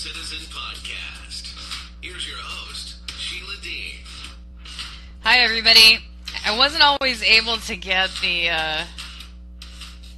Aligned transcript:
Citizen 0.00 0.38
Podcast. 0.48 1.52
Here's 2.00 2.26
your 2.26 2.38
host, 2.38 2.96
Sheila 3.10 3.54
D. 3.60 3.96
Hi, 5.20 5.40
everybody. 5.40 5.98
I 6.46 6.56
wasn't 6.56 6.82
always 6.82 7.22
able 7.22 7.58
to 7.58 7.76
get 7.76 8.08
the 8.22 8.48
uh, 8.48 8.84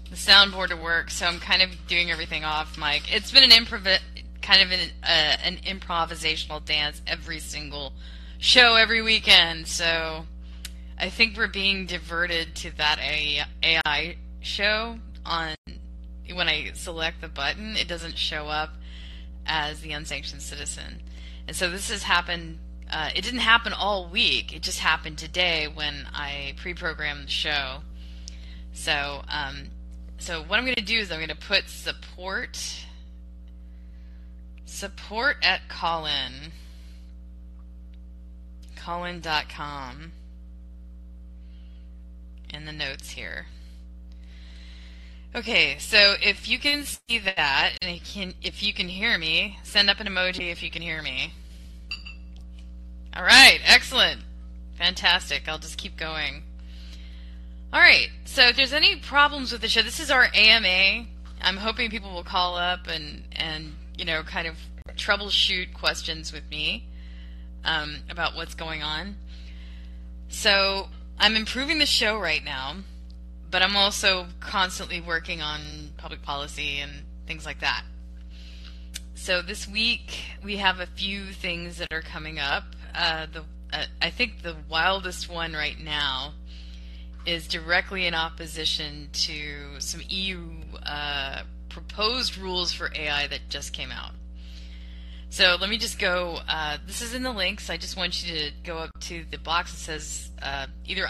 the 0.08 0.14
soundboard 0.14 0.68
to 0.68 0.76
work, 0.76 1.10
so 1.10 1.26
I'm 1.26 1.40
kind 1.40 1.62
of 1.62 1.70
doing 1.88 2.12
everything 2.12 2.44
off 2.44 2.78
mic. 2.78 3.12
It's 3.12 3.32
been 3.32 3.42
an 3.42 3.50
improv, 3.50 3.98
kind 4.40 4.62
of 4.62 4.70
an 4.70 4.90
uh, 5.02 5.36
an 5.42 5.56
improvisational 5.64 6.64
dance 6.64 7.02
every 7.06 7.40
single 7.40 7.94
show 8.38 8.76
every 8.76 9.02
weekend. 9.02 9.66
So 9.66 10.26
I 10.96 11.08
think 11.08 11.36
we're 11.36 11.48
being 11.48 11.86
diverted 11.86 12.54
to 12.56 12.76
that 12.76 13.00
AI 13.00 14.16
show 14.42 14.98
on 15.26 15.54
when 16.32 16.48
I 16.48 16.72
select 16.74 17.20
the 17.20 17.28
button, 17.28 17.76
it 17.76 17.88
doesn't 17.88 18.18
show 18.18 18.46
up 18.48 18.74
as 19.46 19.80
the 19.80 19.92
unsanctioned 19.92 20.42
citizen. 20.42 21.02
And 21.46 21.56
so 21.56 21.70
this 21.70 21.90
has 21.90 22.02
happened. 22.02 22.58
Uh, 22.90 23.10
it 23.14 23.22
didn't 23.22 23.40
happen 23.40 23.72
all 23.72 24.08
week. 24.08 24.54
It 24.54 24.62
just 24.62 24.78
happened 24.80 25.18
today 25.18 25.68
when 25.72 26.06
I 26.12 26.54
pre-programmed 26.56 27.26
the 27.26 27.30
show. 27.30 27.78
So, 28.72 29.22
um, 29.28 29.70
so 30.18 30.42
what 30.42 30.58
I'm 30.58 30.64
going 30.64 30.76
to 30.76 30.84
do 30.84 30.98
is 30.98 31.10
I'm 31.10 31.18
going 31.18 31.28
to 31.28 31.36
put 31.36 31.68
support 31.68 32.58
support 34.64 35.36
at 35.42 35.68
Callin 35.68 36.52
Callin.com 38.76 40.12
in 42.52 42.64
the 42.64 42.72
notes 42.72 43.10
here. 43.10 43.46
Okay, 45.34 45.78
so 45.78 46.14
if 46.20 46.46
you 46.46 46.58
can 46.58 46.84
see 46.84 47.18
that, 47.18 47.72
and 47.80 48.04
can, 48.04 48.34
if 48.42 48.62
you 48.62 48.74
can 48.74 48.86
hear 48.86 49.16
me, 49.16 49.58
send 49.62 49.88
up 49.88 49.98
an 49.98 50.06
emoji 50.06 50.52
if 50.52 50.62
you 50.62 50.70
can 50.70 50.82
hear 50.82 51.00
me. 51.00 51.32
All 53.16 53.22
right, 53.22 53.58
excellent. 53.64 54.20
Fantastic. 54.74 55.48
I'll 55.48 55.58
just 55.58 55.78
keep 55.78 55.96
going. 55.96 56.42
All 57.72 57.80
right, 57.80 58.08
so 58.26 58.48
if 58.48 58.56
there's 58.56 58.74
any 58.74 58.96
problems 58.96 59.52
with 59.52 59.62
the 59.62 59.68
show, 59.68 59.80
this 59.80 60.00
is 60.00 60.10
our 60.10 60.28
AMA. 60.34 61.06
I'm 61.40 61.56
hoping 61.56 61.88
people 61.88 62.12
will 62.12 62.24
call 62.24 62.56
up 62.56 62.86
and, 62.86 63.24
and 63.32 63.72
you 63.96 64.04
know, 64.04 64.22
kind 64.22 64.46
of 64.46 64.56
troubleshoot 64.96 65.72
questions 65.72 66.30
with 66.30 66.46
me 66.50 66.86
um, 67.64 68.00
about 68.10 68.36
what's 68.36 68.54
going 68.54 68.82
on. 68.82 69.16
So 70.28 70.88
I'm 71.18 71.36
improving 71.36 71.78
the 71.78 71.86
show 71.86 72.18
right 72.18 72.44
now 72.44 72.76
but 73.52 73.62
I'm 73.62 73.76
also 73.76 74.26
constantly 74.40 75.00
working 75.00 75.42
on 75.42 75.60
public 75.98 76.22
policy 76.22 76.78
and 76.78 76.90
things 77.26 77.46
like 77.46 77.60
that. 77.60 77.84
So 79.14 79.42
this 79.42 79.68
week 79.68 80.24
we 80.42 80.56
have 80.56 80.80
a 80.80 80.86
few 80.86 81.26
things 81.26 81.76
that 81.76 81.92
are 81.92 82.02
coming 82.02 82.40
up. 82.40 82.64
Uh, 82.92 83.26
the 83.32 83.44
uh, 83.72 83.84
I 84.00 84.10
think 84.10 84.42
the 84.42 84.56
wildest 84.68 85.30
one 85.30 85.52
right 85.52 85.78
now 85.78 86.32
is 87.24 87.46
directly 87.46 88.06
in 88.06 88.14
opposition 88.14 89.08
to 89.12 89.78
some 89.78 90.02
EU 90.08 90.40
uh, 90.84 91.42
proposed 91.68 92.36
rules 92.36 92.72
for 92.72 92.90
AI 92.94 93.26
that 93.28 93.40
just 93.48 93.72
came 93.72 93.90
out. 93.90 94.12
So 95.30 95.56
let 95.60 95.70
me 95.70 95.78
just 95.78 95.98
go. 95.98 96.40
Uh, 96.48 96.78
this 96.86 97.00
is 97.00 97.14
in 97.14 97.22
the 97.22 97.32
links. 97.32 97.70
I 97.70 97.76
just 97.76 97.96
want 97.96 98.22
you 98.22 98.34
to 98.34 98.50
go 98.64 98.78
up 98.78 98.90
to 99.00 99.24
the 99.30 99.38
box 99.38 99.72
that 99.72 99.78
says 99.78 100.30
uh, 100.42 100.66
either 100.84 101.08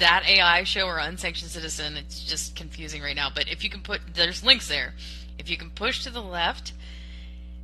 that 0.00 0.24
AI 0.26 0.64
show 0.64 0.86
or 0.86 0.98
Unsanctioned 0.98 1.50
Citizen. 1.50 1.96
It's 1.96 2.22
just 2.22 2.56
confusing 2.56 3.02
right 3.02 3.16
now. 3.16 3.28
But 3.34 3.48
if 3.48 3.62
you 3.62 3.70
can 3.70 3.80
put, 3.80 4.00
there's 4.14 4.42
links 4.42 4.68
there. 4.68 4.94
If 5.38 5.48
you 5.48 5.56
can 5.56 5.70
push 5.70 6.02
to 6.04 6.10
the 6.10 6.22
left, 6.22 6.72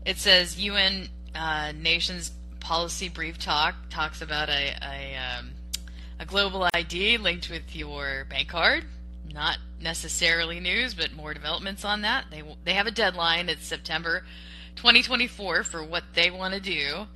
it 0.05 0.19
says 0.19 0.59
UN 0.59 1.09
uh, 1.35 1.73
Nations 1.77 2.33
Policy 2.61 3.09
Brief 3.09 3.39
Talk 3.39 3.75
talks 3.91 4.23
about 4.23 4.49
a 4.49 4.75
a, 4.83 5.17
um, 5.17 5.51
a 6.21 6.25
global 6.25 6.69
ID 6.75 7.19
linked 7.19 7.51
with 7.51 7.75
your 7.75 8.25
bank 8.31 8.49
card. 8.49 8.85
Not 9.33 9.59
necessarily 9.81 10.61
news, 10.61 10.95
but 10.95 11.13
more 11.13 11.35
developments 11.35 11.85
on 11.85 12.03
that. 12.03 12.27
They 12.31 12.43
they 12.65 12.75
have 12.75 12.87
a 12.87 12.93
deadline. 12.93 13.49
It's 13.49 13.67
September 13.67 14.25
2024 14.77 15.65
for 15.65 15.83
what 15.83 16.05
they 16.15 16.31
want 16.31 16.55
to 16.55 16.61
do. 16.61 17.07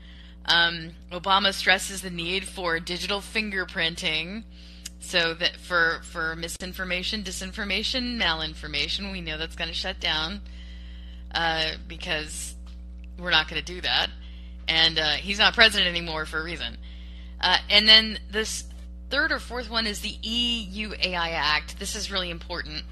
Um, 0.47 0.93
Obama 1.13 1.53
stresses 1.53 2.01
the 2.01 2.11
need 2.11 2.47
for 2.47 2.81
digital 2.81 3.21
fingerprinting 3.21 4.45
so 5.01 5.35
that 5.35 5.57
for 5.57 6.01
for 6.05 6.37
misinformation, 6.37 7.23
disinformation, 7.23 8.21
malinformation, 8.21 9.11
we 9.11 9.21
know 9.21 9.39
that's 9.39 9.57
going 9.57 9.69
to 9.69 9.75
shut 9.75 9.99
down 9.99 10.41
uh, 11.35 11.73
because 11.89 12.55
we're 13.19 13.31
not 13.31 13.49
going 13.49 13.63
to 13.63 13.75
do 13.75 13.81
that. 13.81 14.09
And 14.69 14.99
uh, 14.99 15.13
he's 15.13 15.39
not 15.39 15.55
president 15.55 15.89
anymore 15.89 16.27
for 16.27 16.39
a 16.39 16.45
reason. 16.45 16.77
Uh, 17.41 17.57
and 17.69 17.89
then 17.89 18.19
this 18.31 18.65
third 19.09 19.33
or 19.33 19.39
fourth 19.39 19.71
one 19.71 19.87
is 19.87 20.01
the 20.01 20.17
EU 20.23 20.93
AI 21.03 21.31
Act. 21.31 21.79
This 21.79 21.97
is 21.97 22.13
really 22.13 22.31
important. 22.31 22.85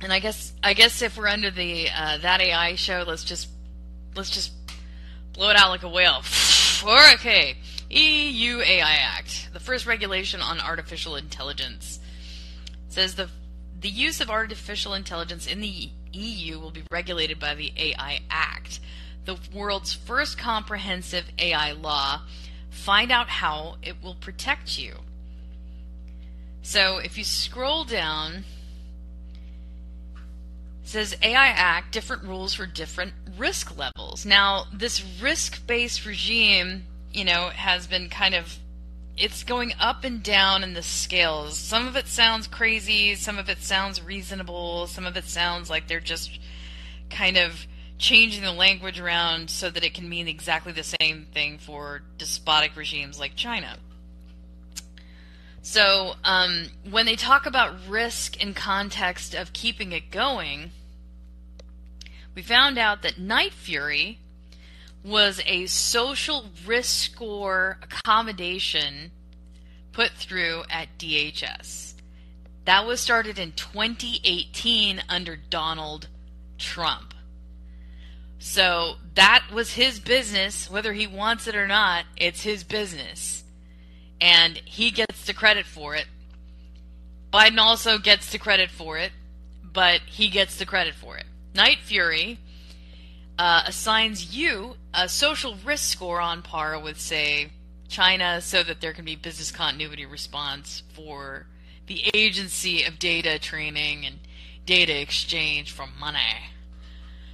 And 0.00 0.12
I 0.12 0.18
guess 0.18 0.52
I 0.62 0.74
guess 0.74 1.00
if 1.02 1.16
we're 1.16 1.28
under 1.28 1.50
the 1.50 1.88
uh, 1.96 2.18
that 2.18 2.40
AI 2.40 2.74
show, 2.74 3.04
let's 3.06 3.24
just 3.24 3.48
let's 4.16 4.30
just 4.30 4.52
blow 5.32 5.50
it 5.50 5.56
out 5.56 5.70
like 5.70 5.84
a 5.84 5.88
whale. 5.88 6.22
okay. 7.14 7.56
EU 7.92 8.60
AI 8.60 8.94
Act, 8.94 9.50
the 9.52 9.60
first 9.60 9.86
regulation 9.86 10.40
on 10.40 10.60
artificial 10.60 11.16
intelligence, 11.16 12.00
says 12.88 13.14
the 13.14 13.28
the 13.82 13.90
use 13.90 14.20
of 14.20 14.30
artificial 14.30 14.94
intelligence 14.94 15.46
in 15.46 15.60
the 15.60 15.90
EU 16.12 16.58
will 16.58 16.70
be 16.70 16.84
regulated 16.90 17.38
by 17.38 17.54
the 17.54 17.72
AI 17.76 18.20
Act, 18.30 18.78
the 19.24 19.36
world's 19.52 19.92
first 19.92 20.38
comprehensive 20.38 21.24
AI 21.38 21.72
law. 21.72 22.22
Find 22.70 23.10
out 23.10 23.28
how 23.28 23.76
it 23.82 23.96
will 24.02 24.14
protect 24.14 24.78
you. 24.78 24.94
So 26.62 26.98
if 26.98 27.18
you 27.18 27.24
scroll 27.24 27.84
down, 27.84 28.44
says 30.84 31.16
AI 31.20 31.48
Act, 31.48 31.92
different 31.92 32.22
rules 32.22 32.54
for 32.54 32.66
different 32.66 33.14
risk 33.36 33.76
levels. 33.76 34.24
Now, 34.24 34.66
this 34.72 35.04
risk 35.20 35.66
based 35.66 36.06
regime 36.06 36.84
you 37.12 37.24
know, 37.24 37.50
has 37.50 37.86
been 37.86 38.08
kind 38.08 38.34
of 38.34 38.58
it's 39.16 39.44
going 39.44 39.74
up 39.78 40.04
and 40.04 40.22
down 40.22 40.62
in 40.62 40.74
the 40.74 40.82
scales. 40.82 41.58
Some 41.58 41.86
of 41.86 41.96
it 41.96 42.08
sounds 42.08 42.46
crazy, 42.46 43.14
some 43.14 43.38
of 43.38 43.48
it 43.48 43.58
sounds 43.58 44.02
reasonable, 44.02 44.86
some 44.86 45.04
of 45.06 45.16
it 45.16 45.24
sounds 45.24 45.68
like 45.68 45.86
they're 45.86 46.00
just 46.00 46.38
kind 47.10 47.36
of 47.36 47.66
changing 47.98 48.42
the 48.42 48.52
language 48.52 48.98
around 48.98 49.50
so 49.50 49.70
that 49.70 49.84
it 49.84 49.94
can 49.94 50.08
mean 50.08 50.28
exactly 50.28 50.72
the 50.72 50.82
same 50.82 51.26
thing 51.32 51.58
for 51.58 52.02
despotic 52.18 52.74
regimes 52.74 53.20
like 53.20 53.36
China. 53.36 53.76
So, 55.64 56.14
um, 56.24 56.70
when 56.90 57.06
they 57.06 57.14
talk 57.14 57.46
about 57.46 57.76
risk 57.88 58.42
in 58.42 58.52
context 58.52 59.34
of 59.34 59.52
keeping 59.52 59.92
it 59.92 60.10
going, 60.10 60.72
we 62.34 62.42
found 62.42 62.78
out 62.78 63.02
that 63.02 63.18
Night 63.18 63.52
Fury, 63.52 64.18
was 65.04 65.40
a 65.46 65.66
social 65.66 66.46
risk 66.66 67.12
score 67.12 67.78
accommodation 67.82 69.10
put 69.92 70.10
through 70.12 70.62
at 70.70 70.88
DHS. 70.98 71.94
That 72.64 72.86
was 72.86 73.00
started 73.00 73.38
in 73.38 73.52
2018 73.52 75.02
under 75.08 75.36
Donald 75.36 76.08
Trump. 76.58 77.14
So 78.38 78.94
that 79.14 79.44
was 79.52 79.74
his 79.74 80.00
business, 80.00 80.70
whether 80.70 80.92
he 80.92 81.06
wants 81.06 81.46
it 81.46 81.54
or 81.54 81.66
not, 81.66 82.04
it's 82.16 82.42
his 82.42 82.64
business. 82.64 83.44
And 84.20 84.56
he 84.64 84.90
gets 84.90 85.24
the 85.24 85.34
credit 85.34 85.66
for 85.66 85.94
it. 85.94 86.06
Biden 87.32 87.58
also 87.58 87.98
gets 87.98 88.30
the 88.30 88.38
credit 88.38 88.70
for 88.70 88.98
it, 88.98 89.12
but 89.62 90.00
he 90.06 90.28
gets 90.28 90.56
the 90.56 90.66
credit 90.66 90.94
for 90.94 91.16
it. 91.16 91.26
Night 91.54 91.78
Fury 91.82 92.38
uh, 93.42 93.64
assigns 93.66 94.36
you 94.36 94.76
a 94.94 95.08
social 95.08 95.56
risk 95.64 95.90
score 95.90 96.20
on 96.20 96.42
par 96.42 96.78
with, 96.78 97.00
say, 97.00 97.50
China, 97.88 98.40
so 98.40 98.62
that 98.62 98.80
there 98.80 98.92
can 98.92 99.04
be 99.04 99.16
business 99.16 99.50
continuity 99.50 100.06
response 100.06 100.84
for 100.94 101.48
the 101.88 102.04
agency 102.14 102.84
of 102.84 103.00
data 103.00 103.40
training 103.40 104.06
and 104.06 104.20
data 104.64 104.96
exchange 105.00 105.72
for 105.72 105.88
money. 105.98 106.20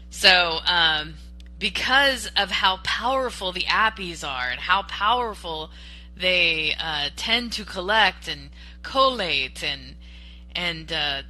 So, 0.08 0.60
um, 0.64 1.16
because 1.58 2.30
of 2.34 2.52
how 2.52 2.78
powerful 2.84 3.52
the 3.52 3.66
appies 3.68 4.26
are 4.26 4.48
and 4.48 4.60
how 4.60 4.84
powerful 4.84 5.70
they 6.16 6.74
uh, 6.80 7.10
tend 7.16 7.52
to 7.52 7.66
collect 7.66 8.28
and 8.28 8.48
collate 8.82 9.62
and 9.62 9.96
and 10.56 10.90
uh, 10.90 11.22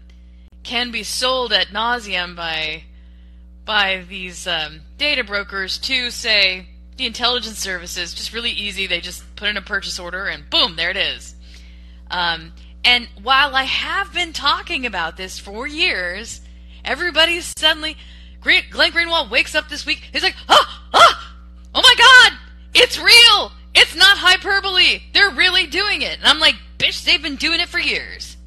can 0.62 0.92
be 0.92 1.02
sold 1.02 1.52
at 1.52 1.68
nauseum 1.68 2.36
by 2.36 2.84
by 3.68 4.02
these 4.08 4.46
um, 4.46 4.80
data 4.96 5.22
brokers 5.22 5.76
to 5.76 6.10
say 6.10 6.66
the 6.96 7.04
intelligence 7.04 7.58
services. 7.58 8.14
Just 8.14 8.32
really 8.32 8.50
easy. 8.50 8.86
They 8.86 9.02
just 9.02 9.22
put 9.36 9.46
in 9.46 9.58
a 9.58 9.62
purchase 9.62 9.98
order 9.98 10.24
and 10.24 10.48
boom, 10.48 10.76
there 10.76 10.88
it 10.88 10.96
is. 10.96 11.34
Um, 12.10 12.54
and 12.82 13.06
while 13.22 13.54
I 13.54 13.64
have 13.64 14.14
been 14.14 14.32
talking 14.32 14.86
about 14.86 15.18
this 15.18 15.38
for 15.38 15.66
years, 15.66 16.40
everybody's 16.82 17.52
suddenly. 17.58 17.98
Glenn 18.40 18.92
Greenwald 18.92 19.30
wakes 19.30 19.54
up 19.54 19.68
this 19.68 19.84
week. 19.84 20.08
He's 20.12 20.22
like, 20.22 20.36
oh, 20.48 20.80
oh, 20.94 21.30
oh 21.74 21.82
my 21.82 21.94
God, 21.98 22.38
it's 22.74 22.98
real. 22.98 23.52
It's 23.74 23.94
not 23.94 24.16
hyperbole. 24.16 25.02
They're 25.12 25.32
really 25.32 25.66
doing 25.66 26.00
it. 26.00 26.16
And 26.16 26.26
I'm 26.26 26.40
like, 26.40 26.54
bitch, 26.78 27.04
they've 27.04 27.22
been 27.22 27.36
doing 27.36 27.60
it 27.60 27.68
for 27.68 27.78
years. 27.78 28.38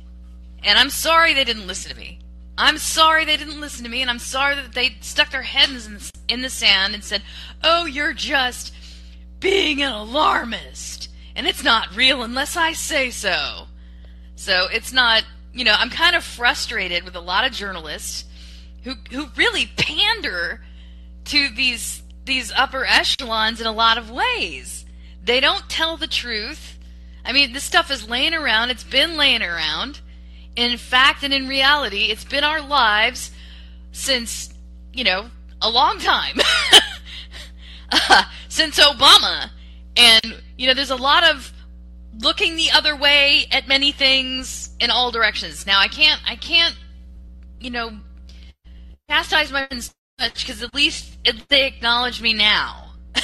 And 0.63 0.79
I'm 0.79 0.89
sorry 0.89 1.35
they 1.35 1.43
didn't 1.43 1.67
listen 1.67 1.91
to 1.91 1.97
me. 1.97 2.20
I'm 2.57 2.77
sorry 2.77 3.25
they 3.25 3.37
didn't 3.37 3.61
listen 3.61 3.83
to 3.83 3.89
me, 3.89 4.01
and 4.01 4.09
I'm 4.09 4.19
sorry 4.19 4.55
that 4.55 4.73
they 4.73 4.97
stuck 5.01 5.31
their 5.31 5.41
heads 5.41 5.87
in, 5.87 5.99
in 6.27 6.41
the 6.41 6.49
sand 6.49 6.93
and 6.93 7.03
said, 7.03 7.23
oh, 7.63 7.85
you're 7.85 8.13
just 8.13 8.73
being 9.39 9.81
an 9.81 9.91
alarmist. 9.91 11.09
And 11.35 11.47
it's 11.47 11.63
not 11.63 11.95
real 11.95 12.23
unless 12.23 12.57
I 12.57 12.73
say 12.73 13.09
so. 13.09 13.67
So 14.35 14.67
it's 14.71 14.91
not, 14.91 15.23
you 15.53 15.63
know, 15.63 15.75
I'm 15.77 15.89
kind 15.89 16.15
of 16.15 16.23
frustrated 16.23 17.03
with 17.03 17.15
a 17.15 17.21
lot 17.21 17.45
of 17.45 17.51
journalists 17.51 18.25
who, 18.83 18.95
who 19.11 19.27
really 19.35 19.69
pander 19.77 20.61
to 21.25 21.49
these, 21.49 22.03
these 22.25 22.51
upper 22.51 22.85
echelons 22.85 23.61
in 23.61 23.67
a 23.67 23.71
lot 23.71 23.97
of 23.97 24.11
ways. 24.11 24.85
They 25.23 25.39
don't 25.39 25.69
tell 25.69 25.97
the 25.97 26.07
truth. 26.07 26.77
I 27.23 27.31
mean, 27.31 27.53
this 27.53 27.63
stuff 27.63 27.91
is 27.91 28.09
laying 28.09 28.33
around. 28.33 28.71
It's 28.71 28.83
been 28.83 29.15
laying 29.15 29.43
around 29.43 30.01
in 30.55 30.77
fact 30.77 31.23
and 31.23 31.33
in 31.33 31.47
reality, 31.47 32.05
it's 32.05 32.25
been 32.25 32.43
our 32.43 32.61
lives 32.61 33.31
since, 33.91 34.53
you 34.93 35.03
know, 35.03 35.29
a 35.61 35.69
long 35.69 35.99
time. 35.99 36.37
uh, 37.91 38.23
since 38.49 38.79
Obama. 38.79 39.49
And, 39.97 40.41
you 40.57 40.67
know, 40.67 40.73
there's 40.73 40.89
a 40.89 40.95
lot 40.95 41.23
of 41.23 41.51
looking 42.19 42.55
the 42.55 42.71
other 42.71 42.95
way 42.95 43.45
at 43.51 43.67
many 43.67 43.91
things 43.91 44.69
in 44.79 44.89
all 44.89 45.11
directions. 45.11 45.65
Now, 45.65 45.79
I 45.79 45.87
can't, 45.87 46.21
I 46.27 46.35
can't, 46.35 46.75
you 47.59 47.69
know, 47.69 47.97
chastise 49.09 49.51
my 49.51 49.67
friends 49.67 49.93
much 50.19 50.45
because 50.45 50.61
at 50.63 50.73
least 50.73 51.17
they 51.49 51.65
acknowledge 51.65 52.21
me 52.21 52.33
now. 52.33 52.93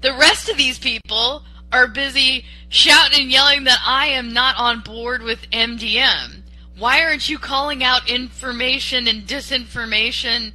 the 0.00 0.12
rest 0.12 0.48
of 0.48 0.56
these 0.56 0.78
people 0.78 1.42
are 1.72 1.88
busy 1.88 2.44
shouting 2.68 3.22
and 3.22 3.30
yelling 3.30 3.64
that 3.64 3.80
I 3.84 4.06
am 4.08 4.32
not 4.32 4.56
on 4.58 4.80
board 4.80 5.22
with 5.22 5.50
MDM. 5.50 6.42
Why 6.78 7.02
aren't 7.02 7.28
you 7.28 7.38
calling 7.38 7.82
out 7.82 8.08
information 8.08 9.08
and 9.08 9.26
disinformation 9.26 10.52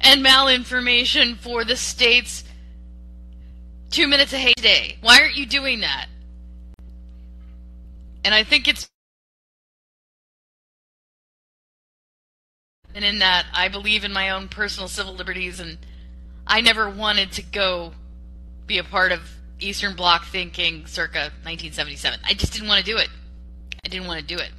and 0.00 0.24
malinformation 0.24 1.36
for 1.36 1.64
the 1.64 1.76
state's 1.76 2.44
two 3.90 4.06
minutes 4.06 4.34
a 4.34 4.52
day? 4.54 4.98
Why 5.00 5.20
aren't 5.20 5.36
you 5.36 5.46
doing 5.46 5.80
that? 5.80 6.06
And 8.24 8.34
I 8.34 8.42
think 8.42 8.68
it's 8.68 8.88
and 12.94 13.04
in 13.04 13.20
that 13.20 13.46
I 13.52 13.68
believe 13.68 14.04
in 14.04 14.12
my 14.12 14.30
own 14.30 14.48
personal 14.48 14.88
civil 14.88 15.14
liberties 15.14 15.60
and 15.60 15.78
I 16.46 16.60
never 16.60 16.88
wanted 16.88 17.32
to 17.32 17.42
go 17.42 17.92
be 18.66 18.78
a 18.78 18.84
part 18.84 19.12
of 19.12 19.35
Eastern 19.60 19.94
Bloc 19.94 20.26
thinking 20.26 20.86
circa 20.86 21.30
1977. 21.44 22.20
I 22.24 22.34
just 22.34 22.52
didn't 22.52 22.68
want 22.68 22.84
to 22.84 22.90
do 22.90 22.98
it. 22.98 23.08
I 23.84 23.88
didn't 23.88 24.06
want 24.06 24.20
to 24.20 24.26
do 24.26 24.40
it. 24.40 24.50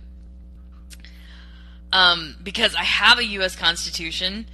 Um, 1.91 2.35
because 2.43 2.75
I 2.75 2.83
have 2.83 3.17
a 3.17 3.25
U.S. 3.25 3.55
Constitution, 3.55 4.47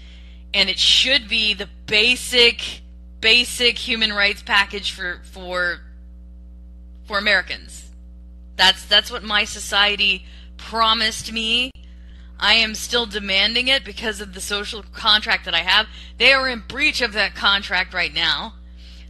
and 0.54 0.70
it 0.70 0.78
should 0.78 1.28
be 1.28 1.54
the 1.54 1.68
basic, 1.88 2.82
basic 3.22 3.78
human 3.78 4.14
rights 4.14 4.44
package 4.44 4.92
for 4.92 5.22
for 5.24 5.80
for 7.06 7.18
Americans. 7.18 7.90
That's 8.56 8.86
that's 8.86 9.12
what 9.12 9.24
my 9.24 9.46
society 9.46 10.26
promised 10.58 11.32
me. 11.32 11.72
I 12.40 12.56
am 12.56 12.76
still 12.76 13.06
demanding 13.06 13.68
it 13.68 13.86
because 13.86 14.20
of 14.20 14.34
the 14.34 14.42
social 14.42 14.84
contract 14.84 15.46
that 15.46 15.56
I 15.56 15.60
have. 15.60 15.88
They 16.18 16.34
are 16.34 16.48
in 16.50 16.64
breach 16.68 17.02
of 17.02 17.14
that 17.14 17.36
contract 17.36 17.94
right 17.94 18.14
now. 18.14 18.56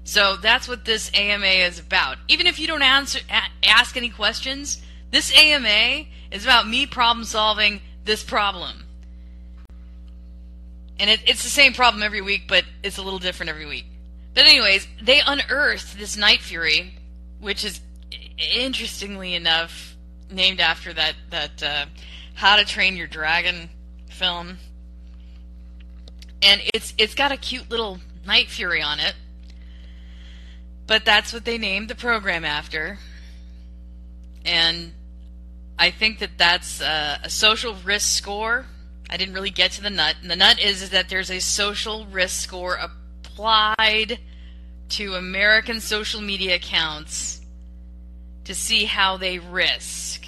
So 0.03 0.35
that's 0.35 0.67
what 0.67 0.85
this 0.85 1.09
AMA 1.13 1.45
is 1.45 1.79
about. 1.79 2.17
Even 2.27 2.47
if 2.47 2.59
you 2.59 2.67
don't 2.67 2.81
answer, 2.81 3.19
ask 3.63 3.95
any 3.95 4.09
questions, 4.09 4.81
this 5.11 5.35
AMA 5.37 6.05
is 6.31 6.43
about 6.43 6.67
me 6.67 6.85
problem 6.85 7.25
solving 7.25 7.81
this 8.03 8.23
problem. 8.23 8.85
And 10.99 11.09
it, 11.09 11.21
it's 11.25 11.43
the 11.43 11.49
same 11.49 11.73
problem 11.73 12.03
every 12.03 12.21
week, 12.21 12.43
but 12.47 12.65
it's 12.83 12.97
a 12.97 13.01
little 13.01 13.19
different 13.19 13.49
every 13.49 13.65
week. 13.65 13.85
But 14.33 14.45
anyways, 14.45 14.87
they 15.01 15.21
unearthed 15.25 15.97
this 15.97 16.17
Night 16.17 16.41
Fury, 16.41 16.95
which 17.39 17.63
is 17.63 17.79
interestingly 18.37 19.35
enough 19.35 19.95
named 20.29 20.59
after 20.59 20.91
that 20.93 21.13
that 21.29 21.63
uh, 21.63 21.85
How 22.33 22.55
to 22.55 22.65
Train 22.65 22.97
Your 22.97 23.07
Dragon 23.07 23.69
film, 24.09 24.57
and 26.41 26.61
it's 26.73 26.93
it's 26.97 27.13
got 27.13 27.31
a 27.31 27.37
cute 27.37 27.69
little 27.69 27.99
Night 28.25 28.49
Fury 28.49 28.81
on 28.81 28.99
it 28.99 29.13
but 30.87 31.05
that's 31.05 31.33
what 31.33 31.45
they 31.45 31.57
named 31.57 31.87
the 31.89 31.95
program 31.95 32.43
after. 32.45 32.97
And 34.45 34.93
I 35.77 35.91
think 35.91 36.19
that 36.19 36.37
that's 36.37 36.81
a, 36.81 37.19
a 37.23 37.29
social 37.29 37.75
risk 37.85 38.17
score. 38.17 38.65
I 39.09 39.17
didn't 39.17 39.33
really 39.33 39.49
get 39.49 39.71
to 39.71 39.81
the 39.81 39.89
nut. 39.89 40.15
And 40.21 40.29
the 40.29 40.35
nut 40.35 40.59
is, 40.59 40.81
is 40.81 40.89
that 40.91 41.09
there's 41.09 41.31
a 41.31 41.39
social 41.39 42.05
risk 42.07 42.41
score 42.41 42.75
applied 42.75 44.19
to 44.89 45.15
American 45.15 45.79
social 45.79 46.21
media 46.21 46.55
accounts 46.55 47.41
to 48.43 48.53
see 48.53 48.85
how 48.85 49.17
they 49.17 49.39
risk 49.39 50.25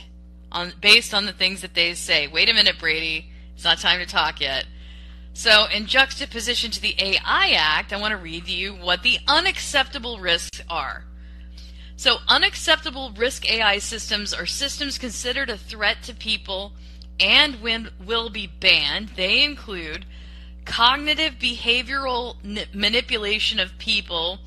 on 0.52 0.74
based 0.82 1.14
on 1.14 1.26
the 1.26 1.34
things 1.34 1.62
that 1.62 1.74
they 1.74 1.94
say. 1.94 2.28
Wait 2.28 2.50
a 2.50 2.54
minute, 2.54 2.80
Brady. 2.80 3.30
It's 3.56 3.64
not 3.64 3.80
time 3.80 4.00
to 4.00 4.06
talk 4.06 4.42
yet. 4.42 4.66
So, 5.38 5.66
in 5.66 5.86
juxtaposition 5.86 6.72
to 6.72 6.82
the 6.82 6.96
AI 6.98 7.50
Act, 7.58 7.92
I 7.92 8.00
want 8.00 8.12
to 8.12 8.18
read 8.18 8.48
you 8.48 8.74
what 8.74 9.04
the 9.04 9.20
unacceptable 9.28 10.18
risks 10.18 10.62
are. 10.70 11.04
So, 11.98 12.20
unacceptable 12.30 13.12
risk 13.12 13.48
AI 13.52 13.80
systems 13.80 14.34
are 14.34 14.46
systems 14.46 14.98
considered 14.98 15.50
a 15.50 15.58
threat 15.58 16.04
to 16.04 16.16
people 16.16 16.72
and 17.20 17.62
when 17.62 17.90
will 18.04 18.30
be 18.30 18.48
banned. 18.48 19.10
They 19.18 19.44
include 19.44 20.06
cognitive 20.64 21.34
behavioral 21.34 22.38
manipulation 22.74 23.60
of 23.60 23.78
people 23.78 24.40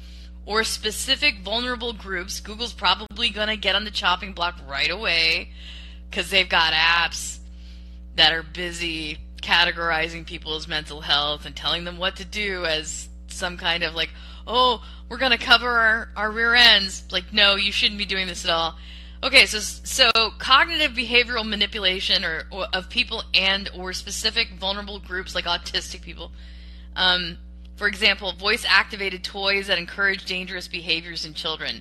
or 0.47 0.65
specific 0.65 1.43
vulnerable 1.45 1.93
groups. 1.93 2.41
Google's 2.41 2.73
probably 2.73 3.29
going 3.29 3.49
to 3.49 3.59
get 3.59 3.77
on 3.77 3.85
the 3.85 3.91
chopping 3.91 4.33
block 4.33 4.59
right 4.67 4.91
away 4.91 5.51
because 6.09 6.31
they've 6.31 6.49
got 6.49 6.73
apps 6.73 7.41
that 8.17 8.33
are 8.33 8.43
busy 8.43 9.19
categorizing 9.49 10.27
people's 10.27 10.69
mental 10.69 11.01
health 11.01 11.47
and 11.47 11.57
telling 11.57 11.85
them 11.85 11.97
what 11.97 12.17
to 12.17 12.25
do 12.25 12.67
as 12.67 13.09
some 13.29 13.57
kind 13.57 13.83
of 13.83 13.95
like, 13.95 14.11
oh, 14.47 14.85
we're 15.09 15.17
going 15.17 15.33
to 15.33 15.39
cover 15.39 15.69
our, 15.69 16.09
our 16.17 16.31
rear 16.31 16.55
ends. 16.55 17.05
Like, 17.11 17.33
no, 17.33 17.57
you 17.57 17.73
shouldn't 17.73 17.99
be 17.99 18.05
doing 18.05 18.27
this 18.27 18.45
at 18.45 18.51
all. 18.51 18.77
Okay, 19.23 19.47
so 19.47 19.59
so 19.59 20.11
cognitive 20.39 20.93
behavioral 20.93 21.49
manipulation 21.49 22.25
or, 22.25 22.45
or 22.53 22.67
of 22.73 22.89
people 22.89 23.25
and 23.35 23.69
or 23.75 23.93
specific 23.93 24.51
vulnerable 24.61 25.01
groups 25.01 25.35
like 25.35 25.47
autistic 25.47 26.03
people. 26.03 26.31
Um, 26.95 27.39
for 27.77 27.89
example, 27.89 28.33
voice 28.33 28.65
activated 28.69 29.25
toys 29.25 29.69
that 29.69 29.79
encourage 29.79 30.25
dangerous 30.25 30.69
behaviors 30.69 31.25
in 31.25 31.35
children 31.35 31.81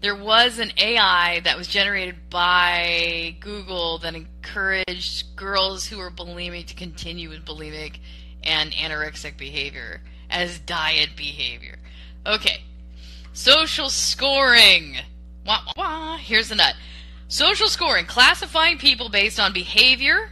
there 0.00 0.14
was 0.14 0.58
an 0.58 0.72
AI 0.78 1.40
that 1.40 1.56
was 1.56 1.68
generated 1.68 2.16
by 2.30 3.36
Google 3.40 3.98
that 3.98 4.14
encouraged 4.14 5.34
girls 5.36 5.86
who 5.86 5.98
were 5.98 6.10
bulimic 6.10 6.66
to 6.66 6.74
continue 6.74 7.30
with 7.30 7.44
bulimic 7.44 7.98
and 8.42 8.72
anorexic 8.72 9.36
behavior 9.36 10.02
as 10.30 10.58
diet 10.58 11.10
behavior. 11.16 11.78
Okay, 12.26 12.62
social 13.32 13.88
scoring. 13.88 14.96
Wah, 15.46 15.60
wah, 15.66 15.72
wah. 15.76 16.16
Here's 16.18 16.48
the 16.48 16.56
nut. 16.56 16.74
Social 17.28 17.68
scoring, 17.68 18.06
classifying 18.06 18.78
people 18.78 19.08
based 19.08 19.40
on 19.40 19.52
behavior, 19.52 20.30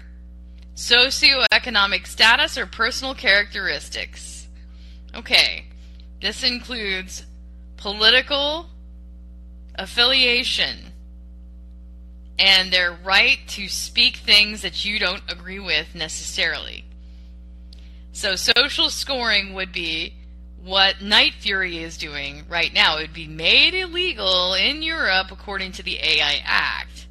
socioeconomic 0.77 2.07
status, 2.07 2.57
or 2.57 2.67
personal 2.67 3.15
characteristics. 3.15 4.49
Okay, 5.15 5.67
this 6.21 6.45
includes 6.45 7.25
political, 7.77 8.69
affiliation 9.75 10.93
and 12.39 12.73
their 12.73 12.93
right 12.93 13.39
to 13.47 13.69
speak 13.69 14.17
things 14.17 14.63
that 14.63 14.85
you 14.85 14.99
don't 14.99 15.23
agree 15.31 15.61
with 15.61 15.95
necessarily. 15.95 16.85
So 18.13 18.37
social 18.37 18.91
scoring 18.91 19.55
would 19.55 19.73
be 19.73 20.15
what 20.63 21.03
Night 21.03 21.35
Fury 21.35 21.79
is 21.79 21.99
doing 21.99 22.45
right 22.49 22.73
now. 22.73 22.97
It 22.97 23.03
would 23.03 23.13
be 23.13 23.29
made 23.29 23.75
illegal 23.75 24.55
in 24.55 24.83
Europe 24.83 25.31
according 25.31 25.73
to 25.73 25.83
the 25.83 25.99
AI 26.01 26.41
Act. 26.45 27.07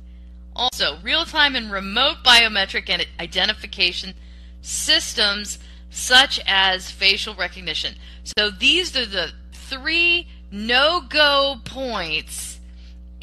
Also, 0.55 0.98
real-time 1.03 1.55
and 1.55 1.72
remote 1.72 2.17
biometric 2.24 2.89
and 2.89 3.05
identification 3.20 4.13
systems 4.62 5.60
such 5.89 6.39
as 6.48 6.89
facial 6.89 7.36
recognition. 7.36 7.96
So 8.38 8.50
these 8.50 8.96
are 8.96 9.05
the 9.05 9.32
three 9.51 10.27
no-go 10.51 11.58
points 11.63 12.52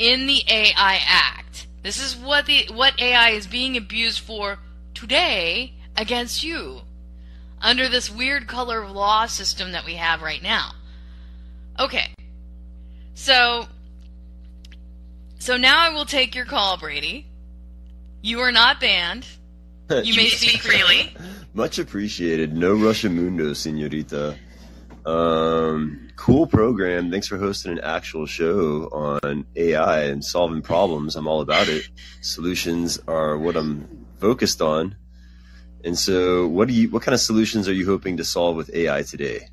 in 0.00 0.26
the 0.26 0.42
AI 0.48 0.98
Act. 1.06 1.66
This 1.82 2.02
is 2.02 2.16
what 2.16 2.46
the 2.46 2.66
what 2.72 2.98
AI 3.00 3.30
is 3.30 3.46
being 3.46 3.76
abused 3.76 4.20
for 4.20 4.58
today 4.94 5.74
against 5.96 6.42
you 6.42 6.80
under 7.60 7.88
this 7.88 8.10
weird 8.10 8.48
color 8.48 8.82
of 8.82 8.90
law 8.90 9.26
system 9.26 9.72
that 9.72 9.84
we 9.84 9.94
have 9.94 10.22
right 10.22 10.42
now. 10.42 10.72
Okay. 11.78 12.08
So 13.14 13.66
so 15.38 15.58
now 15.58 15.78
I 15.78 15.90
will 15.90 16.06
take 16.06 16.34
your 16.34 16.46
call, 16.46 16.78
Brady. 16.78 17.26
You 18.22 18.40
are 18.40 18.52
not 18.52 18.80
banned. 18.80 19.26
You 19.90 20.14
may 20.14 20.28
speak 20.28 20.60
freely. 20.60 21.12
Much 21.52 21.80
appreciated. 21.80 22.56
No 22.56 22.74
Russian 22.74 23.16
Mundo, 23.16 23.52
senorita. 23.54 24.38
Um, 25.04 26.09
cool 26.20 26.46
program. 26.46 27.10
Thanks 27.10 27.26
for 27.26 27.38
hosting 27.38 27.72
an 27.72 27.80
actual 27.80 28.26
show 28.26 28.90
on 28.92 29.46
AI 29.56 30.02
and 30.02 30.22
solving 30.22 30.60
problems. 30.60 31.16
I'm 31.16 31.26
all 31.26 31.40
about 31.40 31.66
it. 31.68 31.88
Solutions 32.20 33.00
are 33.08 33.38
what 33.38 33.56
I'm 33.56 34.06
focused 34.18 34.60
on. 34.60 34.96
And 35.82 35.98
so, 35.98 36.46
what 36.46 36.68
do 36.68 36.74
you? 36.74 36.90
What 36.90 37.02
kind 37.02 37.14
of 37.14 37.20
solutions 37.20 37.66
are 37.68 37.72
you 37.72 37.86
hoping 37.86 38.18
to 38.18 38.24
solve 38.24 38.54
with 38.54 38.70
AI 38.74 39.02
today? 39.02 39.48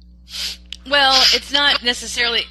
Well, 0.90 1.24
it's 1.34 1.54
not 1.54 1.84
necessarily 1.84 2.44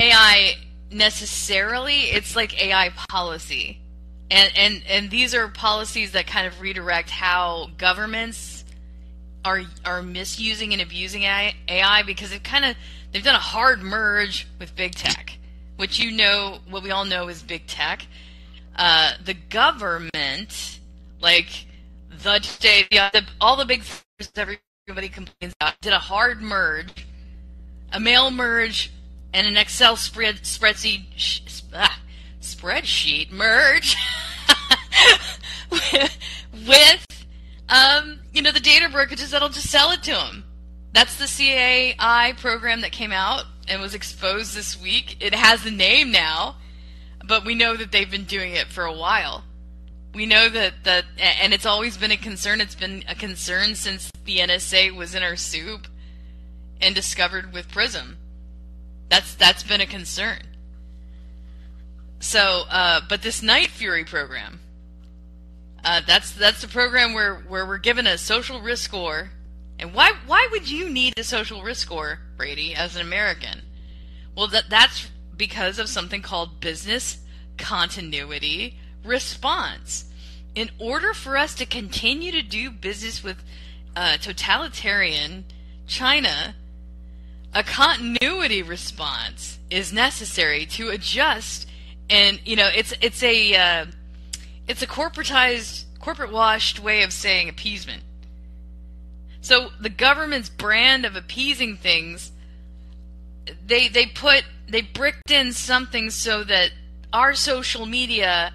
AI 0.00 0.54
necessarily. 0.90 2.04
It's 2.04 2.34
like 2.34 2.58
AI 2.58 2.90
policy, 3.10 3.82
and 4.30 4.50
and 4.56 4.82
and 4.88 5.10
these 5.10 5.34
are 5.34 5.48
policies 5.48 6.12
that 6.12 6.26
kind 6.26 6.46
of 6.46 6.58
redirect 6.62 7.10
how 7.10 7.68
governments 7.76 8.53
are 9.44 9.62
are 9.84 10.02
misusing 10.02 10.72
and 10.72 10.80
abusing 10.80 11.22
AI, 11.22 12.02
because 12.04 12.32
it 12.32 12.42
kind 12.44 12.64
of 12.64 12.76
they've 13.12 13.24
done 13.24 13.34
a 13.34 13.38
hard 13.38 13.82
merge 13.82 14.46
with 14.58 14.74
big 14.74 14.94
tech, 14.94 15.38
which 15.76 15.98
you 15.98 16.10
know 16.10 16.58
what 16.68 16.82
we 16.82 16.90
all 16.90 17.04
know 17.04 17.28
is 17.28 17.42
big 17.42 17.66
tech. 17.66 18.06
Uh, 18.76 19.12
the 19.24 19.34
government, 19.34 20.80
like 21.20 21.66
the 22.22 22.40
state, 22.40 22.88
the, 22.90 23.24
all 23.40 23.56
the 23.56 23.64
big 23.64 23.82
everybody 24.36 25.08
complains 25.08 25.54
about, 25.60 25.80
did 25.80 25.92
a 25.92 25.98
hard 25.98 26.42
merge, 26.42 27.06
a 27.92 28.00
mail 28.00 28.30
merge, 28.30 28.92
and 29.32 29.46
an 29.46 29.56
Excel 29.56 29.96
spread 29.96 30.36
spreadsheet 30.36 31.04
sh, 31.16 31.40
ah, 31.74 32.00
spreadsheet 32.40 33.30
merge 33.30 33.96
with, 35.70 36.18
with 36.66 37.23
um, 37.68 38.20
you 38.32 38.42
know 38.42 38.52
the 38.52 38.60
data 38.60 38.86
brokerages 38.86 39.30
that'll 39.30 39.48
just 39.48 39.70
sell 39.70 39.90
it 39.90 40.02
to 40.04 40.12
them. 40.12 40.44
That's 40.92 41.16
the 41.16 41.26
CAI 41.26 42.34
program 42.36 42.82
that 42.82 42.92
came 42.92 43.12
out 43.12 43.44
and 43.68 43.80
was 43.80 43.94
exposed 43.94 44.54
this 44.54 44.80
week. 44.80 45.16
It 45.20 45.34
has 45.34 45.66
a 45.66 45.70
name 45.70 46.12
now, 46.12 46.56
but 47.26 47.44
we 47.44 47.54
know 47.54 47.76
that 47.76 47.90
they've 47.90 48.10
been 48.10 48.24
doing 48.24 48.52
it 48.52 48.68
for 48.68 48.84
a 48.84 48.92
while. 48.92 49.44
We 50.14 50.26
know 50.26 50.48
that 50.48 50.84
that, 50.84 51.04
and 51.18 51.52
it's 51.52 51.66
always 51.66 51.96
been 51.96 52.12
a 52.12 52.16
concern. 52.16 52.60
It's 52.60 52.76
been 52.76 53.02
a 53.08 53.14
concern 53.14 53.74
since 53.74 54.10
the 54.24 54.38
NSA 54.38 54.94
was 54.94 55.14
in 55.14 55.22
our 55.22 55.36
soup 55.36 55.88
and 56.80 56.94
discovered 56.94 57.52
with 57.52 57.70
Prism. 57.70 58.18
That's 59.08 59.34
that's 59.34 59.62
been 59.62 59.80
a 59.80 59.86
concern. 59.86 60.40
So, 62.20 62.62
uh, 62.70 63.00
but 63.08 63.22
this 63.22 63.42
Night 63.42 63.68
Fury 63.68 64.04
program, 64.04 64.60
uh, 65.84 66.00
that's 66.06 66.32
that's 66.32 66.62
the 66.62 66.68
program 66.68 67.12
where 67.12 67.36
where 67.36 67.66
we're 67.66 67.78
given 67.78 68.06
a 68.06 68.16
social 68.16 68.60
risk 68.60 68.84
score. 68.84 69.30
And 69.78 69.92
why 69.92 70.12
why 70.26 70.48
would 70.50 70.70
you 70.70 70.88
need 70.88 71.14
a 71.18 71.24
social 71.24 71.62
risk 71.62 71.82
score, 71.82 72.20
Brady, 72.36 72.74
as 72.74 72.96
an 72.96 73.02
American? 73.02 73.62
Well, 74.36 74.46
that 74.48 74.70
that's 74.70 75.10
because 75.36 75.78
of 75.78 75.88
something 75.88 76.22
called 76.22 76.60
business 76.60 77.18
continuity 77.58 78.78
response. 79.04 80.06
In 80.54 80.70
order 80.78 81.12
for 81.12 81.36
us 81.36 81.54
to 81.56 81.66
continue 81.66 82.32
to 82.32 82.42
do 82.42 82.70
business 82.70 83.22
with 83.22 83.42
uh, 83.96 84.16
totalitarian 84.16 85.44
China, 85.86 86.54
a 87.52 87.62
continuity 87.62 88.62
response 88.62 89.58
is 89.70 89.92
necessary 89.92 90.64
to 90.66 90.88
adjust. 90.88 91.68
And 92.08 92.40
you 92.44 92.56
know, 92.56 92.70
it's 92.74 92.94
it's 93.00 93.22
a 93.22 93.54
uh, 93.54 93.86
it's 94.66 94.82
a 94.82 94.86
corporatized, 94.86 95.84
corporate 96.00 96.32
washed 96.32 96.80
way 96.80 97.02
of 97.02 97.12
saying 97.12 97.48
appeasement. 97.48 98.02
So 99.40 99.70
the 99.78 99.90
government's 99.90 100.48
brand 100.48 101.04
of 101.04 101.16
appeasing 101.16 101.76
things, 101.76 102.32
they 103.66 103.88
they 103.88 104.06
put 104.06 104.44
they 104.68 104.80
bricked 104.80 105.30
in 105.30 105.52
something 105.52 106.08
so 106.10 106.44
that 106.44 106.70
our 107.12 107.34
social 107.34 107.84
media 107.84 108.54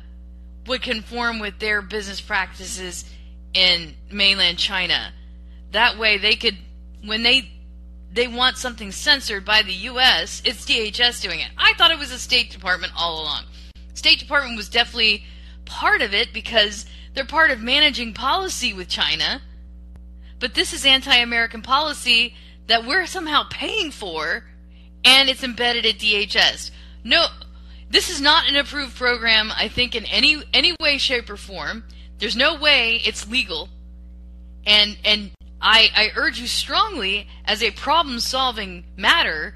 would 0.65 0.81
conform 0.81 1.39
with 1.39 1.59
their 1.59 1.81
business 1.81 2.19
practices 2.19 3.05
in 3.53 3.93
mainland 4.11 4.57
China. 4.57 5.13
That 5.71 5.99
way 5.99 6.17
they 6.17 6.35
could 6.35 6.57
when 7.05 7.21
they 7.21 7.51
they 8.11 8.27
want 8.27 8.57
something 8.57 8.91
censored 8.91 9.45
by 9.45 9.61
the 9.61 9.73
US, 9.73 10.41
it's 10.43 10.65
DHS 10.65 11.21
doing 11.21 11.39
it. 11.39 11.51
I 11.57 11.73
thought 11.73 11.91
it 11.91 11.99
was 11.99 12.09
the 12.09 12.17
State 12.17 12.49
Department 12.49 12.93
all 12.97 13.21
along. 13.21 13.43
State 13.93 14.17
Department 14.17 14.57
was 14.57 14.69
definitely 14.69 15.25
part 15.69 16.01
of 16.01 16.13
it 16.13 16.33
because 16.33 16.85
they're 17.13 17.23
part 17.23 17.51
of 17.51 17.61
managing 17.61 18.13
policy 18.13 18.73
with 18.73 18.89
China. 18.89 19.41
But 20.39 20.55
this 20.55 20.73
is 20.73 20.85
anti 20.85 21.15
American 21.15 21.61
policy 21.61 22.35
that 22.67 22.85
we're 22.85 23.05
somehow 23.05 23.43
paying 23.49 23.91
for, 23.91 24.43
and 25.05 25.29
it's 25.29 25.43
embedded 25.43 25.85
at 25.85 25.99
DHS. 25.99 26.71
No, 27.03 27.27
this 27.89 28.09
is 28.09 28.19
not 28.19 28.47
an 28.47 28.55
approved 28.55 28.95
program, 28.95 29.51
I 29.55 29.67
think, 29.67 29.95
in 29.95 30.05
any 30.05 30.41
any 30.53 30.75
way, 30.79 30.97
shape, 30.97 31.29
or 31.29 31.37
form. 31.37 31.85
There's 32.17 32.35
no 32.35 32.59
way 32.59 33.01
it's 33.05 33.29
legal. 33.29 33.69
And 34.65 34.97
and 35.05 35.31
I, 35.61 35.89
I 35.95 36.09
urge 36.15 36.39
you 36.39 36.47
strongly, 36.47 37.27
as 37.45 37.61
a 37.61 37.71
problem 37.71 38.19
solving 38.19 38.85
matter, 38.95 39.55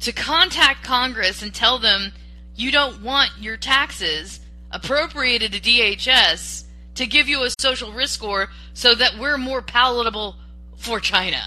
to 0.00 0.12
contact 0.12 0.84
Congress 0.84 1.42
and 1.42 1.54
tell 1.54 1.78
them 1.78 2.12
you 2.54 2.70
don't 2.70 3.02
want 3.02 3.30
your 3.40 3.56
taxes 3.56 4.40
appropriated 4.72 5.52
to 5.52 5.60
DHS 5.60 6.64
to 6.94 7.06
give 7.06 7.28
you 7.28 7.44
a 7.44 7.50
social 7.58 7.92
risk 7.92 8.14
score 8.14 8.48
so 8.74 8.94
that 8.94 9.18
we're 9.18 9.38
more 9.38 9.62
palatable 9.62 10.36
for 10.76 11.00
China. 11.00 11.42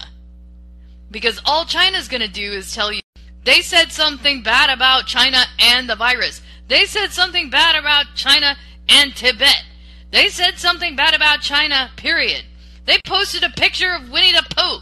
Because 1.10 1.40
all 1.44 1.64
China's 1.64 2.08
going 2.08 2.22
to 2.22 2.28
do 2.28 2.52
is 2.52 2.74
tell 2.74 2.92
you 2.92 3.00
they 3.44 3.62
said 3.62 3.92
something 3.92 4.42
bad 4.42 4.70
about 4.70 5.06
China 5.06 5.44
and 5.60 5.88
the 5.88 5.94
virus. 5.94 6.40
They 6.68 6.84
said 6.84 7.12
something 7.12 7.48
bad 7.48 7.76
about 7.76 8.06
China 8.16 8.56
and 8.88 9.14
Tibet. 9.14 9.62
They 10.10 10.28
said 10.28 10.58
something 10.58 10.96
bad 10.96 11.14
about 11.14 11.42
China, 11.42 11.90
period. 11.96 12.44
They 12.86 12.98
posted 13.06 13.44
a 13.44 13.50
picture 13.50 13.92
of 13.92 14.10
Winnie 14.10 14.32
the 14.32 14.46
Pooh. 14.56 14.78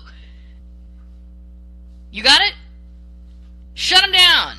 You 2.10 2.22
got 2.22 2.40
it? 2.40 2.54
Shut 3.74 4.02
them 4.02 4.12
down. 4.12 4.56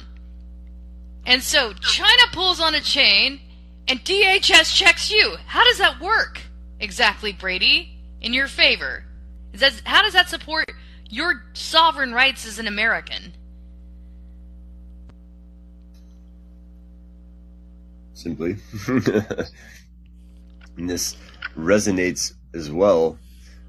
And 1.25 1.41
so 1.41 1.73
China 1.73 2.23
pulls 2.31 2.59
on 2.59 2.75
a 2.75 2.81
chain 2.81 3.39
and 3.87 4.03
DHS 4.03 4.73
checks 4.75 5.11
you. 5.11 5.35
How 5.45 5.63
does 5.63 5.77
that 5.77 5.99
work 5.99 6.41
exactly, 6.79 7.31
Brady? 7.33 7.91
In 8.21 8.33
your 8.33 8.47
favor? 8.47 9.03
Is 9.53 9.59
that, 9.59 9.81
how 9.85 10.01
does 10.01 10.13
that 10.13 10.29
support 10.29 10.71
your 11.09 11.43
sovereign 11.53 12.13
rights 12.13 12.45
as 12.47 12.59
an 12.59 12.67
American? 12.67 13.33
Simply. 18.13 18.57
and 20.77 20.89
this 20.89 21.17
resonates 21.57 22.33
as 22.53 22.71
well 22.71 23.19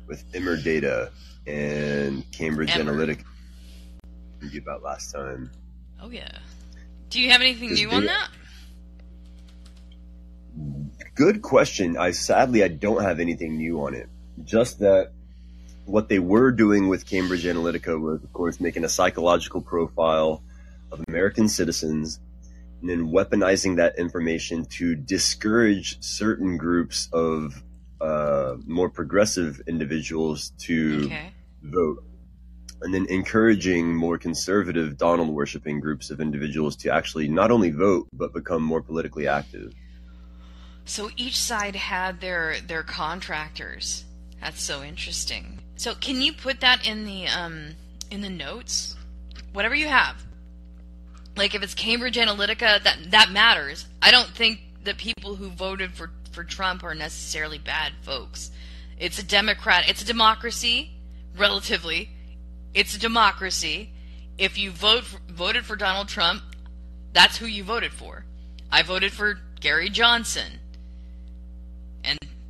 with 0.07 0.25
Emerdata 0.33 1.11
and 1.47 2.31
Cambridge 2.33 2.71
Emmer. 2.71 2.93
Analytica. 2.93 3.25
About 4.63 4.83
last 4.83 5.13
time. 5.13 5.51
Oh 6.01 6.09
yeah. 6.09 6.39
Do 7.11 7.21
you 7.21 7.31
have 7.31 7.41
anything 7.41 7.73
new 7.73 7.91
on 7.91 8.05
that? 8.07 8.29
Good 11.15 11.43
question. 11.43 11.97
I 11.97 12.11
sadly 12.11 12.63
I 12.63 12.69
don't 12.69 13.03
have 13.03 13.21
anything 13.21 13.57
new 13.57 13.81
on 13.83 13.95
it. 13.95 14.09
Just 14.45 14.81
that 14.81 15.13
what 15.85 16.09
they 16.09 16.19
were 16.19 16.51
doing 16.51 16.89
with 16.89 17.07
Cambridge 17.07 17.45
Analytica 17.45 17.99
was, 18.01 18.23
of 18.23 18.33
course, 18.33 18.61
making 18.61 18.85
a 18.85 18.89
psychological 18.89 19.61
profile 19.61 20.43
of 20.93 21.03
American 21.09 21.49
citizens 21.49 22.21
and 22.81 22.91
then 22.91 23.07
weaponizing 23.09 23.77
that 23.77 23.99
information 23.99 24.65
to 24.67 24.95
discourage 24.95 26.03
certain 26.03 26.57
groups 26.59 27.09
of 27.13 27.63
uh, 28.01 28.57
more 28.67 28.91
progressive 28.91 29.61
individuals 29.67 30.51
to 30.59 31.05
Okay. 31.07 31.31
vote. 31.63 32.05
And 32.83 32.93
then 32.93 33.07
encouraging 33.09 33.95
more 33.95 34.19
conservative 34.19 34.99
Donald 34.99 35.31
worshipping 35.31 35.81
groups 35.81 36.11
of 36.11 36.21
individuals 36.21 36.77
to 36.77 36.93
actually 36.93 37.27
not 37.29 37.51
only 37.51 37.71
vote, 37.71 38.07
but 38.13 38.35
become 38.35 38.63
more 38.63 38.83
politically 38.83 39.27
active. 39.27 39.73
So 40.87 41.11
each 41.17 41.39
side 41.39 41.77
had 41.77 42.21
their 42.21 42.57
their 42.61 42.83
contractors. 42.83 44.05
That's 44.41 44.63
so 44.63 44.83
interesting. 44.83 45.61
So 45.77 45.95
can 45.95 46.23
you 46.23 46.33
put 46.33 46.61
that 46.61 46.87
in 46.87 47.05
the 47.05 47.27
um 47.29 47.75
in 48.11 48.23
the 48.23 48.31
notes? 48.31 48.97
Whatever 49.53 49.75
you 49.75 49.89
have. 49.89 50.25
Like 51.37 51.55
if 51.55 51.63
it's 51.63 51.75
Cambridge 51.75 52.17
Analytica, 52.17 52.83
that 52.83 52.99
that 53.11 53.31
matters. 53.31 53.87
I 54.01 54.11
don't 54.11 54.29
think 54.29 54.61
the 54.83 54.95
people 54.95 55.37
who 55.37 55.51
voted 55.51 55.93
for 55.93 56.11
for 56.33 56.45
Trump 56.45 56.83
are 56.83 56.95
necessarily 56.95 57.59
bad 57.59 57.93
folks. 58.03 58.51
It's 58.99 59.19
a 59.19 59.25
democrat. 59.25 59.89
It's 59.89 60.03
a 60.03 60.07
democracy, 60.07 60.93
relatively. 61.37 62.11
It's 62.73 62.95
a 62.95 62.99
democracy, 62.99 63.93
if 64.39 64.59
you 64.59 64.71
vote 64.71 65.05
for, 65.05 65.19
voted 65.29 65.65
for 65.65 65.77
Donald 65.77 66.09
Trump, 66.09 66.43
that's 67.13 67.39
who 67.39 67.47
you 67.47 67.65
voted 67.65 67.93
for. 67.93 68.25
I 68.71 68.83
voted 68.83 69.13
for 69.13 69.39
Gary 69.61 69.89
Johnson. 69.89 70.61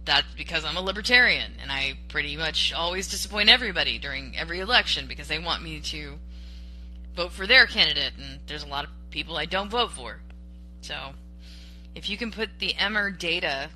That's 0.06 0.32
because 0.36 0.64
I'm 0.64 0.76
a 0.76 0.80
libertarian 0.80 1.54
and 1.60 1.70
I 1.70 1.94
pretty 2.08 2.36
much 2.36 2.72
always 2.72 3.08
disappoint 3.08 3.48
everybody 3.48 3.98
during 3.98 4.36
every 4.36 4.60
election 4.60 5.08
because 5.08 5.26
they 5.26 5.40
want 5.40 5.62
me 5.64 5.80
to 5.80 6.14
vote 7.16 7.32
for 7.32 7.46
their 7.46 7.66
candidate 7.66 8.12
and 8.16 8.40
there's 8.46 8.62
a 8.62 8.68
lot 8.68 8.84
of 8.84 8.90
people 9.10 9.36
I 9.36 9.46
don't 9.46 9.68
vote 9.68 9.90
for. 9.90 10.20
So, 10.80 10.96
if 11.96 12.08
you 12.08 12.16
can 12.16 12.30
put 12.30 12.60
the 12.60 12.74
Emerdata 12.74 13.68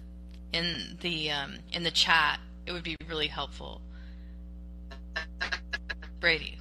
in 0.53 0.99
the 1.01 1.33
um, 1.33 1.59
in 1.73 1.83
the 1.83 1.91
chat, 1.91 2.39
it 2.65 2.73
would 2.73 2.85
be 2.85 2.95
really 3.09 3.27
helpful. 3.27 3.81
Brady, 6.21 6.59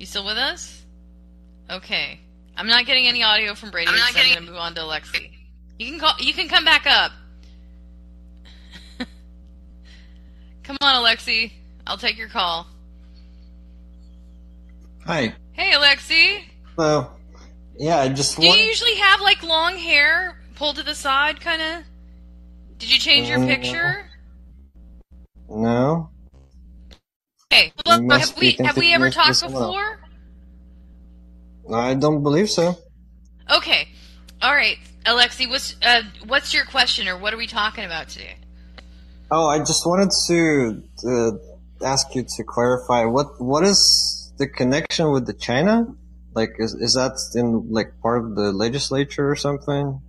you 0.00 0.06
still 0.06 0.24
with 0.24 0.38
us? 0.38 0.84
Okay, 1.70 2.20
I'm 2.56 2.66
not 2.66 2.86
getting 2.86 3.06
any 3.06 3.22
audio 3.22 3.54
from 3.54 3.70
Brady, 3.70 3.90
I'm 3.92 3.98
so 3.98 4.18
I'm 4.18 4.34
going 4.34 4.44
to 4.44 4.50
move 4.50 4.60
on 4.60 4.74
to 4.74 4.80
Alexi. 4.80 5.35
You 5.78 5.90
can 5.90 6.00
call. 6.00 6.14
You 6.18 6.32
can 6.32 6.48
come 6.48 6.64
back 6.64 6.86
up. 6.86 7.12
come 10.62 10.76
on, 10.80 11.04
Alexi. 11.04 11.52
I'll 11.86 11.98
take 11.98 12.18
your 12.18 12.28
call. 12.28 12.66
Hi. 15.04 15.34
Hey, 15.52 15.72
Alexi. 15.72 16.42
Well, 16.76 17.16
yeah, 17.78 17.98
I 17.98 18.08
just 18.08 18.36
Do 18.36 18.46
you 18.46 18.52
usually 18.54 18.96
have 18.96 19.20
like 19.20 19.42
long 19.42 19.76
hair 19.76 20.40
pulled 20.54 20.76
to 20.76 20.82
the 20.82 20.94
side, 20.94 21.40
kind 21.40 21.62
of? 21.62 21.84
Did 22.78 22.92
you 22.92 22.98
change 22.98 23.28
your 23.28 23.42
Uh, 23.42 23.46
picture? 23.46 24.10
No. 25.48 26.10
Okay. 27.52 27.72
Well, 27.84 28.18
have 28.18 28.36
we 28.38 28.56
have 28.64 28.76
we 28.76 28.92
ever 28.92 29.10
talked 29.10 29.40
before? 29.42 30.00
I 31.72 31.94
don't 31.94 32.22
believe 32.22 32.50
so. 32.50 32.76
Okay. 33.50 33.88
All 34.42 34.54
right, 34.54 34.78
Alexi. 35.06 35.48
What's 35.48 35.76
uh, 35.82 36.02
what's 36.26 36.52
your 36.52 36.64
question, 36.64 37.08
or 37.08 37.16
what 37.16 37.32
are 37.32 37.36
we 37.36 37.46
talking 37.46 37.84
about 37.84 38.08
today? 38.08 38.36
Oh, 39.30 39.46
I 39.46 39.58
just 39.58 39.86
wanted 39.86 40.10
to 40.28 40.82
uh, 41.08 41.84
ask 41.84 42.14
you 42.14 42.24
to 42.36 42.44
clarify 42.44 43.04
what 43.04 43.40
what 43.40 43.64
is 43.64 44.32
the 44.36 44.46
connection 44.46 45.10
with 45.12 45.26
the 45.26 45.32
China? 45.32 45.86
Like, 46.34 46.56
is 46.58 46.74
is 46.74 46.94
that 46.94 47.18
in 47.34 47.72
like 47.72 48.00
part 48.02 48.24
of 48.24 48.34
the 48.34 48.52
legislature 48.52 49.30
or 49.30 49.36
something? 49.36 50.00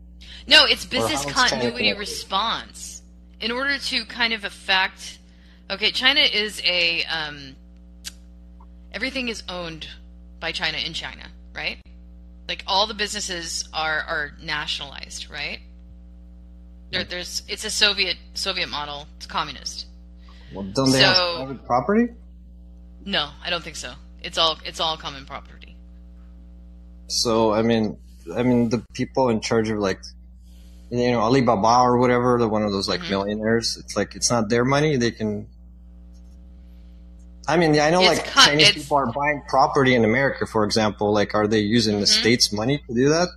No, 0.48 0.66
it's 0.66 0.86
business 0.86 1.24
it's 1.24 1.34
China 1.34 1.50
continuity 1.50 1.94
response. 1.94 3.02
In 3.40 3.52
order 3.52 3.78
to 3.78 4.06
kind 4.06 4.34
of 4.34 4.44
affect, 4.44 5.20
okay, 5.70 5.92
China 5.92 6.22
is 6.22 6.62
a 6.66 7.04
um, 7.06 7.56
everything 8.92 9.28
is 9.28 9.44
owned 9.48 9.88
by 10.40 10.52
China 10.52 10.78
in 10.78 10.94
China, 10.94 11.28
right? 11.54 11.78
Like 12.48 12.64
all 12.68 12.88
the 12.88 12.94
businesses 12.94 13.68
are 13.74 14.00
are 14.00 14.32
nationalized, 14.42 15.30
right? 15.30 15.60
There, 16.92 17.04
there's 17.04 17.44
it's 17.50 17.66
a 17.66 17.70
Soviet 17.70 18.16
Soviet 18.34 18.70
model. 18.70 19.08
It's 19.18 19.26
communist. 19.26 19.86
Well, 20.54 20.64
don't 20.64 20.92
they 20.92 21.02
So- 21.02 21.08
have 21.08 21.36
private 21.48 21.66
property? 21.66 22.08
No, 23.06 23.30
I 23.44 23.50
don't 23.50 23.64
think 23.64 23.76
so. 23.76 23.94
It's 24.22 24.38
all 24.38 24.58
it's 24.66 24.80
all 24.80 24.96
common 24.98 25.26
property. 25.26 25.76
So 27.08 27.54
I 27.54 27.62
mean, 27.62 27.98
I 28.36 28.44
mean 28.44 28.70
the 28.70 28.84
people 28.94 29.30
in 29.30 29.42
charge 29.42 29.70
of 29.70 29.80
like, 29.80 30.00
you 30.90 31.12
know, 31.12 31.20
Alibaba 31.22 31.82
or 31.82 31.98
whatever, 31.98 32.38
the 32.40 32.48
one 32.48 32.64
of 32.64 32.72
those 32.72 32.88
like 32.88 33.02
Mhm. 33.02 33.10
millionaires. 33.10 33.78
It's 33.78 33.96
like 33.96 34.16
it's 34.16 34.30
not 34.30 34.50
their 34.50 34.64
money. 34.66 34.96
They 34.98 35.12
can. 35.12 35.48
I 37.48 37.56
mean, 37.58 37.80
I 37.80 37.90
know 37.90 38.02
It's 38.02 38.20
like 38.20 38.32
Chinese 38.34 38.74
people 38.74 38.98
are 38.98 39.12
buying 39.12 39.42
property 39.48 39.96
in 39.96 40.04
America, 40.04 40.46
for 40.46 40.64
example. 40.66 41.14
Like, 41.14 41.34
are 41.34 41.48
they 41.48 41.60
using 41.60 42.00
the 42.00 42.06
Mhm. 42.06 42.20
state's 42.20 42.52
money 42.52 42.80
to 42.90 42.94
do 42.94 43.10
that? 43.10 43.30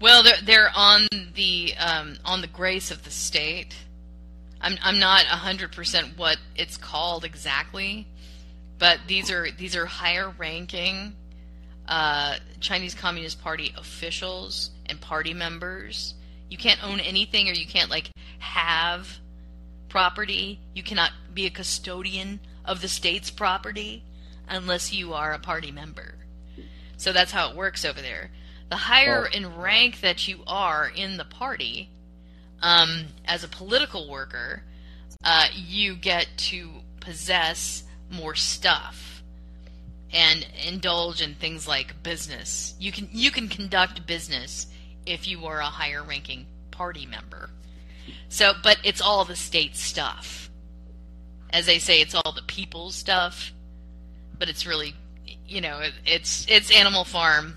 Well, 0.00 0.22
they're 0.22 0.40
they're 0.42 0.70
on 0.74 1.06
the 1.34 1.74
um, 1.78 2.18
on 2.24 2.40
the 2.40 2.46
grace 2.46 2.90
of 2.90 3.04
the 3.04 3.10
state. 3.10 3.74
I'm 4.60 4.76
I'm 4.82 4.98
not 4.98 5.24
hundred 5.26 5.72
percent 5.72 6.16
what 6.18 6.38
it's 6.56 6.76
called 6.76 7.24
exactly, 7.24 8.06
but 8.78 8.98
these 9.06 9.30
are 9.30 9.50
these 9.50 9.76
are 9.76 9.86
higher 9.86 10.30
ranking 10.38 11.14
uh, 11.88 12.36
Chinese 12.60 12.94
Communist 12.94 13.42
Party 13.42 13.74
officials 13.76 14.70
and 14.86 15.00
party 15.00 15.34
members. 15.34 16.14
You 16.48 16.56
can't 16.56 16.82
own 16.82 17.00
anything, 17.00 17.48
or 17.48 17.52
you 17.52 17.66
can't 17.66 17.90
like 17.90 18.10
have 18.38 19.08
property. 19.88 20.60
You 20.74 20.82
cannot 20.82 21.12
be 21.32 21.46
a 21.46 21.50
custodian 21.50 22.40
of 22.64 22.80
the 22.80 22.88
state's 22.88 23.30
property 23.30 24.04
unless 24.48 24.92
you 24.92 25.12
are 25.14 25.32
a 25.32 25.38
party 25.38 25.70
member. 25.70 26.14
So 26.96 27.12
that's 27.12 27.32
how 27.32 27.50
it 27.50 27.56
works 27.56 27.84
over 27.84 28.00
there. 28.00 28.30
The 28.70 28.76
higher 28.76 29.28
Oh. 29.28 29.36
in 29.36 29.56
rank 29.56 30.00
that 30.00 30.26
you 30.28 30.42
are 30.46 30.88
in 30.88 31.16
the 31.16 31.24
party, 31.24 31.90
um, 32.62 33.06
as 33.26 33.44
a 33.44 33.48
political 33.48 34.08
worker, 34.08 34.62
uh, 35.22 35.48
you 35.54 35.96
get 35.96 36.28
to 36.36 36.82
possess 37.00 37.84
more 38.10 38.34
stuff 38.34 39.22
and 40.12 40.46
indulge 40.66 41.20
in 41.20 41.34
things 41.34 41.66
like 41.66 42.02
business. 42.02 42.74
You 42.78 42.92
can 42.92 43.08
you 43.12 43.30
can 43.30 43.48
conduct 43.48 44.06
business 44.06 44.66
if 45.06 45.26
you 45.26 45.44
are 45.46 45.60
a 45.60 45.66
higher 45.66 46.02
ranking 46.02 46.46
party 46.70 47.04
member. 47.06 47.50
So, 48.28 48.54
but 48.62 48.78
it's 48.84 49.00
all 49.00 49.24
the 49.24 49.36
state 49.36 49.76
stuff. 49.76 50.43
As 51.54 51.66
they 51.66 51.78
say, 51.78 52.00
it's 52.00 52.14
all 52.16 52.32
the 52.32 52.42
people's 52.42 52.96
stuff, 52.96 53.52
but 54.40 54.48
it's 54.48 54.66
really, 54.66 54.92
you 55.46 55.60
know, 55.60 55.78
it, 55.78 55.92
it's 56.04 56.44
it's 56.48 56.70
Animal 56.70 57.04
Farm. 57.04 57.56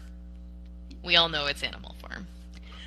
We 1.04 1.16
all 1.16 1.30
know 1.30 1.48
it's 1.48 1.64
Animal 1.64 1.96
Farm. 2.00 2.28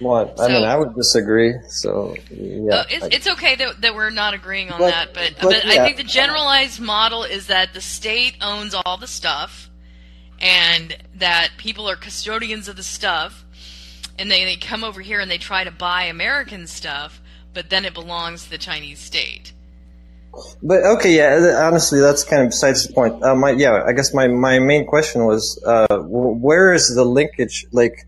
Well, 0.01 0.33
I 0.39 0.47
So- 0.47 0.49
mean, 0.53 0.65
I 0.65 0.77
would 0.77 0.95
disagree. 0.95 1.55
So 1.69 2.15
yeah, 2.31 2.73
Uh, 2.77 2.85
it's, 2.89 3.17
it's 3.17 3.27
okay 3.27 3.57
that, 3.57 3.81
that 3.81 3.95
we're 3.95 4.11
not 4.11 4.35
agreeing 4.35 4.71
on 4.71 4.79
But- 4.79 4.91
that, 4.93 5.15
but, 5.15 5.35
but 5.43 5.43
but, 5.43 5.67
I 5.67 5.85
think 5.85 5.97
the 5.97 6.05
generalized 6.05 6.79
model 6.81 7.25
is 7.25 7.49
that 7.49 7.75
the 7.75 7.81
state 7.81 8.37
owns 8.41 8.73
all 8.73 8.97
the 8.97 9.09
stuff, 9.09 9.69
and 10.41 10.97
that 11.17 11.51
people 11.57 11.91
are 11.91 11.97
custodians 11.97 12.69
of 12.69 12.77
the 12.77 12.83
stuff, 12.85 13.45
and 14.17 14.31
they, 14.31 14.45
they 14.45 14.57
come 14.57 14.85
over 14.85 15.01
here 15.01 15.19
and 15.19 15.29
they 15.31 15.39
try 15.39 15.65
to 15.65 15.71
buy 15.73 16.05
American 16.05 16.69
stuff, 16.69 17.21
but 17.53 17.69
then 17.69 17.85
it 17.85 17.95
belongs 17.95 18.45
to 18.45 18.51
the 18.51 18.59
Chinese 18.59 19.01
state. 19.01 19.53
But 20.63 20.85
okay, 20.85 21.17
yeah. 21.17 21.61
Honestly, 21.67 22.01
that's 22.01 22.25
kind 22.25 22.43
of 22.43 22.51
besides 22.51 22.87
the 22.87 22.93
point. 22.93 23.23
Uh, 23.23 23.35
my 23.35 23.51
yeah, 23.51 23.83
I 23.87 23.93
guess 23.93 24.15
my 24.15 24.29
my 24.29 24.59
main 24.59 24.87
question 24.87 25.25
was, 25.25 25.61
uh, 25.67 25.99
where 25.99 26.73
is 26.73 26.95
the 26.95 27.05
linkage 27.05 27.67
like 27.73 28.07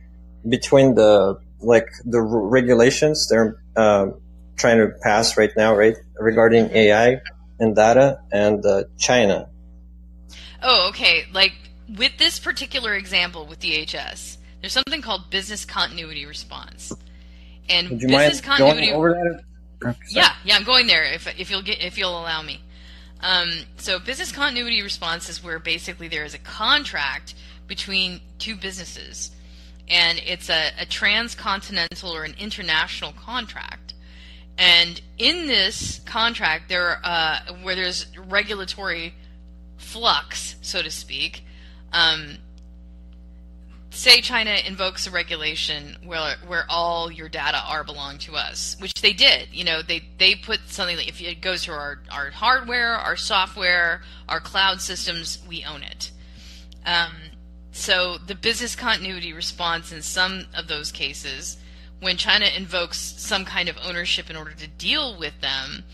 between 0.48 0.94
the 0.94 1.38
like 1.60 1.88
the 2.04 2.20
regulations 2.20 3.28
they're 3.28 3.60
uh, 3.76 4.06
trying 4.56 4.78
to 4.78 4.88
pass 5.02 5.36
right 5.36 5.50
now, 5.56 5.74
right, 5.74 5.96
regarding 6.18 6.70
AI 6.70 7.20
and 7.58 7.74
data 7.74 8.20
and 8.32 8.64
uh, 8.64 8.84
China? 8.98 9.48
Oh, 10.62 10.88
okay. 10.90 11.24
Like 11.32 11.54
with 11.96 12.16
this 12.18 12.38
particular 12.38 12.94
example 12.94 13.46
with 13.46 13.60
DHS, 13.60 14.36
there's 14.60 14.72
something 14.72 15.02
called 15.02 15.30
business 15.30 15.64
continuity 15.64 16.24
response, 16.24 16.92
and 17.68 17.98
business 17.98 18.40
continuity. 18.40 18.92
Yeah, 20.08 20.32
yeah, 20.44 20.56
I'm 20.56 20.64
going 20.64 20.86
there 20.86 21.04
if 21.04 21.26
if 21.38 21.50
you'll 21.50 21.62
get 21.62 21.82
if 21.82 21.98
you'll 21.98 22.18
allow 22.18 22.42
me. 22.42 22.60
Um, 23.20 23.50
so 23.76 23.98
business 23.98 24.32
continuity 24.32 24.82
response 24.82 25.28
is 25.28 25.42
where 25.44 25.58
basically 25.58 26.08
there 26.08 26.24
is 26.24 26.34
a 26.34 26.38
contract 26.38 27.34
between 27.68 28.20
two 28.38 28.56
businesses, 28.56 29.30
and 29.88 30.20
it's 30.26 30.50
a, 30.50 30.70
a 30.80 30.86
transcontinental 30.86 32.10
or 32.10 32.24
an 32.24 32.34
international 32.38 33.12
contract. 33.12 33.94
And 34.58 35.00
in 35.18 35.46
this 35.46 36.00
contract, 36.00 36.68
there 36.68 37.00
uh, 37.04 37.40
where 37.62 37.74
there's 37.74 38.06
regulatory 38.16 39.14
flux, 39.78 40.56
so 40.62 40.82
to 40.82 40.90
speak. 40.90 41.44
Um, 41.92 42.38
say 43.92 44.22
China 44.22 44.56
invokes 44.66 45.06
a 45.06 45.10
regulation 45.10 45.96
where 46.04 46.36
where 46.46 46.64
all 46.68 47.12
your 47.12 47.28
data 47.28 47.60
are 47.66 47.84
belong 47.84 48.18
to 48.18 48.34
us, 48.34 48.76
which 48.80 48.94
they 49.02 49.12
did. 49.12 49.48
You 49.52 49.64
know, 49.64 49.82
they 49.82 50.02
they 50.18 50.34
put 50.34 50.60
something 50.66 50.96
like 50.96 51.08
if 51.08 51.20
it 51.20 51.40
goes 51.40 51.64
to 51.64 51.72
our 51.72 52.00
our 52.10 52.30
hardware, 52.30 52.94
our 52.94 53.16
software, 53.16 54.02
our 54.28 54.40
cloud 54.40 54.80
systems, 54.80 55.38
we 55.48 55.64
own 55.64 55.82
it. 55.82 56.10
Um, 56.84 57.12
so 57.70 58.18
the 58.18 58.34
business 58.34 58.74
continuity 58.74 59.32
response 59.32 59.92
in 59.92 60.02
some 60.02 60.46
of 60.56 60.68
those 60.68 60.90
cases, 60.90 61.58
when 62.00 62.16
China 62.16 62.46
invokes 62.46 62.98
some 62.98 63.44
kind 63.44 63.68
of 63.68 63.76
ownership 63.84 64.30
in 64.30 64.36
order 64.36 64.52
to 64.52 64.66
deal 64.66 65.18
with 65.18 65.40
them, 65.40 65.84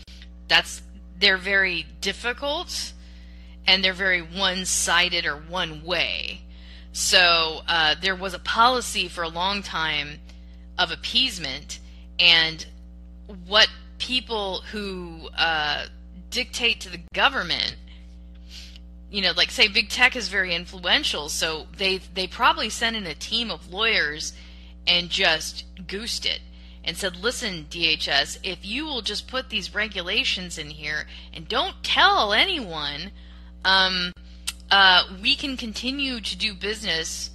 that's 0.47 0.81
they're 1.17 1.37
very 1.37 1.85
difficult 2.01 2.93
and 3.67 3.83
they're 3.83 3.93
very 3.93 4.21
one-sided 4.21 5.25
or 5.25 5.35
one 5.35 5.83
way. 5.83 6.41
So 6.91 7.61
uh, 7.67 7.95
there 8.01 8.15
was 8.15 8.33
a 8.33 8.39
policy 8.39 9.07
for 9.07 9.23
a 9.23 9.29
long 9.29 9.61
time 9.61 10.19
of 10.77 10.91
appeasement, 10.91 11.79
and 12.19 12.65
what 13.45 13.69
people 13.99 14.61
who 14.71 15.29
uh, 15.37 15.85
dictate 16.29 16.79
to 16.81 16.89
the 16.89 17.01
government 17.13 17.75
you 19.09 19.21
know, 19.21 19.31
like 19.35 19.49
say 19.51 19.67
big 19.67 19.89
tech 19.89 20.15
is 20.15 20.27
very 20.27 20.53
influential, 20.53 21.29
so 21.29 21.67
they 21.77 21.97
they 21.97 22.27
probably 22.27 22.69
sent 22.69 22.95
in 22.95 23.07
a 23.07 23.15
team 23.15 23.49
of 23.49 23.71
lawyers 23.71 24.33
and 24.85 25.09
just 25.09 25.65
goosed 25.87 26.25
it 26.25 26.41
and 26.83 26.95
said, 26.95 27.15
"Listen, 27.15 27.65
DHS, 27.69 28.39
if 28.43 28.63
you 28.63 28.85
will 28.85 29.01
just 29.01 29.27
put 29.27 29.49
these 29.49 29.73
regulations 29.73 30.57
in 30.57 30.69
here 30.69 31.07
and 31.33 31.47
don't 31.47 31.83
tell 31.83 32.33
anyone, 32.33 33.11
um, 33.65 34.11
uh, 34.71 35.03
we 35.21 35.35
can 35.35 35.57
continue 35.57 36.19
to 36.21 36.37
do 36.37 36.53
business 36.53 37.31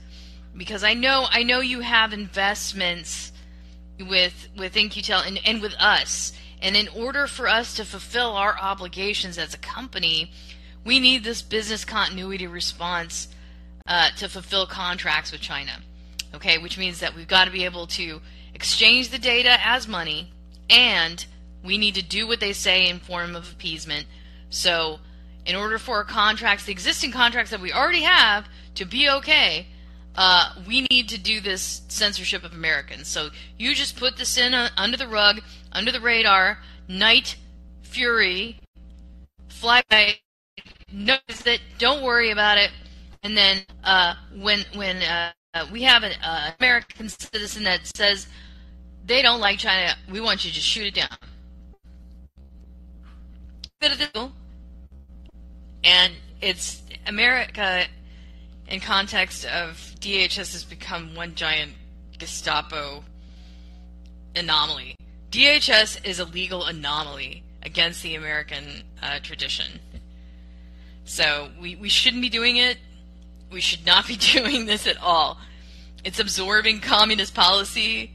because 0.56 0.84
I 0.84 0.94
know 0.94 1.26
I 1.30 1.42
know 1.42 1.60
you 1.60 1.80
have 1.80 2.12
investments 2.12 3.32
with 3.98 4.48
with 4.56 4.76
In-Q-Tel 4.76 5.20
and, 5.20 5.40
and 5.44 5.62
with 5.62 5.74
us, 5.74 6.32
and 6.62 6.76
in 6.76 6.88
order 6.88 7.26
for 7.26 7.48
us 7.48 7.74
to 7.74 7.84
fulfill 7.84 8.32
our 8.32 8.56
obligations 8.58 9.38
as 9.38 9.54
a 9.54 9.58
company." 9.58 10.30
we 10.84 11.00
need 11.00 11.24
this 11.24 11.42
business 11.42 11.84
continuity 11.84 12.46
response 12.46 13.28
uh, 13.86 14.10
to 14.16 14.28
fulfill 14.28 14.66
contracts 14.66 15.32
with 15.32 15.40
China. 15.40 15.72
Okay, 16.34 16.58
which 16.58 16.78
means 16.78 17.00
that 17.00 17.14
we've 17.14 17.28
got 17.28 17.44
to 17.46 17.50
be 17.50 17.64
able 17.64 17.86
to 17.86 18.20
exchange 18.54 19.10
the 19.10 19.18
data 19.18 19.56
as 19.64 19.88
money, 19.88 20.32
and 20.68 21.24
we 21.64 21.78
need 21.78 21.94
to 21.94 22.02
do 22.02 22.26
what 22.26 22.40
they 22.40 22.52
say 22.52 22.88
in 22.88 22.98
form 22.98 23.36
of 23.36 23.50
appeasement. 23.52 24.06
So, 24.50 24.98
in 25.46 25.56
order 25.56 25.78
for 25.78 25.96
our 25.96 26.04
contracts, 26.04 26.64
the 26.64 26.72
existing 26.72 27.12
contracts 27.12 27.50
that 27.50 27.60
we 27.60 27.72
already 27.72 28.02
have, 28.02 28.46
to 28.74 28.84
be 28.84 29.08
okay, 29.08 29.66
uh, 30.16 30.54
we 30.66 30.86
need 30.90 31.08
to 31.08 31.18
do 31.18 31.40
this 31.40 31.82
censorship 31.88 32.44
of 32.44 32.52
Americans. 32.52 33.08
So 33.08 33.30
you 33.58 33.74
just 33.74 33.96
put 33.96 34.16
this 34.16 34.38
in 34.38 34.54
uh, 34.54 34.68
under 34.76 34.96
the 34.96 35.08
rug, 35.08 35.40
under 35.72 35.92
the 35.92 36.00
radar. 36.00 36.58
Night 36.86 37.36
Fury, 37.82 38.60
Fly 39.48 39.82
by, 39.88 40.16
notice 40.92 41.46
it. 41.46 41.60
Don't 41.78 42.02
worry 42.02 42.30
about 42.30 42.58
it. 42.58 42.70
And 43.22 43.36
then 43.36 43.62
uh, 43.82 44.14
when 44.36 44.64
when 44.74 45.02
uh, 45.02 45.32
we 45.72 45.82
have 45.84 46.02
an 46.02 46.12
uh, 46.22 46.50
American 46.60 47.08
citizen 47.08 47.64
that 47.64 47.80
says 47.96 48.26
they 49.06 49.22
don't 49.22 49.40
like 49.40 49.58
China, 49.58 49.94
we 50.10 50.20
want 50.20 50.44
you 50.44 50.50
to 50.50 50.60
shoot 50.60 50.86
it 50.86 50.94
down. 50.94 51.08
And 55.84 56.14
it's 56.40 56.82
America 57.06 57.84
in 58.68 58.80
context 58.80 59.44
of 59.44 59.76
DHS 60.00 60.52
has 60.52 60.64
become 60.64 61.14
one 61.14 61.34
giant 61.34 61.72
Gestapo 62.18 63.04
anomaly. 64.34 64.96
DHS 65.30 66.04
is 66.04 66.18
a 66.18 66.24
legal 66.24 66.64
anomaly 66.64 67.42
against 67.62 68.02
the 68.02 68.14
American 68.14 68.82
uh, 69.02 69.18
tradition. 69.22 69.80
So 71.04 71.50
we, 71.60 71.76
we 71.76 71.88
shouldn't 71.88 72.22
be 72.22 72.28
doing 72.28 72.56
it. 72.56 72.78
We 73.50 73.60
should 73.60 73.84
not 73.84 74.06
be 74.06 74.16
doing 74.32 74.66
this 74.66 74.86
at 74.86 74.96
all. 75.00 75.38
It's 76.04 76.18
absorbing 76.18 76.80
communist 76.80 77.34
policy 77.34 78.12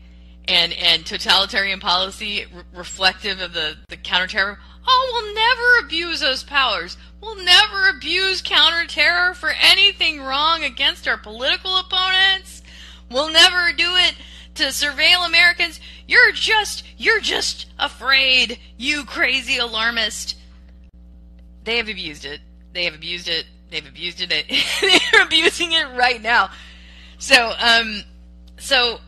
and, 0.47 0.73
and 0.73 1.05
totalitarian 1.05 1.79
policy 1.79 2.45
re- 2.53 2.63
reflective 2.73 3.41
of 3.41 3.53
the, 3.53 3.75
the 3.89 3.97
counterterror. 3.97 4.57
Oh, 4.91 5.09
we'll 5.13 5.35
never 5.35 5.85
abuse 5.85 6.19
those 6.19 6.43
powers. 6.43 6.97
We'll 7.21 7.43
never 7.43 7.89
abuse 7.89 8.41
counterterror 8.41 9.35
for 9.35 9.51
anything 9.61 10.21
wrong 10.21 10.63
against 10.63 11.07
our 11.07 11.17
political 11.17 11.77
opponents. 11.77 12.63
We'll 13.11 13.31
never 13.31 13.71
do 13.71 13.95
it 13.95 14.15
to 14.55 14.63
surveil 14.65 15.27
Americans. 15.27 15.79
You're 16.07 16.31
just, 16.31 16.83
you're 16.97 17.19
just 17.19 17.67
afraid, 17.77 18.57
you 18.77 19.05
crazy 19.05 19.57
alarmist. 19.57 20.35
They 21.65 21.77
have 21.77 21.87
abused 21.87 22.25
it. 22.25 22.41
They 22.73 22.85
have 22.85 22.95
abused 22.95 23.27
it. 23.27 23.45
They've 23.69 23.87
abused 23.87 24.21
it. 24.21 24.29
They're 25.11 25.23
abusing 25.23 25.73
it 25.73 25.85
right 25.95 26.21
now. 26.21 26.49
So, 27.19 27.53
um, 27.59 28.01
so 28.57 28.99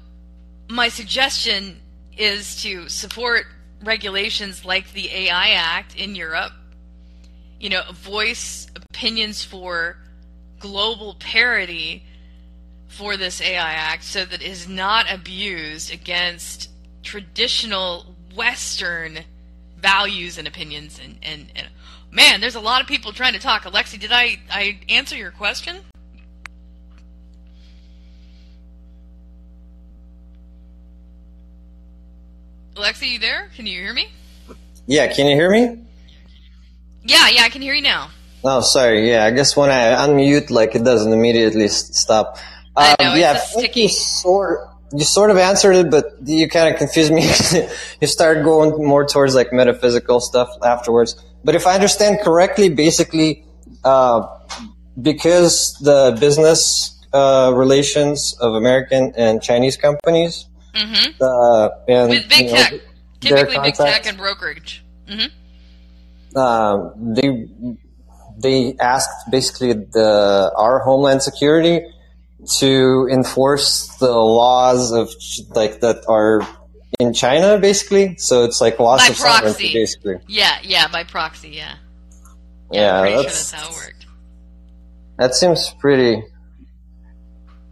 my 0.69 0.89
suggestion 0.89 1.81
is 2.17 2.61
to 2.61 2.87
support 2.87 3.47
regulations 3.83 4.65
like 4.65 4.93
the 4.93 5.09
AI 5.09 5.49
Act 5.49 5.95
in 5.95 6.15
Europe. 6.15 6.51
You 7.59 7.69
know, 7.69 7.83
voice 7.93 8.67
opinions 8.75 9.43
for 9.43 9.97
global 10.59 11.15
parity 11.19 12.03
for 12.87 13.17
this 13.17 13.41
AI 13.41 13.73
Act 13.73 14.03
so 14.03 14.25
that 14.25 14.41
it 14.41 14.47
is 14.47 14.67
not 14.67 15.05
abused 15.11 15.91
against 15.93 16.69
traditional 17.03 18.15
Western 18.35 19.19
values 19.77 20.37
and 20.37 20.47
opinions 20.47 20.99
and, 21.03 21.17
and, 21.23 21.51
and 21.55 21.67
Man, 22.13 22.41
there's 22.41 22.55
a 22.55 22.59
lot 22.59 22.81
of 22.81 22.87
people 22.87 23.13
trying 23.13 23.33
to 23.33 23.39
talk. 23.39 23.63
Alexi, 23.63 23.97
did 23.97 24.11
I, 24.11 24.37
I 24.51 24.79
answer 24.89 25.15
your 25.15 25.31
question? 25.31 25.77
Alexi, 32.75 33.11
you 33.11 33.19
there? 33.19 33.49
Can 33.55 33.65
you 33.65 33.79
hear 33.79 33.93
me? 33.93 34.07
Yeah, 34.87 35.11
can 35.11 35.27
you 35.27 35.35
hear 35.35 35.51
me? 35.51 35.83
Yeah, 37.03 37.27
yeah, 37.29 37.43
I 37.43 37.49
can 37.49 37.61
hear 37.61 37.73
you 37.73 37.81
now. 37.81 38.09
Oh, 38.43 38.61
sorry. 38.61 39.09
Yeah, 39.09 39.25
I 39.25 39.31
guess 39.31 39.55
when 39.57 39.69
I 39.69 40.07
unmute, 40.07 40.49
like 40.49 40.73
it 40.75 40.83
doesn't 40.83 41.11
immediately 41.11 41.67
stop. 41.67 42.37
Um, 42.75 42.95
I 42.99 43.03
know, 43.03 43.15
yeah, 43.15 43.33
it's 43.33 43.51
sticky. 43.51 43.81
You 43.81 43.89
sort, 43.89 44.69
you 44.93 45.03
sort 45.03 45.31
of 45.31 45.37
answered 45.37 45.75
it, 45.75 45.91
but 45.91 46.15
you 46.23 46.47
kind 46.47 46.73
of 46.73 46.79
confused 46.79 47.11
me. 47.11 47.23
you 48.01 48.07
started 48.07 48.43
going 48.43 48.71
more 48.85 49.05
towards 49.05 49.35
like 49.35 49.51
metaphysical 49.51 50.21
stuff 50.21 50.49
afterwards. 50.63 51.21
But 51.43 51.55
if 51.55 51.67
I 51.67 51.75
understand 51.75 52.19
correctly, 52.23 52.69
basically, 52.69 53.43
uh, 53.83 54.27
because 55.01 55.75
the 55.81 56.17
business 56.19 56.97
uh, 57.13 57.51
relations 57.53 58.37
of 58.39 58.53
American 58.53 59.13
and 59.17 59.41
Chinese 59.41 59.75
companies, 59.75 60.45
mm-hmm. 60.73 61.21
uh, 61.21 61.69
and 61.87 62.09
with 62.09 62.29
big 62.29 62.45
you 62.47 62.51
know, 62.51 62.57
tech, 62.57 62.73
typically 63.19 63.57
big 63.63 63.75
tech 63.75 64.05
and 64.05 64.17
brokerage. 64.17 64.83
Mm-hmm. 65.07 66.37
um, 66.37 67.13
they 67.15 67.47
they 68.37 68.75
asked 68.79 69.29
basically 69.29 69.73
the 69.73 70.51
our 70.55 70.79
homeland 70.79 71.21
security 71.21 71.85
to 72.59 73.07
enforce 73.11 73.87
the 73.97 74.11
laws 74.11 74.91
of 74.91 75.09
like 75.55 75.81
that 75.81 76.03
are 76.07 76.41
in 76.99 77.13
China, 77.13 77.57
basically. 77.59 78.15
So 78.17 78.43
it's 78.43 78.61
like 78.61 78.79
loss 78.79 79.01
By 79.01 79.11
of 79.11 79.17
sovereignty, 79.17 79.73
basically. 79.73 80.15
Yeah, 80.27 80.57
yeah, 80.63 80.87
by 80.87 81.03
proxy, 81.03 81.49
yeah. 81.49 81.75
Yeah, 82.71 82.95
I'm 82.95 83.01
pretty 83.01 83.15
sure 83.15 83.23
that's, 83.23 83.51
that's 83.51 83.63
how 83.63 83.69
it 83.69 83.75
worked. 83.75 84.05
that 85.17 85.35
seems 85.35 85.69
pretty 85.79 86.23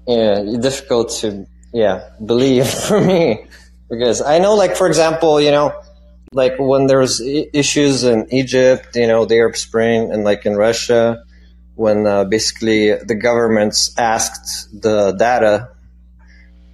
yeah 0.08 0.44
difficult 0.60 1.12
to 1.22 1.46
yeah 1.74 2.10
believe 2.26 2.68
for 2.88 3.00
me 3.00 3.46
because 3.90 4.22
I 4.22 4.40
know, 4.40 4.56
like 4.56 4.76
for 4.76 4.88
example, 4.88 5.42
you 5.42 5.52
know, 5.52 5.74
like 6.32 6.54
when 6.60 6.88
there's 6.88 7.22
I- 7.22 7.50
issues 7.54 8.04
in 8.04 8.28
Egypt, 8.32 8.96
you 8.96 9.08
know, 9.08 9.26
the 9.26 9.36
Arab 9.36 9.58
Spring, 9.58 10.12
and 10.12 10.24
like 10.24 10.46
in 10.46 10.56
Russia, 10.56 11.24
when 11.76 12.06
uh, 12.06 12.24
basically 12.26 12.94
the 12.94 13.16
governments 13.16 13.94
asked 13.98 14.70
the 14.80 15.12
data, 15.14 15.70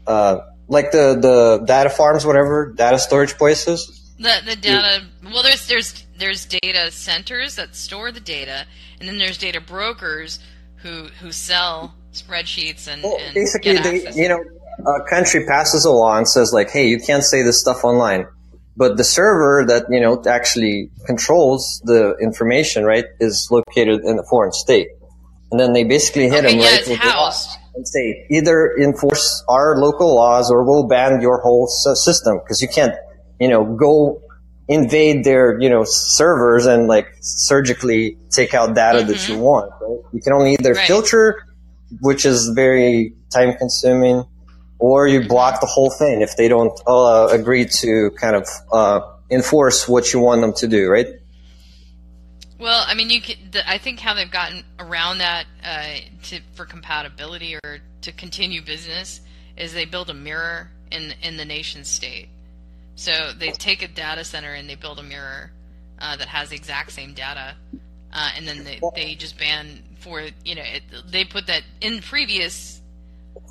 uh, 0.06 0.40
like 0.68 0.92
the 0.92 1.18
the 1.20 1.66
data 1.66 1.90
farms, 1.90 2.26
whatever 2.26 2.74
data 2.76 3.00
storage 3.00 3.36
places. 3.36 4.14
The 4.20 4.42
the 4.46 4.56
data. 4.56 5.06
Well, 5.24 5.44
there's 5.44 5.68
there's 5.68 6.06
there's 6.18 6.46
data 6.46 6.92
centers 6.92 7.56
that 7.56 7.76
store 7.76 8.12
the 8.12 8.20
data, 8.20 8.66
and 9.00 9.08
then 9.08 9.18
there's 9.18 9.38
data 9.38 9.62
brokers 9.62 10.40
who 10.78 11.08
who 11.22 11.32
sell 11.32 11.96
spreadsheets 12.14 12.88
and, 12.88 13.04
Well, 13.04 13.18
and 13.20 13.34
basically, 13.34 13.78
they, 13.78 14.12
you 14.14 14.30
know, 14.30 14.42
a 14.80 15.02
country 15.10 15.46
passes 15.46 15.86
a 15.86 15.92
law 15.92 16.18
and 16.18 16.28
says 16.28 16.52
like, 16.54 16.70
"Hey, 16.70 16.88
you 16.88 17.00
can't 17.00 17.24
say 17.24 17.42
this 17.44 17.60
stuff 17.60 17.84
online," 17.84 18.28
but 18.78 18.98
the 18.98 19.04
server 19.04 19.66
that 19.68 19.86
you 19.90 20.00
know 20.02 20.22
actually 20.28 20.90
controls 21.06 21.82
the 21.86 22.16
information, 22.22 22.84
right, 22.84 23.06
is 23.20 23.48
located 23.52 24.02
in 24.04 24.20
a 24.20 24.24
foreign 24.24 24.52
state, 24.52 24.90
and 25.52 25.60
then 25.60 25.74
they 25.74 25.84
basically 25.84 26.30
hit 26.30 26.46
okay, 26.46 26.52
them 26.54 26.60
yeah, 26.60 26.70
right 26.72 26.80
it's 26.80 26.90
with 26.90 27.00
the 27.02 27.06
housed. 27.10 27.50
and 27.76 27.88
say 27.88 28.26
either 28.32 28.76
enforce 28.78 29.44
our 29.50 29.78
local 29.78 30.16
laws 30.16 30.50
or 30.52 30.64
we'll 30.64 30.88
ban 30.88 31.22
your 31.22 31.40
whole 31.42 31.68
s- 31.68 32.04
system 32.04 32.40
because 32.40 32.62
you 32.62 32.68
can't, 32.68 32.94
you 33.40 33.48
know, 33.48 33.64
go 33.76 34.22
invade 34.68 35.24
their 35.24 35.60
you 35.62 35.70
know 35.70 35.84
servers 35.86 36.66
and 36.66 36.88
like 36.88 37.08
surgically 37.22 38.18
take 38.32 38.54
out 38.54 38.74
data 38.76 39.04
that 39.04 39.28
you 39.30 39.38
want. 39.38 39.72
Right? 39.82 40.00
You 40.14 40.22
can 40.22 40.34
only 40.34 40.54
either 40.54 40.72
Mm-hmm. 40.72 40.78
Right. 40.80 40.88
filter, 40.88 41.44
which 42.02 42.26
is 42.26 42.50
very 42.50 43.14
time 43.32 43.56
consuming, 43.58 44.24
or 44.86 45.08
you 45.08 45.28
block 45.28 45.62
the 45.62 45.66
whole 45.66 45.90
thing 45.90 46.22
if 46.22 46.38
they 46.38 46.48
don't 46.48 46.80
uh, 46.86 47.28
agree 47.32 47.66
to 47.66 48.12
kind 48.20 48.36
of 48.36 48.48
uh, 48.72 49.02
enforce 49.32 49.88
what 49.88 50.14
you 50.14 50.20
want 50.20 50.42
them 50.42 50.54
to 50.54 50.68
do. 50.68 50.88
Right? 50.88 51.08
Well, 52.60 52.86
I 52.88 52.94
mean, 52.94 53.10
you 53.10 53.20
could. 53.20 53.52
The, 53.52 53.68
I 53.68 53.80
think 53.80 54.00
how 54.00 54.14
they've 54.14 54.30
gotten 54.30 54.64
around 54.78 55.18
that 55.18 55.46
uh, 55.64 55.96
to 56.26 56.40
for 56.54 56.66
compatibility 56.66 57.56
or 57.56 57.80
to 58.02 58.12
continue 58.12 58.62
business 58.64 59.22
is 59.58 59.74
they 59.74 59.86
build 59.86 60.12
a 60.12 60.14
mirror 60.14 60.70
in 60.92 61.16
in 61.24 61.38
the 61.38 61.46
nation 61.46 61.84
state. 61.84 62.30
So 62.94 63.32
they 63.36 63.52
take 63.52 63.82
a 63.82 63.88
data 63.88 64.24
center 64.24 64.54
and 64.54 64.70
they 64.70 64.76
build 64.76 65.00
a 65.00 65.04
mirror 65.04 65.52
uh, 65.98 66.16
that 66.16 66.28
has 66.28 66.50
the 66.50 66.56
exact 66.56 66.92
same 66.92 67.16
data, 67.16 67.56
uh, 68.14 68.30
and 68.38 68.48
then 68.48 68.64
they, 68.64 68.80
they 68.94 69.16
just 69.16 69.40
ban 69.40 69.82
for 69.98 70.22
you 70.44 70.54
know 70.54 70.64
it, 70.64 70.84
they 71.08 71.26
put 71.26 71.48
that 71.48 71.64
in 71.82 72.02
previous 72.02 72.84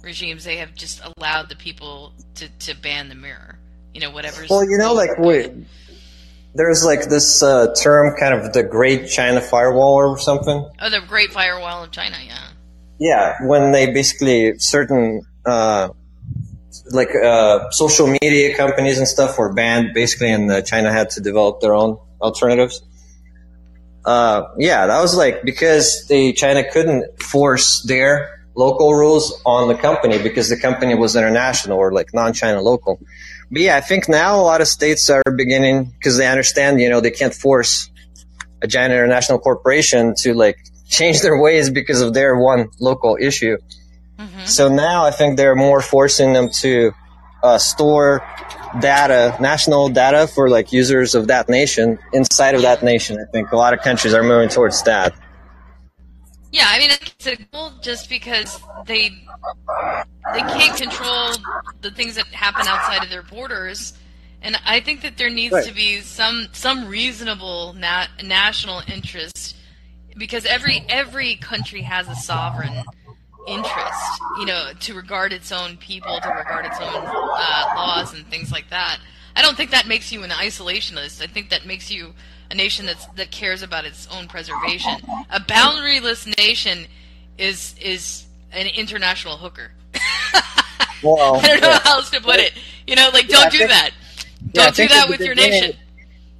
regimes 0.02 0.44
they 0.44 0.56
have 0.56 0.74
just 0.74 1.02
allowed 1.16 1.48
the 1.48 1.56
people 1.56 2.12
to 2.36 2.48
to 2.60 2.76
ban 2.76 3.08
the 3.08 3.14
mirror. 3.14 3.58
You 3.92 4.00
know 4.00 4.10
whatever's. 4.10 4.50
Well, 4.50 4.64
you 4.68 4.78
know, 4.78 4.92
like 4.92 5.18
wait, 5.18 5.52
there's 6.54 6.84
like 6.84 7.08
this 7.08 7.42
uh, 7.42 7.74
term, 7.74 8.16
kind 8.16 8.34
of 8.34 8.52
the 8.52 8.62
Great 8.62 9.08
China 9.08 9.40
Firewall 9.40 9.94
or 9.94 10.18
something. 10.18 10.68
Oh, 10.80 10.90
the 10.90 11.00
Great 11.00 11.32
Firewall 11.32 11.84
of 11.84 11.90
China, 11.90 12.16
yeah. 12.24 12.48
Yeah, 12.98 13.36
when 13.46 13.72
they 13.72 13.92
basically 13.92 14.58
certain 14.58 15.22
uh, 15.44 15.88
like 16.90 17.14
uh, 17.14 17.70
social 17.70 18.06
media 18.06 18.56
companies 18.56 18.98
and 18.98 19.08
stuff 19.08 19.38
were 19.38 19.52
banned 19.52 19.94
basically, 19.94 20.30
and 20.30 20.50
uh, 20.50 20.62
China 20.62 20.92
had 20.92 21.10
to 21.10 21.20
develop 21.20 21.60
their 21.60 21.74
own 21.74 21.98
alternatives. 22.20 22.82
Uh, 24.04 24.42
yeah, 24.58 24.86
that 24.86 25.00
was 25.00 25.16
like 25.16 25.42
because 25.44 26.06
they 26.08 26.32
China 26.32 26.62
couldn't 26.70 27.20
force 27.22 27.82
their 27.82 28.33
local 28.54 28.94
rules 28.94 29.40
on 29.44 29.68
the 29.68 29.74
company 29.74 30.22
because 30.22 30.48
the 30.48 30.56
company 30.56 30.94
was 30.94 31.16
international 31.16 31.78
or 31.78 31.92
like 31.92 32.14
non-China 32.14 32.60
local. 32.60 33.00
But 33.50 33.62
yeah, 33.62 33.76
I 33.76 33.80
think 33.80 34.08
now 34.08 34.40
a 34.40 34.42
lot 34.42 34.60
of 34.60 34.68
states 34.68 35.10
are 35.10 35.22
beginning 35.36 35.84
because 35.84 36.16
they 36.16 36.26
understand, 36.26 36.80
you 36.80 36.88
know, 36.88 37.00
they 37.00 37.10
can't 37.10 37.34
force 37.34 37.90
a 38.62 38.66
giant 38.66 38.92
international 38.92 39.38
corporation 39.38 40.14
to 40.18 40.34
like 40.34 40.58
change 40.88 41.20
their 41.20 41.40
ways 41.40 41.70
because 41.70 42.00
of 42.00 42.14
their 42.14 42.36
one 42.36 42.68
local 42.80 43.16
issue. 43.20 43.56
Mm-hmm. 44.18 44.44
So 44.46 44.68
now 44.68 45.04
I 45.04 45.10
think 45.10 45.36
they're 45.36 45.56
more 45.56 45.80
forcing 45.80 46.32
them 46.32 46.50
to 46.60 46.92
uh, 47.42 47.58
store 47.58 48.26
data, 48.80 49.36
national 49.40 49.88
data 49.88 50.26
for 50.26 50.48
like 50.48 50.72
users 50.72 51.14
of 51.14 51.28
that 51.28 51.48
nation 51.48 51.98
inside 52.12 52.54
of 52.54 52.62
that 52.62 52.82
nation. 52.82 53.18
I 53.20 53.30
think 53.30 53.52
a 53.52 53.56
lot 53.56 53.74
of 53.74 53.80
countries 53.80 54.14
are 54.14 54.22
moving 54.22 54.48
towards 54.48 54.82
that. 54.84 55.14
Yeah, 56.54 56.66
I 56.68 56.78
mean 56.78 56.90
it's 56.92 57.26
a 57.26 57.34
goal 57.34 57.72
just 57.82 58.08
because 58.08 58.60
they 58.86 59.10
they 60.32 60.38
can't 60.38 60.76
control 60.80 61.32
the 61.80 61.90
things 61.90 62.14
that 62.14 62.26
happen 62.26 62.68
outside 62.68 63.02
of 63.02 63.10
their 63.10 63.24
borders, 63.24 63.92
and 64.40 64.56
I 64.64 64.78
think 64.78 65.02
that 65.02 65.16
there 65.16 65.30
needs 65.30 65.52
Right. 65.52 65.66
to 65.66 65.74
be 65.74 66.00
some 66.00 66.46
some 66.52 66.86
reasonable 66.86 67.72
na- 67.72 68.06
national 68.22 68.82
interest 68.86 69.56
because 70.16 70.46
every 70.46 70.84
every 70.88 71.34
country 71.34 71.82
has 71.82 72.06
a 72.08 72.14
sovereign 72.14 72.84
interest, 73.48 74.20
you 74.38 74.46
know, 74.46 74.70
to 74.78 74.94
regard 74.94 75.32
its 75.32 75.50
own 75.50 75.76
people, 75.78 76.20
to 76.20 76.28
regard 76.28 76.66
its 76.66 76.78
own 76.78 77.04
uh, 77.04 77.64
laws 77.74 78.14
and 78.14 78.24
things 78.28 78.52
like 78.52 78.70
that. 78.70 79.00
I 79.34 79.42
don't 79.42 79.56
think 79.56 79.72
that 79.72 79.88
makes 79.88 80.12
you 80.12 80.22
an 80.22 80.30
isolationist. 80.30 81.20
I 81.20 81.26
think 81.26 81.50
that 81.50 81.66
makes 81.66 81.90
you 81.90 82.14
a 82.54 82.56
nation 82.56 82.86
that's 82.86 83.06
that 83.16 83.30
cares 83.30 83.62
about 83.62 83.84
its 83.84 84.08
own 84.14 84.28
preservation. 84.28 84.94
A 85.30 85.40
boundaryless 85.40 86.26
nation 86.38 86.86
is 87.36 87.74
is 87.80 88.24
an 88.52 88.66
international 88.68 89.36
hooker. 89.36 89.72
Well, 91.02 91.34
I 91.36 91.46
don't 91.48 91.60
know 91.60 91.68
yeah. 91.68 91.80
how 91.84 91.96
else 91.96 92.08
to 92.10 92.20
put 92.22 92.36
it. 92.36 92.54
You 92.86 92.96
know, 92.96 93.10
like 93.12 93.28
don't 93.28 93.52
do 93.52 93.58
think- 93.58 93.68
that. 93.70 93.90
Don't 94.52 94.74
do 94.74 94.88
that 94.88 95.10
with 95.10 95.20
your 95.20 95.34
nation. 95.34 95.76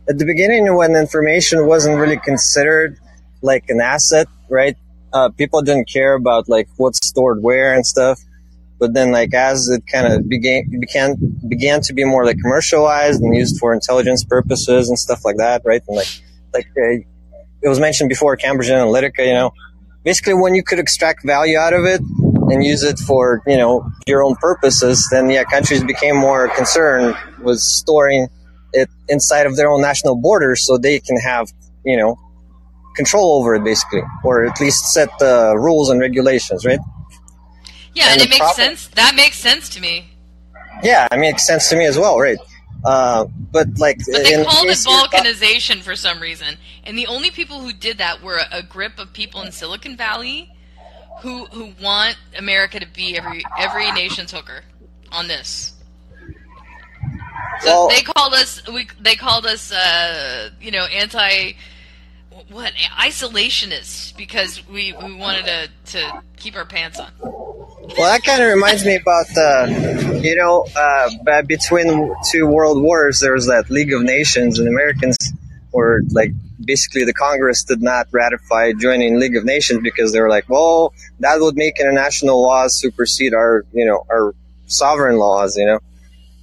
At 0.08 0.16
the 0.18 0.24
beginning, 0.24 0.74
when 0.74 0.96
information 0.96 1.66
wasn't 1.66 1.98
really 1.98 2.16
considered 2.16 2.98
like 3.42 3.64
an 3.68 3.82
asset, 3.82 4.26
right? 4.48 4.74
Uh, 5.12 5.28
people 5.28 5.60
didn't 5.60 5.86
care 5.86 6.14
about 6.14 6.48
like 6.48 6.68
what's 6.78 7.06
stored 7.06 7.42
where 7.42 7.74
and 7.74 7.84
stuff. 7.84 8.18
But 8.78 8.92
then, 8.94 9.12
like 9.12 9.32
as 9.34 9.68
it 9.68 9.84
kind 9.86 10.12
of 10.12 10.28
began 10.28 10.68
began 10.80 11.16
began 11.48 11.80
to 11.82 11.92
be 11.94 12.04
more 12.04 12.24
like 12.24 12.38
commercialized 12.38 13.22
and 13.22 13.34
used 13.34 13.58
for 13.58 13.72
intelligence 13.72 14.24
purposes 14.24 14.88
and 14.88 14.98
stuff 14.98 15.24
like 15.24 15.36
that, 15.36 15.62
right? 15.64 15.82
And 15.86 15.96
like 15.96 16.08
like 16.52 16.66
uh, 16.76 17.04
it 17.62 17.68
was 17.68 17.80
mentioned 17.80 18.08
before, 18.08 18.36
Cambridge 18.36 18.68
Analytica, 18.68 19.26
you 19.26 19.32
know, 19.32 19.52
basically 20.04 20.34
when 20.34 20.54
you 20.54 20.62
could 20.62 20.78
extract 20.78 21.24
value 21.24 21.56
out 21.56 21.72
of 21.72 21.84
it 21.84 22.00
and 22.50 22.64
use 22.64 22.82
it 22.82 22.98
for 22.98 23.42
you 23.46 23.56
know 23.56 23.88
your 24.06 24.22
own 24.22 24.34
purposes, 24.36 25.08
then 25.10 25.30
yeah, 25.30 25.44
countries 25.44 25.82
became 25.84 26.16
more 26.16 26.48
concerned 26.54 27.16
with 27.42 27.58
storing 27.58 28.28
it 28.72 28.90
inside 29.08 29.46
of 29.46 29.56
their 29.56 29.68
own 29.68 29.80
national 29.80 30.16
borders 30.16 30.66
so 30.66 30.76
they 30.76 30.98
can 30.98 31.16
have 31.16 31.48
you 31.84 31.96
know 31.96 32.18
control 32.94 33.40
over 33.40 33.54
it 33.54 33.64
basically, 33.64 34.02
or 34.22 34.44
at 34.44 34.60
least 34.60 34.92
set 34.92 35.08
the 35.18 35.54
rules 35.56 35.90
and 35.90 36.00
regulations, 36.00 36.64
right? 36.64 36.78
Yeah, 37.94 38.04
and 38.10 38.14
and 38.14 38.22
it 38.22 38.28
makes 38.30 38.38
problem- 38.38 38.56
sense. 38.56 38.88
That 38.88 39.14
makes 39.14 39.38
sense 39.38 39.68
to 39.70 39.80
me. 39.80 40.10
Yeah, 40.82 41.06
I 41.10 41.16
mean, 41.16 41.24
it 41.30 41.32
makes 41.32 41.46
sense 41.46 41.68
to 41.68 41.76
me 41.76 41.86
as 41.86 41.96
well, 41.98 42.18
right? 42.18 42.38
Uh, 42.84 43.24
but 43.52 43.78
like, 43.78 43.98
But 44.10 44.24
they 44.24 44.34
in 44.34 44.44
called 44.44 44.66
it 44.66 44.68
case 44.68 44.86
balkanization 44.86 45.80
for 45.80 45.96
some 45.96 46.20
reason, 46.20 46.56
and 46.84 46.98
the 46.98 47.06
only 47.06 47.30
people 47.30 47.60
who 47.60 47.72
did 47.72 47.98
that 47.98 48.22
were 48.22 48.36
a, 48.36 48.58
a 48.58 48.62
grip 48.62 48.98
of 48.98 49.12
people 49.12 49.40
in 49.42 49.52
Silicon 49.52 49.96
Valley, 49.96 50.52
who 51.20 51.46
who 51.46 51.72
want 51.80 52.16
America 52.36 52.78
to 52.80 52.86
be 52.86 53.16
every 53.16 53.42
every 53.58 53.90
nation's 53.92 54.32
hooker 54.32 54.64
on 55.12 55.28
this. 55.28 55.72
So 57.60 57.66
Well- 57.66 57.88
they 57.88 58.02
called 58.02 58.34
us 58.34 58.60
we 58.68 58.88
they 59.00 59.14
called 59.14 59.46
us 59.46 59.72
uh, 59.72 60.50
you 60.60 60.70
know 60.70 60.84
anti 60.84 61.52
what 62.50 62.72
isolationists 62.74 64.16
because 64.16 64.66
we, 64.68 64.92
we 64.92 65.14
wanted 65.14 65.46
to, 65.46 65.68
to 65.92 66.22
keep 66.36 66.56
our 66.56 66.64
pants 66.64 67.00
on. 67.00 67.10
Well, 67.20 68.10
that 68.10 68.22
kind 68.24 68.42
of 68.42 68.48
reminds 68.48 68.84
me 68.84 68.96
about 68.96 69.26
uh, 69.36 69.66
you 70.20 70.36
know, 70.36 70.66
uh, 70.74 71.42
between 71.42 72.14
two 72.30 72.46
world 72.46 72.82
wars, 72.82 73.20
there 73.20 73.34
was 73.34 73.46
that 73.46 73.70
League 73.70 73.92
of 73.92 74.02
Nations, 74.02 74.58
and 74.58 74.66
Americans 74.68 75.16
were 75.72 76.00
like 76.10 76.30
basically 76.64 77.04
the 77.04 77.12
Congress 77.12 77.64
did 77.64 77.82
not 77.82 78.06
ratify 78.10 78.72
joining 78.72 79.18
League 79.18 79.36
of 79.36 79.44
Nations 79.44 79.80
because 79.82 80.12
they 80.12 80.20
were 80.20 80.30
like, 80.30 80.48
well, 80.48 80.94
that 81.20 81.40
would 81.40 81.56
make 81.56 81.78
international 81.78 82.42
laws 82.42 82.80
supersede 82.80 83.34
our 83.34 83.64
you 83.72 83.84
know 83.84 84.04
our 84.10 84.34
sovereign 84.66 85.16
laws. 85.16 85.56
You 85.56 85.66
know, 85.66 85.78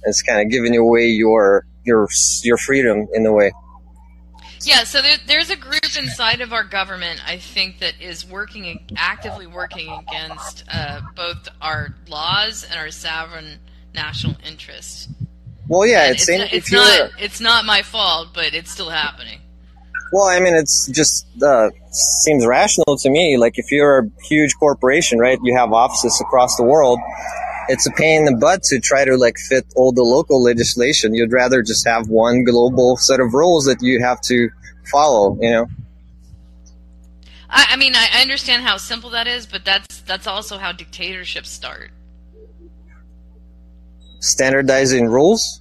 it's 0.04 0.22
kind 0.22 0.46
of 0.46 0.50
giving 0.50 0.76
away 0.76 1.06
your 1.06 1.66
your 1.84 2.08
your 2.42 2.56
freedom 2.56 3.08
in 3.12 3.26
a 3.26 3.32
way. 3.32 3.52
Yeah, 4.64 4.84
so 4.84 5.02
there, 5.02 5.16
there's 5.26 5.50
a 5.50 5.56
group 5.56 5.96
inside 5.98 6.40
of 6.40 6.52
our 6.52 6.64
government, 6.64 7.20
I 7.26 7.38
think, 7.38 7.80
that 7.80 8.00
is 8.00 8.26
working 8.26 8.88
actively 8.96 9.46
working 9.46 9.90
against 9.90 10.64
uh, 10.72 11.00
both 11.16 11.48
our 11.60 11.94
laws 12.08 12.64
and 12.64 12.78
our 12.78 12.90
sovereign 12.90 13.58
national 13.94 14.36
interest. 14.46 15.10
Well, 15.68 15.86
yeah, 15.86 16.04
And 16.04 16.14
it's, 16.14 16.28
it's, 16.28 16.38
not, 16.38 16.52
it's 16.52 16.72
not 16.72 17.10
it's 17.18 17.40
not 17.40 17.64
my 17.64 17.82
fault, 17.82 18.28
but 18.34 18.54
it's 18.54 18.70
still 18.70 18.90
happening. 18.90 19.40
Well, 20.12 20.24
I 20.24 20.40
mean, 20.40 20.54
it's 20.54 20.88
just 20.88 21.26
uh, 21.42 21.70
seems 21.90 22.44
rational 22.44 22.98
to 22.98 23.08
me. 23.08 23.38
Like 23.38 23.54
if 23.56 23.72
you're 23.72 24.00
a 24.00 24.24
huge 24.24 24.54
corporation, 24.58 25.18
right? 25.18 25.38
You 25.42 25.56
have 25.56 25.72
offices 25.72 26.20
across 26.20 26.56
the 26.56 26.64
world. 26.64 26.98
It's 27.68 27.86
a 27.86 27.90
pain 27.92 28.20
in 28.20 28.24
the 28.24 28.36
butt 28.36 28.62
to 28.64 28.80
try 28.80 29.04
to 29.04 29.16
like 29.16 29.36
fit 29.38 29.66
all 29.76 29.92
the 29.92 30.02
local 30.02 30.42
legislation. 30.42 31.14
You'd 31.14 31.32
rather 31.32 31.62
just 31.62 31.86
have 31.86 32.08
one 32.08 32.44
global 32.44 32.96
set 32.96 33.20
of 33.20 33.34
rules 33.34 33.64
that 33.66 33.80
you 33.80 34.00
have 34.00 34.20
to 34.22 34.50
follow. 34.90 35.36
You 35.40 35.50
know? 35.50 35.66
I, 37.48 37.66
I 37.70 37.76
mean, 37.76 37.94
I, 37.94 38.08
I 38.14 38.22
understand 38.22 38.62
how 38.62 38.76
simple 38.78 39.10
that 39.10 39.26
is, 39.26 39.46
but 39.46 39.64
that's 39.64 40.00
that's 40.02 40.26
also 40.26 40.58
how 40.58 40.72
dictatorships 40.72 41.50
start. 41.50 41.90
Standardizing 44.20 45.06
rules. 45.06 45.60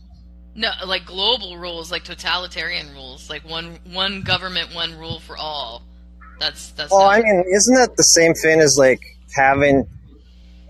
No, 0.56 0.72
like 0.86 1.06
global 1.06 1.58
rules, 1.58 1.92
like 1.92 2.04
totalitarian 2.04 2.94
rules, 2.94 3.30
like 3.30 3.48
one 3.48 3.80
one 3.92 4.22
government, 4.22 4.74
one 4.76 4.98
rule 4.98 5.20
for 5.20 5.38
all. 5.38 5.84
That's 6.40 6.72
that's. 6.72 6.92
Well, 6.92 7.08
I 7.08 7.22
mean, 7.22 7.44
isn't 7.54 7.76
that 7.76 7.96
the 7.96 8.04
same 8.04 8.34
thing 8.34 8.60
as 8.60 8.78
like 8.78 9.02
having 9.34 9.88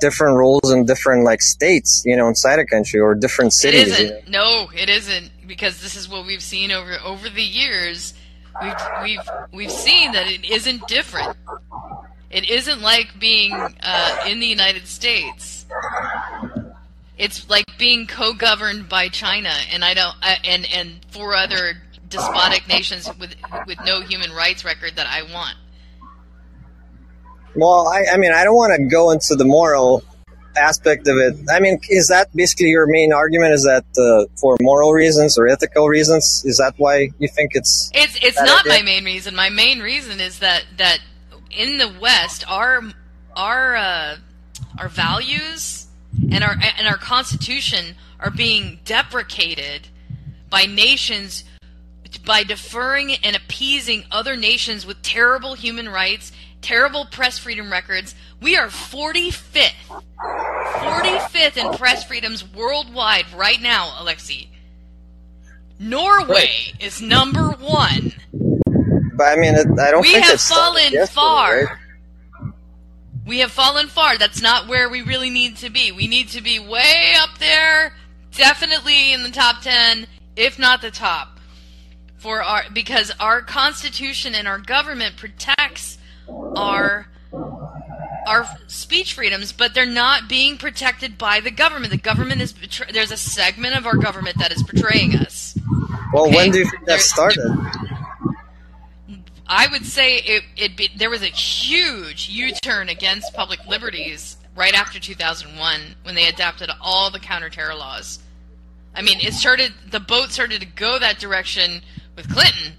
different 0.01 0.35
rules 0.37 0.71
in 0.71 0.85
different 0.85 1.23
like 1.23 1.41
states, 1.41 2.03
you 2.05 2.17
know, 2.17 2.27
inside 2.27 2.59
a 2.59 2.65
country 2.65 2.99
or 2.99 3.15
different 3.15 3.49
It 3.49 3.53
cities? 3.53 3.99
you 3.99 4.05
isn't. 4.05 4.29
No, 4.29 4.69
it 4.75 4.89
isn't 4.89 5.31
because 5.47 5.81
this 5.81 5.95
is 5.95 6.09
what 6.09 6.25
we've 6.25 6.41
seen 6.41 6.71
over 6.71 6.97
over 7.05 7.29
the 7.29 7.43
years. 7.43 8.13
We've 8.61 8.73
we've 9.03 9.29
we've 9.53 9.71
seen 9.71 10.11
that 10.11 10.27
it 10.27 10.43
isn't 10.43 10.87
different. 10.87 11.37
It 12.29 12.49
isn't 12.49 12.81
like 12.81 13.19
being 13.19 13.53
uh, 13.53 14.17
in 14.27 14.39
the 14.39 14.47
United 14.47 14.87
States. 14.87 15.65
It's 17.17 17.49
like 17.49 17.65
being 17.77 18.07
co-governed 18.07 18.89
by 18.89 19.09
China, 19.09 19.53
and 19.71 19.83
I 19.85 19.93
don't, 19.93 20.15
uh, 20.21 20.35
and 20.43 20.65
and 20.73 20.99
four 21.11 21.35
other 21.35 21.77
despotic 22.09 22.67
nations 22.67 23.09
with 23.19 23.35
with 23.67 23.77
no 23.85 24.01
human 24.01 24.31
rights 24.31 24.65
record 24.65 24.95
that 24.95 25.07
I 25.07 25.23
want. 25.33 25.55
Well, 27.55 27.87
I, 27.87 28.05
I 28.13 28.17
mean, 28.17 28.31
I 28.31 28.43
don't 28.43 28.55
want 28.55 28.73
to 28.75 28.85
go 28.87 29.11
into 29.11 29.35
the 29.35 29.45
moral 29.45 30.03
aspect 30.57 31.07
of 31.07 31.17
it. 31.17 31.35
I 31.49 31.59
mean, 31.59 31.79
is 31.89 32.07
that 32.07 32.33
basically 32.35 32.67
your 32.67 32.87
main 32.87 33.13
argument? 33.13 33.53
Is 33.53 33.63
that 33.63 33.85
uh, 33.97 34.31
for 34.39 34.57
moral 34.61 34.93
reasons 34.93 35.37
or 35.37 35.47
ethical 35.47 35.87
reasons? 35.87 36.43
Is 36.45 36.57
that 36.57 36.73
why 36.77 37.09
you 37.19 37.27
think 37.27 37.51
it's? 37.53 37.91
It's 37.93 38.17
it's 38.21 38.41
not 38.41 38.65
idea? 38.65 38.79
my 38.79 38.81
main 38.83 39.05
reason. 39.05 39.35
My 39.35 39.49
main 39.49 39.79
reason 39.79 40.19
is 40.19 40.39
that 40.39 40.65
that 40.77 40.99
in 41.49 41.77
the 41.77 41.93
West, 41.99 42.49
our 42.49 42.81
our 43.35 43.75
uh, 43.75 44.17
our 44.77 44.89
values 44.89 45.87
and 46.31 46.43
our 46.43 46.55
and 46.77 46.87
our 46.87 46.97
constitution 46.97 47.95
are 48.19 48.31
being 48.31 48.79
deprecated 48.85 49.87
by 50.49 50.65
nations 50.65 51.43
by 52.25 52.43
deferring 52.43 53.15
and 53.23 53.35
appeasing 53.35 54.03
other 54.11 54.35
nations 54.35 54.85
with 54.85 55.01
terrible 55.01 55.53
human 55.53 55.87
rights 55.87 56.31
terrible 56.61 57.05
press 57.05 57.37
freedom 57.37 57.71
records. 57.71 58.15
We 58.41 58.55
are 58.57 58.67
45th. 58.67 59.71
45th 60.19 61.57
in 61.57 61.77
press 61.77 62.03
freedoms 62.03 62.47
worldwide 62.53 63.25
right 63.35 63.61
now, 63.61 63.87
Alexi. 63.99 64.47
Norway 65.79 66.51
is 66.79 67.01
number 67.01 67.49
one. 67.49 68.13
But 69.15 69.27
I 69.27 69.35
mean, 69.35 69.55
it, 69.55 69.67
I 69.79 69.91
don't 69.91 70.03
think 70.03 70.15
We 70.15 70.21
have 70.21 70.39
fallen 70.39 70.93
yesterday, 70.93 71.05
far. 71.07 71.55
right? 71.65 71.77
We 73.25 73.39
have 73.39 73.51
fallen 73.51 73.87
far. 73.87 74.17
That's 74.17 74.41
not 74.41 74.67
where 74.67 74.89
we 74.89 75.01
really 75.01 75.29
need 75.29 75.57
to 75.57 75.69
be. 75.69 75.91
We 75.91 76.07
need 76.07 76.29
to 76.29 76.41
be 76.41 76.59
way 76.59 77.13
up 77.17 77.37
there, 77.39 77.93
definitely 78.31 79.13
in 79.13 79.23
the 79.23 79.29
top 79.29 79.61
10, 79.61 80.07
if 80.35 80.57
not 80.57 80.81
the 80.81 80.91
top. 80.91 81.39
For 82.17 82.43
our 82.43 82.63
because 82.71 83.11
our 83.19 83.41
constitution 83.41 84.35
and 84.35 84.47
our 84.47 84.59
government 84.59 85.17
protects 85.17 85.97
our 86.27 87.07
our 88.27 88.45
speech 88.67 89.13
freedoms, 89.13 89.51
but 89.51 89.73
they're 89.73 89.85
not 89.85 90.29
being 90.29 90.57
protected 90.57 91.17
by 91.17 91.39
the 91.39 91.49
government. 91.49 91.91
The 91.91 91.97
government 91.97 92.39
is 92.41 92.53
betray- 92.53 92.91
there's 92.91 93.11
a 93.11 93.17
segment 93.17 93.75
of 93.75 93.85
our 93.87 93.95
government 93.95 94.37
that 94.37 94.51
is 94.51 94.61
betraying 94.61 95.15
us. 95.15 95.57
Well, 96.13 96.27
Okay, 96.27 96.35
when 96.35 96.51
do 96.51 96.59
you 96.59 96.69
think 96.69 96.85
that 96.85 97.01
started? 97.01 97.49
I 99.47 99.67
would 99.67 99.85
say 99.85 100.17
it, 100.17 100.43
it 100.55 100.77
be, 100.77 100.89
there 100.95 101.09
was 101.09 101.23
a 101.23 101.27
huge 101.27 102.29
U-turn 102.29 102.89
against 102.89 103.33
public 103.33 103.65
liberties 103.67 104.37
right 104.55 104.73
after 104.73 104.99
2001 104.99 105.81
when 106.03 106.15
they 106.15 106.27
adopted 106.27 106.69
all 106.79 107.09
the 107.11 107.19
counter-terror 107.19 107.75
laws. 107.75 108.19
I 108.95 109.01
mean, 109.01 109.19
it 109.19 109.33
started 109.33 109.73
the 109.89 109.99
boat 109.99 110.31
started 110.31 110.61
to 110.61 110.67
go 110.67 110.99
that 110.99 111.19
direction 111.19 111.81
with 112.15 112.31
Clinton, 112.31 112.73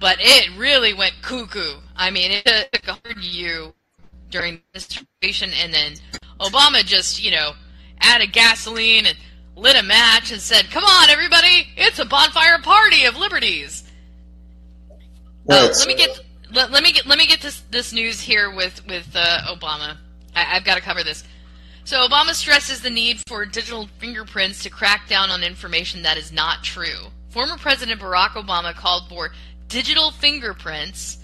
but 0.00 0.18
it 0.20 0.56
really 0.58 0.92
went 0.94 1.14
cuckoo. 1.22 1.80
I 1.96 2.10
mean, 2.10 2.30
it 2.30 2.44
took 2.72 2.88
a 2.88 2.92
hundred 2.92 3.24
you 3.24 3.74
during 4.30 4.60
this 4.72 4.88
administration, 4.96 5.50
and 5.62 5.72
then 5.72 5.94
Obama 6.40 6.84
just 6.84 7.22
you 7.22 7.30
know 7.30 7.52
added 8.00 8.32
gasoline 8.32 9.06
and 9.06 9.16
lit 9.56 9.76
a 9.76 9.82
match 9.82 10.32
and 10.32 10.40
said, 10.40 10.70
"Come 10.70 10.84
on, 10.84 11.10
everybody, 11.10 11.68
it's 11.76 11.98
a 11.98 12.04
bonfire 12.04 12.58
party 12.60 13.04
of 13.04 13.16
liberties." 13.16 13.84
Uh, 15.48 15.68
let 15.78 15.86
me 15.86 15.94
get 15.94 16.20
let, 16.52 16.70
let 16.70 16.82
me 16.82 16.92
get 16.92 17.06
let 17.06 17.18
me 17.18 17.26
get 17.26 17.40
this 17.40 17.60
this 17.70 17.92
news 17.92 18.20
here 18.20 18.54
with 18.54 18.86
with 18.86 19.08
uh, 19.14 19.40
Obama. 19.48 19.96
I, 20.34 20.56
I've 20.56 20.64
got 20.64 20.76
to 20.76 20.82
cover 20.82 21.02
this. 21.02 21.24
So 21.84 22.06
Obama 22.06 22.34
stresses 22.34 22.80
the 22.80 22.90
need 22.90 23.20
for 23.28 23.46
digital 23.46 23.88
fingerprints 23.98 24.64
to 24.64 24.70
crack 24.70 25.08
down 25.08 25.30
on 25.30 25.44
information 25.44 26.02
that 26.02 26.16
is 26.16 26.32
not 26.32 26.64
true. 26.64 27.10
Former 27.28 27.56
President 27.58 28.00
Barack 28.00 28.30
Obama 28.30 28.74
called 28.74 29.08
for 29.08 29.30
digital 29.68 30.10
fingerprints. 30.10 31.18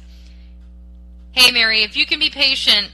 Hey 1.32 1.50
Mary, 1.50 1.82
if 1.82 1.96
you 1.96 2.06
can 2.06 2.18
be 2.18 2.30
patient, 2.30 2.90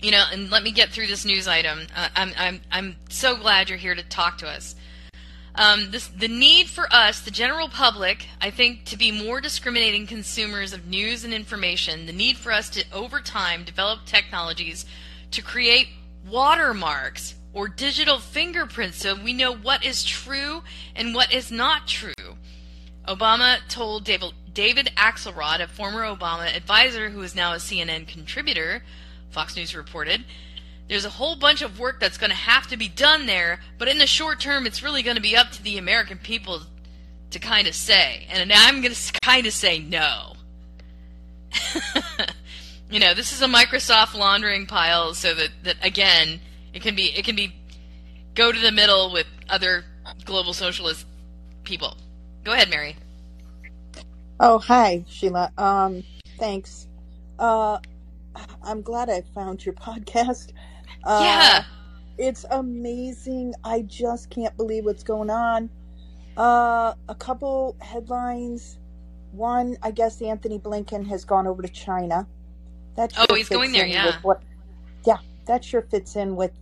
you 0.00 0.10
know, 0.10 0.24
and 0.32 0.50
let 0.50 0.62
me 0.62 0.72
get 0.72 0.90
through 0.90 1.06
this 1.06 1.24
news 1.24 1.48
item. 1.48 1.86
Uh, 1.94 2.08
I'm 2.16 2.32
I'm 2.36 2.60
I'm 2.70 2.96
so 3.08 3.36
glad 3.36 3.68
you're 3.68 3.78
here 3.78 3.94
to 3.94 4.02
talk 4.02 4.38
to 4.38 4.48
us. 4.48 4.74
Um, 5.54 5.90
this, 5.90 6.06
the 6.06 6.28
need 6.28 6.68
for 6.68 6.86
us, 6.92 7.20
the 7.20 7.32
general 7.32 7.68
public, 7.68 8.28
I 8.40 8.50
think, 8.50 8.84
to 8.86 8.96
be 8.96 9.10
more 9.10 9.40
discriminating 9.40 10.06
consumers 10.06 10.72
of 10.72 10.86
news 10.86 11.24
and 11.24 11.34
information, 11.34 12.06
the 12.06 12.12
need 12.12 12.36
for 12.36 12.52
us 12.52 12.70
to, 12.70 12.84
over 12.92 13.18
time, 13.18 13.64
develop 13.64 14.04
technologies 14.06 14.86
to 15.32 15.42
create 15.42 15.88
watermarks 16.30 17.34
or 17.52 17.66
digital 17.66 18.20
fingerprints 18.20 18.98
so 18.98 19.16
we 19.16 19.32
know 19.32 19.52
what 19.52 19.84
is 19.84 20.04
true 20.04 20.62
and 20.94 21.12
what 21.12 21.32
is 21.32 21.50
not 21.50 21.88
true. 21.88 22.12
Obama 23.08 23.58
told 23.68 24.04
David, 24.04 24.32
David 24.52 24.90
Axelrod, 24.96 25.60
a 25.60 25.66
former 25.66 26.02
Obama 26.02 26.54
advisor 26.54 27.08
who 27.08 27.22
is 27.22 27.34
now 27.34 27.54
a 27.54 27.56
CNN 27.56 28.06
contributor, 28.06 28.82
Fox 29.30 29.56
News 29.56 29.74
reported, 29.74 30.24
there's 30.88 31.04
a 31.04 31.10
whole 31.10 31.36
bunch 31.36 31.62
of 31.62 31.78
work 31.78 32.00
that's 32.00 32.18
going 32.18 32.30
to 32.30 32.36
have 32.36 32.66
to 32.68 32.76
be 32.76 32.88
done 32.88 33.26
there, 33.26 33.60
but 33.78 33.88
in 33.88 33.98
the 33.98 34.06
short 34.06 34.40
term, 34.40 34.66
it's 34.66 34.82
really 34.82 35.02
going 35.02 35.16
to 35.16 35.22
be 35.22 35.36
up 35.36 35.50
to 35.52 35.62
the 35.62 35.78
American 35.78 36.18
people 36.18 36.62
to 37.30 37.38
kind 37.38 37.66
of 37.66 37.74
say. 37.74 38.26
And 38.30 38.52
I'm 38.52 38.80
going 38.82 38.94
to 38.94 39.12
kind 39.20 39.46
of 39.46 39.52
say 39.52 39.78
no. 39.78 40.34
you 42.90 43.00
know, 43.00 43.14
this 43.14 43.32
is 43.32 43.42
a 43.42 43.46
Microsoft 43.46 44.14
laundering 44.14 44.66
pile, 44.66 45.14
so 45.14 45.34
that, 45.34 45.50
that 45.62 45.76
again, 45.82 46.40
it 46.72 46.82
can 46.82 46.94
be 46.94 47.06
it 47.06 47.24
can 47.24 47.36
be 47.36 47.54
go 48.34 48.52
to 48.52 48.58
the 48.58 48.72
middle 48.72 49.12
with 49.12 49.26
other 49.48 49.84
global 50.24 50.52
socialist 50.52 51.06
people. 51.64 51.96
Go 52.48 52.54
ahead, 52.54 52.70
Mary. 52.70 52.96
Oh, 54.40 54.58
hi, 54.58 55.04
Sheila. 55.06 55.52
Um, 55.58 56.02
thanks. 56.38 56.88
Uh, 57.38 57.76
I'm 58.62 58.80
glad 58.80 59.10
I 59.10 59.20
found 59.34 59.66
your 59.66 59.74
podcast. 59.88 60.54
Uh, 61.04 61.20
yeah. 61.22 61.64
It's 62.16 62.46
amazing. 62.50 63.52
I 63.64 63.82
just 63.82 64.30
can't 64.30 64.56
believe 64.56 64.86
what's 64.86 65.02
going 65.02 65.28
on. 65.28 65.68
Uh, 66.38 66.94
a 67.10 67.14
couple 67.14 67.76
headlines. 67.82 68.78
One, 69.32 69.76
I 69.82 69.90
guess 69.90 70.22
Antony 70.22 70.58
Blinken 70.58 71.06
has 71.06 71.26
gone 71.26 71.46
over 71.46 71.60
to 71.60 71.68
China. 71.68 72.26
That 72.96 73.12
Oh, 73.18 73.34
he's 73.34 73.50
going 73.50 73.72
there, 73.72 73.84
yeah. 73.84 74.20
What, 74.22 74.42
yeah, 75.04 75.18
that 75.44 75.62
sure 75.62 75.82
fits 75.82 76.16
in 76.16 76.34
with 76.34 76.52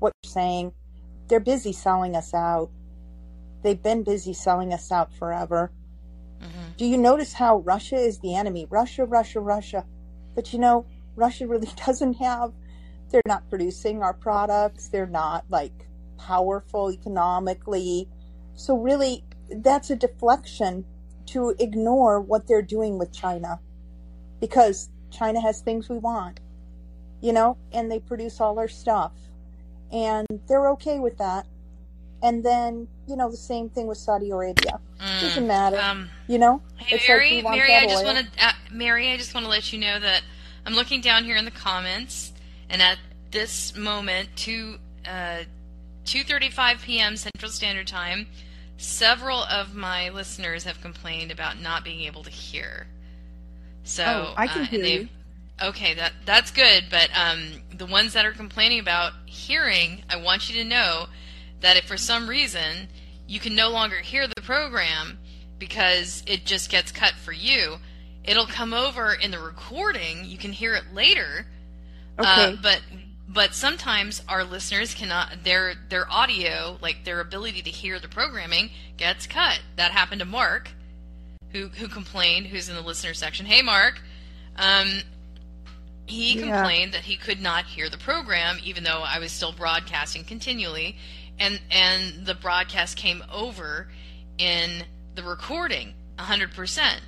what 0.00 0.12
you're 0.24 0.32
saying. 0.32 0.72
They're 1.28 1.38
busy 1.38 1.72
selling 1.72 2.16
us 2.16 2.34
out. 2.34 2.68
They've 3.62 3.82
been 3.82 4.04
busy 4.04 4.32
selling 4.32 4.72
us 4.72 4.92
out 4.92 5.12
forever. 5.12 5.72
hmm 6.40 6.72
Do 6.76 6.84
you 6.86 6.98
notice 6.98 7.32
how 7.34 7.58
Russia 7.58 7.96
is 7.96 8.20
the 8.20 8.34
enemy? 8.34 8.66
Russia, 8.70 9.04
Russia, 9.04 9.40
Russia. 9.40 9.84
But 10.34 10.52
you 10.52 10.58
know, 10.58 10.86
Russia 11.16 11.46
really 11.46 11.70
doesn't 11.86 12.14
have, 12.14 12.52
they're 13.10 13.22
not 13.26 13.48
producing 13.48 14.02
our 14.02 14.14
products. 14.14 14.88
They're 14.88 15.06
not 15.06 15.44
like 15.48 15.88
powerful 16.18 16.90
economically. 16.92 18.08
So, 18.54 18.76
really, 18.76 19.24
that's 19.50 19.90
a 19.90 19.96
deflection 19.96 20.84
to 21.26 21.54
ignore 21.58 22.20
what 22.20 22.46
they're 22.46 22.62
doing 22.62 22.98
with 22.98 23.12
China 23.12 23.60
because 24.40 24.90
China 25.10 25.40
has 25.40 25.60
things 25.60 25.88
we 25.88 25.98
want, 25.98 26.40
you 27.20 27.32
know, 27.32 27.56
and 27.72 27.90
they 27.90 27.98
produce 27.98 28.40
all 28.40 28.58
our 28.58 28.68
stuff. 28.68 29.12
And 29.92 30.26
they're 30.48 30.70
okay 30.70 30.98
with 30.98 31.18
that. 31.18 31.46
And 32.26 32.42
then, 32.42 32.88
you 33.06 33.14
know, 33.14 33.30
the 33.30 33.36
same 33.36 33.68
thing 33.68 33.86
with 33.86 33.98
Saudi 33.98 34.30
Arabia. 34.30 34.80
Doesn't 35.20 35.46
matter, 35.46 35.78
Um, 35.78 36.10
you 36.26 36.38
know? 36.38 36.60
Hey 36.76 36.96
like 36.96 37.08
Mary, 37.08 37.36
we 37.36 37.42
Mary, 37.42 37.72
I 37.76 37.86
just 37.86 38.04
want 38.04 38.18
to, 38.18 38.44
uh, 38.44 38.52
Mary, 38.72 39.12
I 39.12 39.16
just 39.16 39.32
want 39.32 39.44
to 39.46 39.50
let 39.50 39.72
you 39.72 39.78
know 39.78 40.00
that 40.00 40.22
I'm 40.64 40.74
looking 40.74 41.00
down 41.00 41.22
here 41.22 41.36
in 41.36 41.44
the 41.44 41.52
comments, 41.52 42.32
and 42.68 42.82
at 42.82 42.98
this 43.30 43.76
moment, 43.76 44.30
two 44.34 44.78
uh, 45.06 45.44
2:35 46.04 46.82
p.m. 46.82 47.16
Central 47.16 47.48
Standard 47.48 47.86
Time, 47.86 48.26
several 48.76 49.44
of 49.44 49.76
my 49.76 50.08
listeners 50.08 50.64
have 50.64 50.80
complained 50.80 51.30
about 51.30 51.60
not 51.60 51.84
being 51.84 52.00
able 52.00 52.24
to 52.24 52.30
hear. 52.30 52.88
So 53.84 54.02
Oh, 54.04 54.34
I 54.36 54.48
can 54.48 54.62
uh, 54.62 54.64
hear 54.64 54.84
you. 54.84 55.08
Okay, 55.62 55.94
that 55.94 56.12
that's 56.24 56.50
good, 56.50 56.86
but 56.90 57.08
um, 57.16 57.62
the 57.72 57.86
ones 57.86 58.14
that 58.14 58.26
are 58.26 58.32
complaining 58.32 58.80
about 58.80 59.12
hearing, 59.26 60.02
I 60.10 60.16
want 60.16 60.50
you 60.50 60.60
to 60.64 60.68
know 60.68 61.06
that 61.60 61.76
if 61.76 61.84
for 61.84 61.96
some 61.96 62.28
reason 62.28 62.88
you 63.26 63.40
can 63.40 63.54
no 63.54 63.68
longer 63.70 63.96
hear 63.96 64.26
the 64.26 64.40
program 64.42 65.18
because 65.58 66.22
it 66.26 66.44
just 66.44 66.70
gets 66.70 66.92
cut 66.92 67.12
for 67.14 67.32
you, 67.32 67.76
it'll 68.24 68.46
come 68.46 68.72
over 68.74 69.12
in 69.14 69.30
the 69.30 69.38
recording. 69.38 70.24
You 70.24 70.38
can 70.38 70.52
hear 70.52 70.74
it 70.74 70.92
later, 70.92 71.46
uh, 72.18 72.22
Okay. 72.48 72.58
but 72.62 72.80
but 73.28 73.54
sometimes 73.54 74.22
our 74.28 74.44
listeners 74.44 74.94
cannot 74.94 75.42
their 75.42 75.74
their 75.88 76.10
audio, 76.10 76.78
like 76.80 77.04
their 77.04 77.20
ability 77.20 77.62
to 77.62 77.70
hear 77.70 77.98
the 77.98 78.08
programming, 78.08 78.70
gets 78.96 79.26
cut. 79.26 79.60
That 79.76 79.90
happened 79.90 80.20
to 80.20 80.24
Mark, 80.26 80.70
who 81.50 81.68
who 81.68 81.88
complained, 81.88 82.46
who's 82.46 82.68
in 82.68 82.76
the 82.76 82.82
listener 82.82 83.14
section. 83.14 83.46
Hey, 83.46 83.62
Mark. 83.62 84.00
Um, 84.56 85.02
he 86.06 86.38
Yeah. 86.38 86.44
complained 86.58 86.92
that 86.94 87.02
he 87.02 87.16
could 87.16 87.40
not 87.40 87.64
hear 87.66 87.88
the 87.90 87.98
program, 87.98 88.60
even 88.62 88.84
though 88.84 89.02
I 89.02 89.18
was 89.18 89.32
still 89.32 89.52
broadcasting 89.52 90.22
continually, 90.24 90.96
and 91.38 91.60
and 91.70 92.26
the 92.26 92.34
broadcast 92.34 92.96
came 92.96 93.22
over 93.32 93.88
in 94.38 94.84
the 95.14 95.22
recording, 95.22 95.94
hundred 96.18 96.52
percent. 96.52 97.02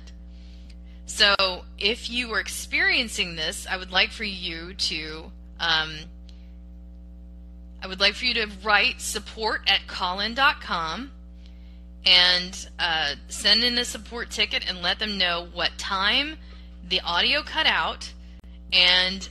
So 1.05 1.35
if 1.77 2.09
you 2.09 2.29
were 2.29 2.39
experiencing 2.39 3.35
this, 3.35 3.65
I 3.67 3.77
would 3.77 3.91
like 3.91 4.11
for 4.11 4.23
you 4.23 4.73
to 4.75 5.31
um, 5.59 5.95
I 7.81 7.87
would 7.87 7.99
like 7.99 8.13
for 8.15 8.25
you 8.25 8.33
to 8.35 8.47
write 8.63 9.01
support 9.01 9.61
at 9.67 9.87
callin.com 9.87 11.11
and 12.05 12.69
uh, 12.77 13.15
send 13.27 13.63
in 13.63 13.77
a 13.77 13.85
support 13.85 14.29
ticket 14.29 14.67
and 14.67 14.81
let 14.81 14.99
them 14.99 15.17
know 15.17 15.47
what 15.53 15.71
time 15.77 16.37
the 16.87 17.01
audio 17.01 17.41
cut 17.41 17.65
out 17.65 18.11
and 18.73 19.29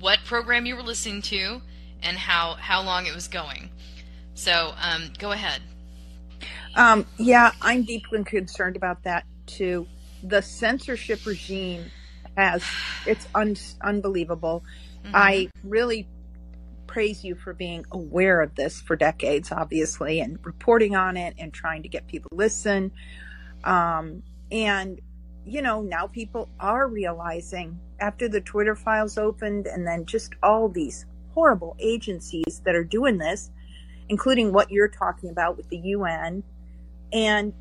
what 0.00 0.18
program 0.24 0.66
you 0.66 0.76
were 0.76 0.82
listening 0.82 1.22
to 1.22 1.60
and 2.02 2.16
how, 2.16 2.54
how 2.54 2.82
long 2.82 3.06
it 3.06 3.14
was 3.14 3.28
going. 3.28 3.70
So 4.36 4.74
um, 4.80 5.10
go 5.18 5.32
ahead. 5.32 5.62
Um, 6.76 7.06
yeah, 7.16 7.52
I'm 7.62 7.82
deeply 7.84 8.22
concerned 8.22 8.76
about 8.76 9.02
that 9.04 9.24
too. 9.46 9.88
The 10.22 10.42
censorship 10.42 11.24
regime 11.24 11.90
has. 12.36 12.62
It's 13.06 13.26
un- 13.34 13.56
unbelievable. 13.80 14.62
Mhm. 15.04 15.10
I 15.14 15.48
really 15.64 16.06
praise 16.86 17.24
you 17.24 17.34
for 17.34 17.54
being 17.54 17.84
aware 17.92 18.42
of 18.42 18.54
this 18.54 18.80
for 18.80 18.94
decades, 18.94 19.50
obviously, 19.50 20.20
and 20.20 20.38
reporting 20.44 20.94
on 20.94 21.16
it 21.16 21.34
and 21.38 21.52
trying 21.52 21.82
to 21.82 21.88
get 21.88 22.06
people 22.06 22.28
to 22.30 22.36
listen. 22.36 22.92
Um, 23.64 24.22
and, 24.52 25.00
you 25.44 25.62
know, 25.62 25.80
now 25.80 26.06
people 26.06 26.48
are 26.60 26.88
realizing 26.88 27.80
after 28.00 28.28
the 28.28 28.40
Twitter 28.40 28.74
files 28.74 29.16
opened 29.18 29.66
and 29.66 29.86
then 29.86 30.04
just 30.04 30.34
all 30.42 30.68
these 30.68 31.06
horrible 31.32 31.74
agencies 31.78 32.60
that 32.64 32.74
are 32.74 32.84
doing 32.84 33.18
this, 33.18 33.50
including 34.08 34.52
what 34.52 34.70
you're 34.70 34.88
talking 34.88 35.30
about 35.30 35.56
with 35.56 35.68
the 35.68 35.78
UN. 35.78 36.42
And 37.12 37.52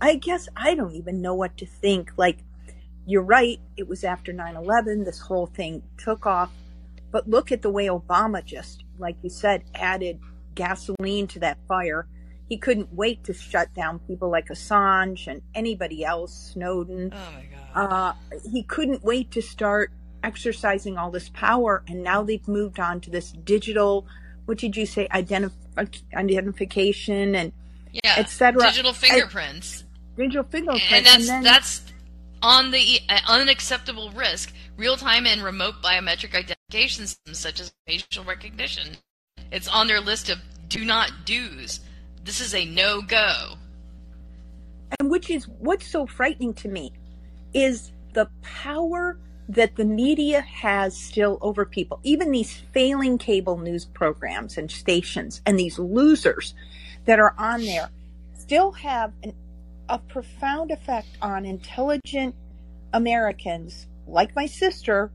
I 0.00 0.16
guess 0.16 0.48
I 0.56 0.74
don't 0.74 0.94
even 0.94 1.20
know 1.20 1.34
what 1.34 1.56
to 1.58 1.66
think. 1.66 2.12
Like, 2.16 2.38
you're 3.06 3.22
right, 3.22 3.60
it 3.76 3.86
was 3.88 4.04
after 4.04 4.32
9 4.32 4.56
11, 4.56 5.04
this 5.04 5.20
whole 5.20 5.46
thing 5.46 5.82
took 5.98 6.26
off. 6.26 6.50
But 7.10 7.28
look 7.28 7.52
at 7.52 7.62
the 7.62 7.70
way 7.70 7.86
Obama 7.86 8.44
just, 8.44 8.84
like 8.98 9.16
you 9.22 9.30
said, 9.30 9.62
added 9.74 10.18
gasoline 10.54 11.26
to 11.28 11.38
that 11.40 11.58
fire. 11.68 12.06
He 12.48 12.58
couldn't 12.58 12.92
wait 12.92 13.24
to 13.24 13.32
shut 13.32 13.72
down 13.74 14.00
people 14.00 14.30
like 14.30 14.48
Assange 14.48 15.26
and 15.26 15.40
anybody 15.54 16.04
else, 16.04 16.52
Snowden. 16.52 17.12
Oh 17.14 17.32
my 17.34 17.46
god. 17.46 17.92
Uh, 17.92 18.38
he 18.50 18.62
couldn't 18.62 19.02
wait 19.02 19.30
to 19.32 19.42
start 19.42 19.90
exercising 20.22 20.98
all 20.98 21.10
this 21.10 21.28
power, 21.30 21.82
and 21.88 22.02
now 22.02 22.22
they've 22.22 22.46
moved 22.48 22.80
on 22.80 23.00
to 23.02 23.10
this 23.10 23.32
digital. 23.32 24.06
What 24.46 24.58
did 24.58 24.76
you 24.76 24.86
say? 24.86 25.08
Identif- 25.08 25.52
identification 26.14 27.34
and 27.34 27.52
yeah. 27.92 28.14
et 28.16 28.28
cetera. 28.28 28.62
Digital 28.62 28.92
fingerprints. 28.92 29.84
digital 30.16 30.44
fingerprints, 30.44 30.92
and 30.92 31.06
that's 31.06 31.26
then, 31.26 31.42
that's 31.42 31.82
on 32.42 32.70
the 32.70 33.00
uh, 33.08 33.18
unacceptable 33.28 34.10
risk 34.10 34.52
real-time 34.76 35.26
and 35.26 35.42
remote 35.42 35.74
biometric 35.82 36.34
identification 36.34 37.06
systems 37.06 37.38
such 37.38 37.58
as 37.58 37.72
facial 37.86 38.22
recognition 38.24 38.96
it's 39.50 39.66
on 39.66 39.86
their 39.86 40.00
list 40.00 40.28
of 40.28 40.38
do 40.68 40.84
not 40.84 41.10
do's 41.24 41.80
this 42.24 42.40
is 42.40 42.54
a 42.54 42.66
no-go 42.66 43.54
and 44.98 45.10
which 45.10 45.30
is 45.30 45.48
what's 45.58 45.86
so 45.86 46.06
frightening 46.06 46.52
to 46.52 46.68
me 46.68 46.92
is 47.54 47.92
the 48.12 48.28
power 48.42 49.18
that 49.48 49.76
the 49.76 49.84
media 49.84 50.40
has 50.40 50.96
still 50.96 51.38
over 51.40 51.64
people. 51.64 52.00
Even 52.02 52.30
these 52.30 52.62
failing 52.72 53.18
cable 53.18 53.58
news 53.58 53.84
programs 53.84 54.56
and 54.56 54.70
stations 54.70 55.42
and 55.46 55.58
these 55.58 55.78
losers 55.78 56.54
that 57.04 57.18
are 57.18 57.34
on 57.38 57.62
there 57.62 57.90
still 58.32 58.72
have 58.72 59.12
an, 59.22 59.32
a 59.88 59.98
profound 59.98 60.70
effect 60.70 61.08
on 61.20 61.44
intelligent 61.44 62.34
americans 62.94 63.86
like 64.06 64.34
my 64.36 64.46
sister 64.46 65.10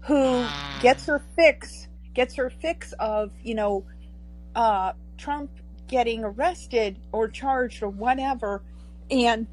who 0.00 0.46
gets 0.80 1.06
her 1.06 1.20
fix 1.34 1.88
gets 2.14 2.34
her 2.36 2.48
fix 2.48 2.94
of 3.00 3.30
you 3.42 3.54
know 3.54 3.84
uh, 4.54 4.92
trump 5.18 5.50
getting 5.88 6.24
arrested 6.24 6.98
or 7.12 7.28
charged 7.28 7.82
or 7.82 7.88
whatever. 7.88 8.62
And 9.10 9.46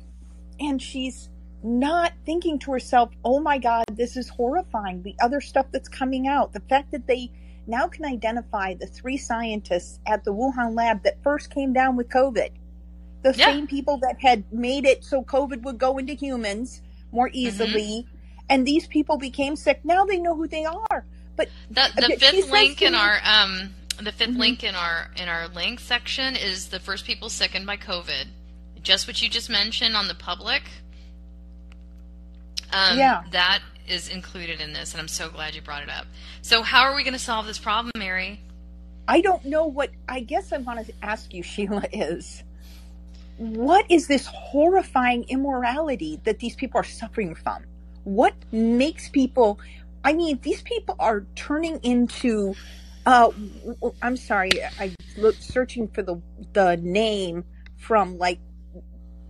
and 0.59 0.81
she's 0.81 1.29
not 1.63 2.11
thinking 2.25 2.59
to 2.59 2.71
herself 2.73 3.09
oh 3.23 3.39
my 3.39 3.57
god 3.57 3.85
this 3.93 4.17
is 4.17 4.27
horrifying 4.29 5.01
the 5.03 5.15
other 5.21 5.39
stuff 5.41 5.65
that's 5.71 5.87
coming 5.89 6.27
out. 6.27 6.51
The 6.53 6.59
fact 6.61 6.91
that 6.91 7.07
they 7.07 7.31
now 7.67 7.87
can 7.87 8.03
identify 8.05 8.73
the 8.73 8.87
three 8.87 9.17
scientists 9.17 9.99
at 10.05 10.23
the 10.25 10.33
wuhan 10.33 10.75
lab 10.75 11.03
that 11.03 11.21
first 11.23 11.49
came 11.53 11.71
down 11.73 11.95
with 11.95 12.09
covid. 12.09 12.49
The 13.23 13.33
Yeah. 13.37 13.45
same 13.45 13.67
people 13.67 13.97
that 13.99 14.17
had 14.19 14.43
made 14.51 14.85
it 14.85 15.03
so 15.05 15.23
covid 15.23 15.61
would 15.63 15.77
go 15.77 15.97
into 15.97 16.13
humans 16.13 16.81
more 17.13 17.29
easily. 17.31 18.05
And 18.49 18.67
these 18.67 18.85
people 18.87 19.17
became 19.17 19.55
sick. 19.55 19.79
Now 19.85 20.03
they 20.03 20.17
know 20.19 20.35
who 20.35 20.47
they 20.47 20.65
are. 20.65 21.05
But 21.37 21.49
the, 21.71 21.89
the 21.95 22.17
fifth 22.19 22.51
link 22.51 22.81
in 22.81 22.91
me- 22.91 22.97
our 22.99 23.19
um 23.23 23.73
the 24.01 24.11
5th 24.11 24.33
Mhm. 24.35 24.37
link 24.37 24.63
in 24.65 24.75
our 24.75 25.09
in 25.15 25.29
our 25.29 25.47
link 25.47 25.79
section 25.79 26.35
is 26.35 26.67
the 26.69 26.79
first 26.79 27.05
people 27.05 27.29
sickened 27.29 27.65
by 27.65 27.77
covid. 27.77 28.25
Just 28.81 29.07
what 29.07 29.21
you 29.21 29.29
just 29.29 29.49
mentioned 29.49 29.95
on 29.95 30.09
the 30.09 30.15
public 30.15 30.63
um, 32.73 32.97
Yeah. 32.97 33.23
that 33.31 33.61
is 33.87 34.09
included 34.09 34.59
in 34.61 34.73
this 34.73 34.93
and 34.93 35.01
i'm 35.01 35.07
so 35.09 35.29
glad 35.29 35.55
you 35.55 35.61
brought 35.61 35.83
it 35.83 35.89
up 35.89 36.05
so 36.41 36.61
how 36.63 36.81
are 36.83 36.95
we 36.95 37.03
going 37.03 37.13
to 37.13 37.19
solve 37.19 37.45
this 37.45 37.59
problem 37.59 37.91
mary 37.97 38.39
I 39.05 39.19
don't 39.19 39.43
know 39.43 39.65
what 39.65 39.89
I 40.07 40.21
guess 40.21 40.53
I 40.53 40.59
want 40.59 40.87
to 40.87 40.93
ask 41.03 41.33
you, 41.33 41.43
Sheila, 41.43 41.83
is 41.91 42.41
what 43.37 43.85
is 43.89 44.07
this 44.07 44.25
horrifying 44.27 45.25
immorality 45.27 46.21
that 46.23 46.39
these 46.39 46.55
people 46.55 46.79
are 46.79 46.85
suffering 46.85 47.35
from? 47.35 47.63
What 48.05 48.33
makes 48.53 49.09
people 49.09 49.59
I 50.05 50.13
mean, 50.13 50.39
these 50.41 50.61
people 50.61 50.95
are 50.99 51.25
turning 51.35 51.79
into 51.83 52.55
uh 53.05 53.31
I'm 54.01 54.15
sorry, 54.15 54.51
I 54.79 54.95
looked 55.17 55.43
searching 55.43 55.89
for 55.89 56.01
the 56.01 56.21
the 56.53 56.77
name 56.77 57.43
from 57.77 58.17
like 58.17 58.39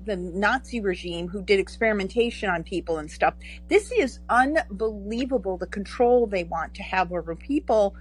the 0.06 0.16
Nazi 0.16 0.80
regime 0.82 1.28
who 1.28 1.42
did 1.42 1.60
experimentation 1.60 2.50
on 2.50 2.64
people 2.64 2.98
and 2.98 3.10
stuff. 3.10 3.34
This 3.68 3.92
is 3.92 4.20
unbelievable 4.30 5.58
the 5.58 5.68
control 5.68 6.28
they 6.28 6.44
want 6.44 6.74
to 6.76 6.84
have 6.84 7.12
over 7.12 7.36
people. 7.36 7.96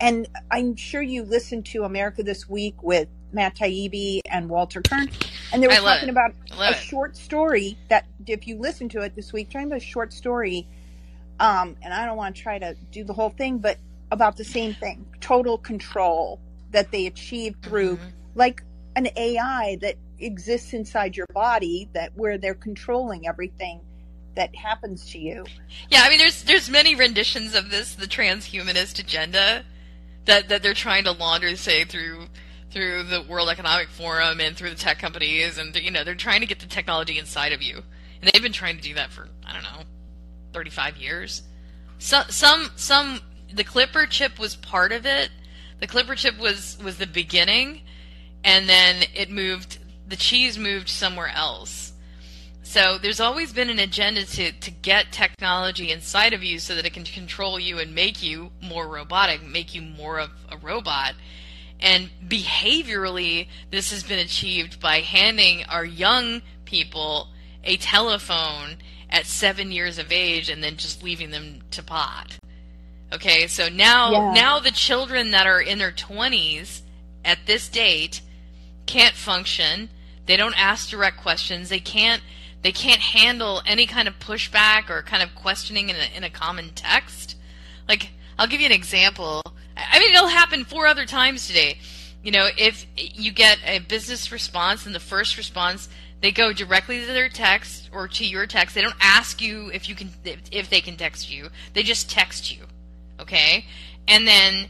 And 0.00 0.28
I'm 0.50 0.76
sure 0.76 1.02
you 1.02 1.22
listened 1.22 1.66
to 1.66 1.84
America 1.84 2.22
This 2.22 2.48
Week 2.48 2.82
with 2.82 3.08
Matt 3.32 3.56
Taibbi 3.56 4.20
and 4.26 4.48
Walter 4.48 4.82
Kirn, 4.82 5.10
and 5.52 5.62
they 5.62 5.68
were 5.68 5.74
talking 5.74 6.08
it. 6.08 6.12
about 6.12 6.32
a 6.58 6.70
it. 6.70 6.76
short 6.76 7.16
story 7.16 7.76
that, 7.88 8.06
if 8.26 8.46
you 8.46 8.58
listen 8.58 8.88
to 8.90 9.00
it 9.00 9.14
this 9.16 9.32
week, 9.32 9.50
talking 9.50 9.68
about 9.68 9.78
a 9.78 9.84
short 9.84 10.12
story. 10.12 10.66
Um, 11.40 11.76
and 11.82 11.92
I 11.92 12.06
don't 12.06 12.16
want 12.16 12.36
to 12.36 12.42
try 12.42 12.58
to 12.60 12.76
do 12.92 13.02
the 13.04 13.12
whole 13.12 13.30
thing, 13.30 13.58
but 13.58 13.78
about 14.12 14.36
the 14.36 14.44
same 14.44 14.74
thing 14.74 15.04
total 15.20 15.58
control 15.58 16.40
that 16.70 16.92
they 16.92 17.06
achieved 17.06 17.62
through 17.62 17.96
Mhm. 17.96 18.12
like 18.36 18.62
an 18.94 19.08
AI 19.16 19.76
that 19.80 19.96
exists 20.18 20.72
inside 20.72 21.16
your 21.16 21.26
body 21.32 21.88
that 21.92 22.12
where 22.14 22.38
they're 22.38 22.54
controlling 22.54 23.26
everything 23.26 23.80
that 24.34 24.54
happens 24.54 25.10
to 25.12 25.18
you. 25.18 25.44
Yeah, 25.90 26.02
I 26.02 26.08
mean, 26.08 26.18
there's 26.18 26.42
there's 26.44 26.68
many 26.68 26.94
renditions 26.94 27.54
of 27.54 27.70
this, 27.70 27.94
the 27.94 28.06
transhumanist 28.06 28.98
agenda, 28.98 29.64
that 30.24 30.48
that 30.48 30.62
they're 30.62 30.74
trying 30.74 31.04
to 31.04 31.12
launder, 31.12 31.54
say 31.56 31.84
through 31.84 32.26
through 32.70 33.04
the 33.04 33.22
World 33.22 33.48
Economic 33.48 33.88
Forum 33.88 34.40
and 34.40 34.56
through 34.56 34.70
the 34.70 34.76
tech 34.76 34.98
companies, 34.98 35.58
and 35.58 35.74
you 35.76 35.90
know 35.90 36.04
they're 36.04 36.14
trying 36.14 36.40
to 36.40 36.46
get 36.46 36.58
the 36.58 36.66
technology 36.66 37.18
inside 37.18 37.52
of 37.52 37.62
you, 37.62 37.82
and 38.20 38.30
they've 38.30 38.42
been 38.42 38.52
trying 38.52 38.76
to 38.76 38.82
do 38.82 38.94
that 38.94 39.10
for 39.10 39.28
I 39.46 39.52
don't 39.52 39.62
know, 39.62 39.84
35 40.52 40.96
years. 40.96 41.42
So, 41.98 42.22
some 42.28 42.70
some 42.76 43.20
the 43.52 43.64
Clipper 43.64 44.06
chip 44.06 44.38
was 44.38 44.56
part 44.56 44.92
of 44.92 45.06
it. 45.06 45.30
The 45.80 45.86
Clipper 45.86 46.14
chip 46.14 46.38
was 46.38 46.76
was 46.82 46.98
the 46.98 47.06
beginning, 47.06 47.82
and 48.42 48.68
then 48.68 49.04
it 49.14 49.30
moved. 49.30 49.78
The 50.06 50.16
cheese 50.16 50.58
moved 50.58 50.88
somewhere 50.88 51.28
else. 51.34 51.92
So 52.62 52.98
there's 52.98 53.20
always 53.20 53.52
been 53.52 53.68
an 53.70 53.78
agenda 53.78 54.24
to, 54.24 54.52
to 54.52 54.70
get 54.70 55.12
technology 55.12 55.90
inside 55.90 56.32
of 56.32 56.42
you 56.42 56.58
so 56.58 56.74
that 56.74 56.86
it 56.86 56.94
can 56.94 57.04
control 57.04 57.60
you 57.60 57.78
and 57.78 57.94
make 57.94 58.22
you 58.22 58.50
more 58.62 58.88
robotic, 58.88 59.42
make 59.46 59.74
you 59.74 59.82
more 59.82 60.18
of 60.18 60.30
a 60.50 60.56
robot. 60.56 61.14
And 61.80 62.08
behaviorally, 62.26 63.48
this 63.70 63.90
has 63.90 64.02
been 64.02 64.18
achieved 64.18 64.80
by 64.80 65.00
handing 65.00 65.64
our 65.66 65.84
young 65.84 66.40
people 66.64 67.28
a 67.62 67.76
telephone 67.76 68.76
at 69.10 69.26
seven 69.26 69.70
years 69.70 69.98
of 69.98 70.10
age 70.10 70.48
and 70.48 70.62
then 70.62 70.76
just 70.76 71.02
leaving 71.02 71.30
them 71.30 71.60
to 71.72 71.82
pot. 71.82 72.38
Okay, 73.12 73.46
so 73.46 73.68
now 73.68 74.10
Yeah. 74.10 74.32
now 74.34 74.58
the 74.58 74.70
children 74.70 75.30
that 75.32 75.46
are 75.46 75.60
in 75.60 75.78
their 75.78 75.92
20s 75.92 76.80
at 77.24 77.46
this 77.46 77.68
date 77.68 78.22
can't 78.86 79.14
function. 79.14 79.90
They 80.26 80.36
don't 80.36 80.58
ask 80.58 80.88
direct 80.88 81.18
questions. 81.18 81.68
They 81.68 81.80
can't 81.80 82.22
they 82.62 82.72
can't 82.72 83.00
handle 83.00 83.60
any 83.66 83.84
kind 83.84 84.08
of 84.08 84.18
pushback 84.18 84.88
or 84.88 85.02
kind 85.02 85.22
of 85.22 85.34
questioning 85.34 85.90
in 85.90 85.96
a, 85.96 86.16
in 86.16 86.24
a 86.24 86.30
common 86.30 86.70
text. 86.74 87.36
Like 87.88 88.10
I'll 88.38 88.46
give 88.46 88.60
you 88.60 88.66
an 88.66 88.72
example. 88.72 89.42
I 89.76 89.98
mean, 89.98 90.14
it'll 90.14 90.28
happen 90.28 90.64
four 90.64 90.86
other 90.86 91.04
times 91.04 91.46
today. 91.46 91.78
You 92.22 92.32
know, 92.32 92.48
if 92.56 92.86
you 92.96 93.32
get 93.32 93.58
a 93.66 93.80
business 93.80 94.32
response 94.32 94.86
and 94.86 94.94
the 94.94 95.00
first 95.00 95.36
response 95.36 95.88
they 96.24 96.32
go 96.32 96.54
directly 96.54 97.00
to 97.00 97.06
their 97.06 97.28
text 97.28 97.90
or 97.92 98.08
to 98.08 98.24
your 98.24 98.46
text. 98.46 98.74
They 98.74 98.80
don't 98.80 98.96
ask 98.98 99.42
you 99.42 99.70
if 99.74 99.90
you 99.90 99.94
can 99.94 100.10
if 100.24 100.70
they 100.70 100.80
can 100.80 100.96
text 100.96 101.30
you. 101.30 101.50
They 101.74 101.82
just 101.82 102.08
text 102.08 102.50
you. 102.50 102.64
Okay? 103.20 103.66
And 104.06 104.26
then 104.28 104.66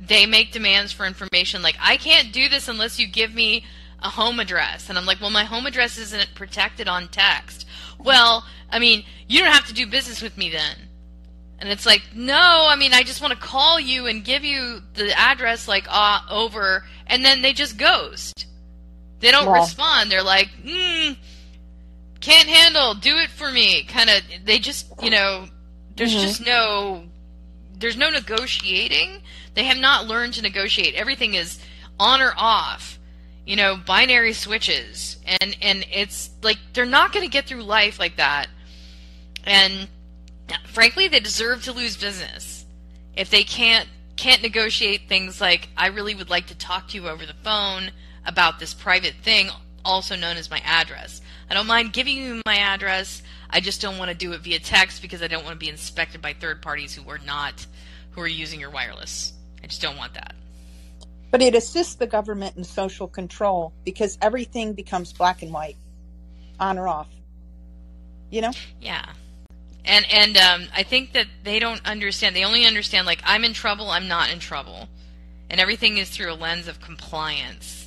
they 0.00 0.26
make 0.26 0.52
demands 0.52 0.92
for 0.92 1.06
information 1.06 1.60
like 1.62 1.76
I 1.80 1.96
can't 1.96 2.32
do 2.32 2.48
this 2.48 2.68
unless 2.68 2.98
you 3.00 3.06
give 3.08 3.34
me 3.34 3.64
a 4.00 4.08
home 4.08 4.38
address. 4.38 4.88
And 4.88 4.96
I'm 4.96 5.06
like, 5.06 5.20
"Well, 5.20 5.30
my 5.30 5.44
home 5.44 5.66
address 5.66 5.98
isn't 5.98 6.34
protected 6.34 6.86
on 6.86 7.08
text." 7.08 7.66
Well, 7.98 8.44
I 8.70 8.78
mean, 8.78 9.04
you 9.26 9.40
don't 9.40 9.52
have 9.52 9.66
to 9.66 9.74
do 9.74 9.86
business 9.86 10.22
with 10.22 10.36
me 10.38 10.50
then. 10.50 10.76
And 11.58 11.70
it's 11.70 11.86
like, 11.86 12.02
no, 12.14 12.66
I 12.68 12.76
mean, 12.76 12.92
I 12.92 13.02
just 13.02 13.22
want 13.22 13.32
to 13.32 13.40
call 13.40 13.80
you 13.80 14.06
and 14.06 14.22
give 14.22 14.44
you 14.44 14.82
the 14.92 15.18
address, 15.18 15.66
like, 15.66 15.86
uh, 15.88 16.20
over, 16.28 16.84
and 17.06 17.24
then 17.24 17.40
they 17.40 17.54
just 17.54 17.78
ghost. 17.78 18.46
They 19.20 19.30
don't 19.30 19.46
Yeah. 19.46 19.60
respond. 19.60 20.10
They're 20.12 20.22
like, 20.22 20.50
hmm, 20.62 21.12
can't 22.20 22.48
handle, 22.48 22.94
do 22.94 23.16
it 23.16 23.30
for 23.30 23.50
me. 23.50 23.84
Kind 23.84 24.10
of, 24.10 24.20
they 24.44 24.58
just, 24.58 24.86
you 25.02 25.08
know, 25.10 25.48
There's 25.96 26.14
Mhm. 26.14 26.20
just 26.20 26.44
no 26.44 27.06
there's 27.78 27.96
no 27.96 28.10
negotiating. 28.10 29.22
They 29.54 29.64
have 29.64 29.78
not 29.78 30.06
learned 30.06 30.34
to 30.34 30.42
negotiate. 30.42 30.94
Everything 30.94 31.34
is 31.34 31.58
on 31.98 32.22
or 32.22 32.32
off. 32.36 32.98
You 33.44 33.56
know, 33.56 33.76
binary 33.76 34.32
switches. 34.32 35.18
And 35.26 35.56
and 35.62 35.86
it's 35.92 36.30
like 36.42 36.58
they're 36.72 36.86
not 36.86 37.12
going 37.12 37.24
to 37.24 37.30
get 37.30 37.46
through 37.46 37.62
life 37.62 37.98
like 37.98 38.16
that. 38.16 38.48
And 39.44 39.88
frankly, 40.72 41.08
they 41.08 41.20
deserve 41.20 41.64
to 41.64 41.72
lose 41.72 41.96
business 41.96 42.64
if 43.16 43.30
they 43.30 43.44
can't 43.44 43.88
can't 44.16 44.42
negotiate 44.42 45.08
things 45.08 45.40
like 45.40 45.68
I 45.76 45.88
really 45.88 46.14
would 46.14 46.30
like 46.30 46.46
to 46.46 46.54
talk 46.56 46.88
to 46.88 46.96
you 46.96 47.08
over 47.08 47.26
the 47.26 47.34
phone 47.42 47.90
about 48.24 48.58
this 48.58 48.74
private 48.74 49.14
thing, 49.22 49.50
also 49.84 50.16
known 50.16 50.36
as 50.36 50.50
my 50.50 50.60
address. 50.64 51.20
I 51.50 51.54
don't 51.54 51.66
mind 51.66 51.92
giving 51.92 52.16
you 52.16 52.40
my 52.46 52.56
address. 52.56 53.22
I 53.50 53.60
just 53.60 53.80
don't 53.80 53.98
want 53.98 54.10
to 54.10 54.16
do 54.16 54.32
it 54.32 54.40
via 54.40 54.58
text 54.58 55.02
because 55.02 55.22
I 55.22 55.28
don't 55.28 55.44
want 55.44 55.54
to 55.54 55.64
be 55.64 55.68
inspected 55.68 56.20
by 56.20 56.32
third 56.32 56.62
parties 56.62 56.94
who 56.94 57.08
are 57.10 57.18
not 57.18 57.66
who 58.10 58.20
are 58.20 58.28
using 58.28 58.60
your 58.60 58.70
wireless. 58.70 59.32
I 59.62 59.66
just 59.66 59.82
don't 59.82 59.96
want 59.96 60.14
that. 60.14 60.34
But 61.30 61.42
it 61.42 61.54
assists 61.54 61.96
the 61.96 62.06
government 62.06 62.56
in 62.56 62.64
social 62.64 63.08
control 63.08 63.72
because 63.84 64.16
everything 64.22 64.72
becomes 64.72 65.12
black 65.12 65.42
and 65.42 65.52
white, 65.52 65.76
on 66.58 66.78
or 66.78 66.88
off. 66.88 67.08
You 68.30 68.42
know? 68.42 68.52
Yeah. 68.80 69.04
And 69.84 70.04
and 70.10 70.36
um, 70.36 70.68
I 70.74 70.82
think 70.82 71.12
that 71.12 71.26
they 71.44 71.58
don't 71.58 71.84
understand. 71.84 72.34
They 72.34 72.44
only 72.44 72.64
understand 72.64 73.06
like 73.06 73.20
I'm 73.24 73.44
in 73.44 73.52
trouble, 73.52 73.90
I'm 73.90 74.08
not 74.08 74.30
in 74.30 74.38
trouble, 74.38 74.88
and 75.48 75.60
everything 75.60 75.98
is 75.98 76.10
through 76.10 76.32
a 76.32 76.34
lens 76.34 76.68
of 76.68 76.80
compliance. 76.80 77.85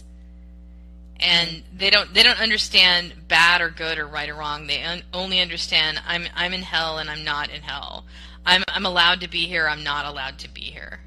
And 1.20 1.64
they 1.74 1.90
don't 1.90 2.14
they 2.14 2.24
don't 2.24 2.40
understand 2.40 3.28
bad 3.28 3.62
or 3.62 3.70
good 3.70 3.98
or 3.98 4.08
right 4.08 4.30
or 4.30 4.36
wrong. 4.36 4.68
They 4.68 4.82
un- 4.84 5.04
only 5.14 5.40
understand 5.42 6.02
I'm 6.06 6.28
I'm 6.36 6.54
in 6.54 6.62
hell 6.64 6.98
and 6.98 7.10
I'm 7.10 7.24
not 7.24 7.50
in 7.50 7.62
hell. 7.62 8.06
I'm 8.46 8.64
I'm 8.70 8.86
allowed 8.86 9.22
to 9.22 9.28
be 9.30 9.46
here. 9.48 9.68
I'm 9.68 9.84
not 9.84 10.06
allowed 10.06 10.40
to 10.40 10.50
be 10.50 10.62
here. 10.62 11.02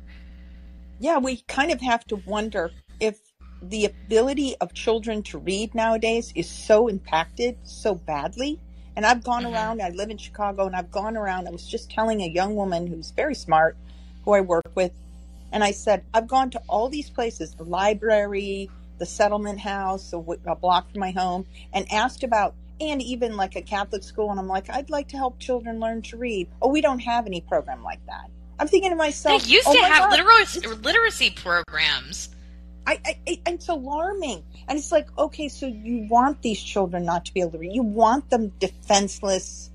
Yeah, 0.99 1.19
we 1.19 1.43
kind 1.49 1.71
of 1.73 1.81
have 1.81 2.05
to 2.07 2.17
wonder 2.17 2.73
if 3.01 3.19
the 3.61 3.87
ability 3.87 4.57
of 4.61 4.75
children 4.75 5.23
to 5.25 5.39
read 5.39 5.75
nowadays 5.75 6.33
is 6.35 6.49
so 6.51 6.89
impacted 6.89 7.59
so 7.65 7.95
badly. 7.95 8.61
And 8.97 9.07
I've 9.07 9.25
gone 9.25 9.45
Mhm. 9.45 9.53
around, 9.53 9.83
I 9.83 9.89
live 9.91 10.11
in 10.11 10.19
Chicago, 10.19 10.67
and 10.67 10.77
I've 10.77 10.91
gone 10.91 11.17
around. 11.17 11.49
I 11.49 11.51
was 11.51 11.67
just 11.67 11.91
telling 11.91 12.21
a 12.23 12.27
young 12.29 12.55
woman 12.57 12.87
who's 12.87 13.11
very 13.11 13.35
smart, 13.35 13.79
who 14.25 14.33
I 14.33 14.41
work 14.43 14.71
with, 14.75 14.93
and 15.53 15.65
I 15.65 15.73
said, 15.73 16.05
I've 16.15 16.29
gone 16.29 16.51
to 16.51 16.63
all 16.69 16.89
these 16.89 17.11
places, 17.11 17.55
the 17.55 17.65
library, 17.65 18.71
the 18.99 19.07
settlement 19.07 19.61
house, 19.61 20.09
a, 20.13 20.17
w- 20.17 20.41
a 20.47 20.55
block 20.55 20.91
from 20.91 21.01
my 21.01 21.11
home, 21.11 21.47
and 21.73 21.91
asked 21.93 22.23
about, 22.23 22.55
and 22.81 23.01
even 23.03 23.37
like 23.37 23.57
a 23.57 23.63
Catholic 23.63 24.03
school. 24.03 24.31
And 24.31 24.39
I'm 24.39 24.49
like, 24.49 24.71
I'd 24.71 24.91
like 24.91 25.09
to 25.09 25.17
help 25.17 25.39
children 25.39 25.81
learn 25.81 26.03
to 26.03 26.17
read. 26.17 26.49
Oh, 26.61 26.69
we 26.69 26.81
don't 26.81 27.01
have 27.01 27.27
any 27.27 27.41
program 27.41 27.83
like 27.83 28.05
that. 28.07 28.31
I'm 28.59 28.69
thinking 28.69 28.91
to 28.91 28.97
myself, 28.97 29.43
They 29.45 29.53
used 29.55 29.67
oh 29.69 29.75
to 29.75 29.83
have 29.85 30.11
God, 30.11 30.19
literacy, 30.19 30.61
literacy 30.69 31.31
programs. 31.31 32.29
I, 32.87 33.01
I, 33.05 33.19
I, 33.29 33.41
it's 33.47 33.69
alarming. 33.69 34.43
And 34.69 34.79
it's 34.79 34.93
like, 34.93 35.07
okay, 35.19 35.49
so 35.49 35.67
you 35.67 36.07
want 36.09 36.43
these 36.43 36.61
children 36.61 37.05
not 37.05 37.25
to 37.27 37.35
be 37.35 37.41
able 37.41 37.53
to 37.53 37.59
read. 37.59 37.73
You 37.73 37.83
want 37.83 38.31
them 38.31 38.53
defenseless, 38.59 39.71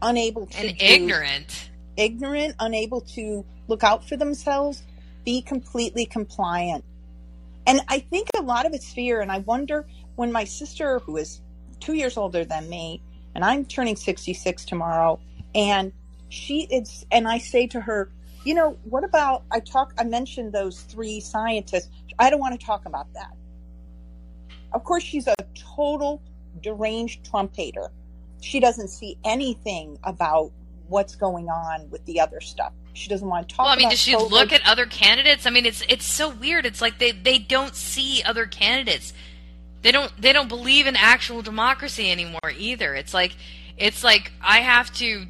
unable 0.00 0.46
to 0.46 0.58
and 0.58 0.78
do- 0.78 0.84
ignorant. 0.84 1.70
ignorant, 1.96 2.54
unable 2.60 3.00
to 3.02 3.44
look 3.68 3.82
out 3.82 4.06
for 4.08 4.16
themselves, 4.16 4.82
be 5.24 5.40
completely 5.40 6.04
compliant. 6.06 6.84
And 7.66 7.80
I 7.88 8.00
think 8.00 8.28
a 8.36 8.42
lot 8.42 8.66
of 8.66 8.74
it's 8.74 8.92
fear. 8.92 9.20
And 9.20 9.32
I 9.32 9.38
wonder 9.38 9.86
when 10.16 10.30
my 10.30 10.44
sister, 10.44 10.98
who 11.00 11.16
is 11.16 11.40
two 11.80 11.94
years 11.94 12.16
older 12.16 12.44
than 12.44 12.68
me, 12.68 13.02
and 13.34 13.44
I'm 13.44 13.64
turning 13.64 13.96
66 13.96 14.64
tomorrow, 14.64 15.20
and 15.54 15.92
she 16.28 16.62
is, 16.62 17.04
and 17.10 17.26
I 17.26 17.38
say 17.38 17.66
to 17.68 17.80
her, 17.80 18.10
you 18.44 18.54
know, 18.54 18.76
what 18.84 19.04
about, 19.04 19.44
I 19.50 19.60
talk, 19.60 19.94
I 19.98 20.04
mentioned 20.04 20.52
those 20.52 20.82
three 20.82 21.20
scientists. 21.20 21.88
I 22.18 22.30
don't 22.30 22.40
want 22.40 22.58
to 22.58 22.64
talk 22.64 22.86
about 22.86 23.12
that. 23.14 23.34
Of 24.72 24.84
course, 24.84 25.02
she's 25.02 25.26
a 25.26 25.34
total 25.54 26.22
deranged 26.60 27.24
Trump 27.24 27.56
hater. 27.56 27.90
She 28.40 28.60
doesn't 28.60 28.88
see 28.88 29.16
anything 29.24 29.98
about 30.04 30.52
what's 30.88 31.14
going 31.14 31.48
on 31.48 31.88
with 31.90 32.04
the 32.04 32.20
other 32.20 32.40
stuff. 32.40 32.72
She 32.94 33.08
doesn't 33.08 33.28
want 33.28 33.48
to 33.48 33.54
talk 33.56 33.64
Well, 33.66 33.74
I 33.74 33.76
mean, 33.76 33.90
does 33.90 33.98
she 34.00 34.14
COVID. 34.14 34.30
look 34.30 34.52
at 34.52 34.66
other 34.66 34.86
candidates? 34.86 35.46
I 35.46 35.50
mean, 35.50 35.66
it's 35.66 35.82
it's 35.88 36.06
so 36.06 36.28
weird. 36.30 36.64
It's 36.64 36.80
like 36.80 36.98
they 36.98 37.10
they 37.12 37.38
don't 37.38 37.74
see 37.74 38.22
other 38.22 38.46
candidates. 38.46 39.12
They 39.82 39.92
don't 39.92 40.10
they 40.20 40.32
don't 40.32 40.48
believe 40.48 40.86
in 40.86 40.96
actual 40.96 41.42
democracy 41.42 42.10
anymore 42.10 42.40
either. 42.56 42.94
It's 42.94 43.12
like 43.12 43.36
it's 43.76 44.02
like 44.04 44.32
I 44.40 44.58
have 44.60 44.92
to 44.94 45.26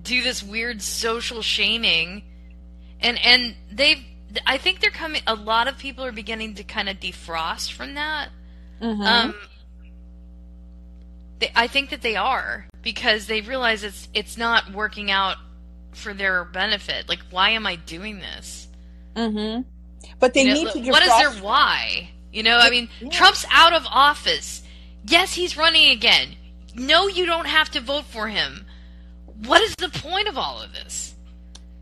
do 0.00 0.22
this 0.22 0.42
weird 0.42 0.82
social 0.82 1.42
shaming, 1.42 2.22
and 3.00 3.18
and 3.24 3.54
they've 3.72 4.04
I 4.46 4.58
think 4.58 4.80
they're 4.80 4.90
coming. 4.90 5.22
A 5.26 5.34
lot 5.34 5.68
of 5.68 5.78
people 5.78 6.04
are 6.04 6.12
beginning 6.12 6.54
to 6.56 6.64
kind 6.64 6.88
of 6.88 7.00
defrost 7.00 7.72
from 7.72 7.94
that. 7.94 8.28
Mhm. 8.80 9.04
Um, 9.06 9.34
they, 11.38 11.50
I 11.56 11.66
think 11.66 11.90
that 11.90 12.02
they 12.02 12.14
are 12.16 12.68
because 12.82 13.26
they 13.26 13.40
realize 13.40 13.82
it's 13.82 14.08
it's 14.14 14.36
not 14.36 14.72
working 14.72 15.10
out 15.10 15.36
for 15.92 16.14
their 16.14 16.44
benefit. 16.44 17.08
Like, 17.08 17.20
why 17.30 17.50
am 17.50 17.66
I 17.66 17.76
doing 17.76 18.18
this? 18.18 18.68
Mhm. 19.14 19.64
But 20.18 20.34
they 20.34 20.42
You 20.42 20.48
know, 20.48 20.54
need 20.72 20.84
to 20.84 20.90
what 20.90 21.02
is 21.02 21.08
their 21.08 21.42
why? 21.42 22.10
You 22.32 22.42
know, 22.42 22.58
I 22.58 22.70
mean, 22.70 22.88
Yeah. 23.00 23.08
Trump's 23.10 23.44
out 23.50 23.72
of 23.72 23.84
office. 23.86 24.62
Yes, 25.06 25.34
he's 25.34 25.56
running 25.56 25.90
again. 25.90 26.36
No, 26.74 27.08
you 27.08 27.26
don't 27.26 27.46
have 27.46 27.70
to 27.72 27.80
vote 27.80 28.04
for 28.04 28.28
him. 28.28 28.66
What 29.46 29.62
is 29.62 29.74
the 29.76 29.88
point 29.88 30.28
of 30.28 30.38
all 30.38 30.60
of 30.60 30.72
this? 30.72 31.14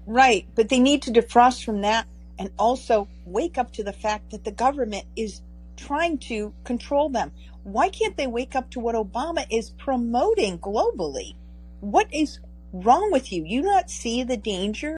Right, 0.07 0.47
but 0.55 0.69
they 0.69 0.79
need 0.79 1.03
to 1.03 1.11
defrost 1.11 1.65
from 1.65 1.83
that 1.83 2.07
and 2.39 2.51
also 2.59 3.09
wake 3.27 3.59
up 3.59 3.73
to 3.73 3.85
the 3.85 3.93
fact 3.93 4.31
that 4.31 4.45
the 4.45 4.53
government 4.53 5.05
is 5.17 5.43
trying 5.77 6.19
to 6.19 6.53
control 6.65 7.09
them. 7.11 7.33
Why 7.65 7.91
can't 7.91 8.17
they 8.17 8.27
wake 8.27 8.57
up 8.57 8.71
to 8.71 8.81
what 8.81 8.95
Obama 8.95 9.45
is 9.51 9.71
promoting 9.71 10.59
globally? 10.59 11.35
What 11.81 12.07
is 12.13 12.39
wrong 12.83 13.11
with 13.13 13.33
you? 13.33 13.45
You 13.45 13.63
not 13.63 13.91
see 13.91 14.23
the 14.23 14.37
danger 14.37 14.97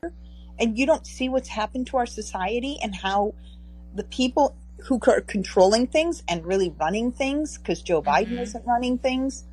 and 0.58 0.76
you 0.78 0.86
don't 0.86 1.06
see 1.06 1.28
what's 1.28 1.48
happened 1.48 1.86
to 1.88 1.96
our 1.96 2.06
society 2.06 2.78
and 2.82 2.94
how 2.94 3.34
the 3.94 4.04
people 4.04 4.56
who 4.84 4.98
are 5.06 5.20
controlling 5.20 5.86
things 5.86 6.22
and 6.28 6.44
really 6.46 6.74
running 6.80 7.12
things 7.12 7.58
because 7.58 7.82
Joe 7.82 8.02
Biden 8.02 8.32
Mhm. 8.38 8.42
isn't 8.42 8.66
running 8.66 8.98
things 8.98 9.44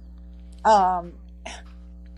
um 0.65 1.13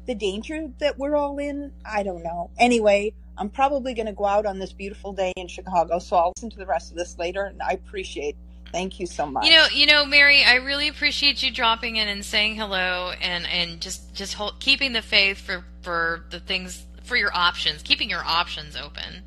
the 0.05 0.15
danger 0.15 0.67
that 0.79 0.97
we're 0.97 1.15
all 1.15 1.37
in 1.37 1.71
i 1.85 2.01
don't 2.01 2.23
know 2.23 2.49
anyway 2.57 3.13
i'm 3.37 3.49
probably 3.49 3.93
going 3.93 4.05
to 4.05 4.13
go 4.13 4.25
out 4.25 4.45
on 4.45 4.57
this 4.57 4.71
beautiful 4.73 5.11
day 5.13 5.31
in 5.35 5.47
chicago 5.47 5.99
so 5.99 6.15
i'll 6.15 6.33
listen 6.37 6.49
to 6.49 6.57
the 6.57 6.65
rest 6.65 6.89
of 6.91 6.97
this 6.97 7.17
later 7.19 7.43
and 7.43 7.61
i 7.61 7.71
appreciate 7.71 8.35
thank 8.71 8.99
you 8.99 9.05
so 9.05 9.25
much 9.25 9.45
You 9.45 9.51
know, 9.51 9.65
you 9.73 9.85
know, 9.85 10.05
Mary, 10.05 10.43
I 10.43 10.55
really 10.55 10.87
appreciate 10.87 11.43
you 11.43 11.51
dropping 11.51 11.95
in 11.97 12.07
and 12.07 12.23
saying 12.23 12.55
hello 12.55 13.11
and 13.21 13.45
and 13.47 13.81
just 13.81 14.13
just 14.13 14.33
hold, 14.33 14.59
keeping 14.59 14.93
the 14.93 15.01
faith 15.01 15.39
for 15.39 15.63
for 15.81 16.23
the 16.29 16.39
things 16.39 16.85
for 17.03 17.15
your 17.15 17.35
options, 17.35 17.81
keeping 17.81 18.09
your 18.09 18.23
options 18.23 18.75
open, 18.75 19.23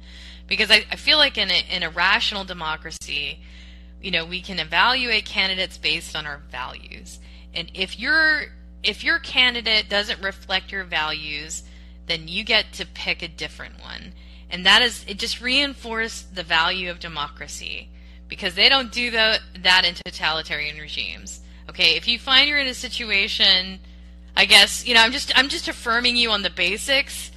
because 0.46 0.70
I, 0.70 0.84
I 0.90 0.96
feel 0.96 1.18
like 1.18 1.36
in 1.36 1.50
a, 1.50 1.64
in 1.70 1.82
a 1.82 1.90
rational 1.90 2.44
democracy, 2.44 3.40
you 4.00 4.10
know, 4.10 4.24
we 4.24 4.40
can 4.40 4.58
evaluate 4.58 5.24
candidates 5.24 5.78
based 5.78 6.14
on 6.14 6.26
our 6.26 6.40
values, 6.50 7.18
and 7.54 7.70
if 7.74 7.98
your 7.98 8.44
if 8.82 9.04
your 9.04 9.18
candidate 9.18 9.88
doesn't 9.88 10.20
reflect 10.22 10.72
your 10.72 10.84
values, 10.84 11.62
then 12.06 12.28
you 12.28 12.44
get 12.44 12.72
to 12.74 12.86
pick 12.86 13.22
a 13.22 13.28
different 13.28 13.80
one, 13.80 14.12
and 14.50 14.66
that 14.66 14.82
is 14.82 15.04
it. 15.08 15.18
Just 15.18 15.40
reinforce 15.40 16.22
the 16.22 16.42
value 16.42 16.90
of 16.90 17.00
democracy 17.00 17.88
because 18.36 18.54
they 18.54 18.70
don't 18.70 18.90
do 18.90 19.10
the, 19.10 19.38
that 19.60 19.84
in 19.84 19.94
totalitarian 19.94 20.78
regimes. 20.78 21.40
Okay, 21.68 21.96
if 21.96 22.08
you 22.08 22.18
find 22.18 22.48
you're 22.48 22.58
in 22.58 22.66
a 22.66 22.72
situation, 22.74 23.78
I 24.36 24.46
guess 24.46 24.86
you 24.86 24.94
know 24.94 25.02
I'm 25.02 25.12
just 25.12 25.30
I'm 25.38 25.48
just 25.50 25.68
affirming 25.68 26.16
you 26.16 26.30
on 26.30 26.40
the 26.42 26.48
basics. 26.50 27.30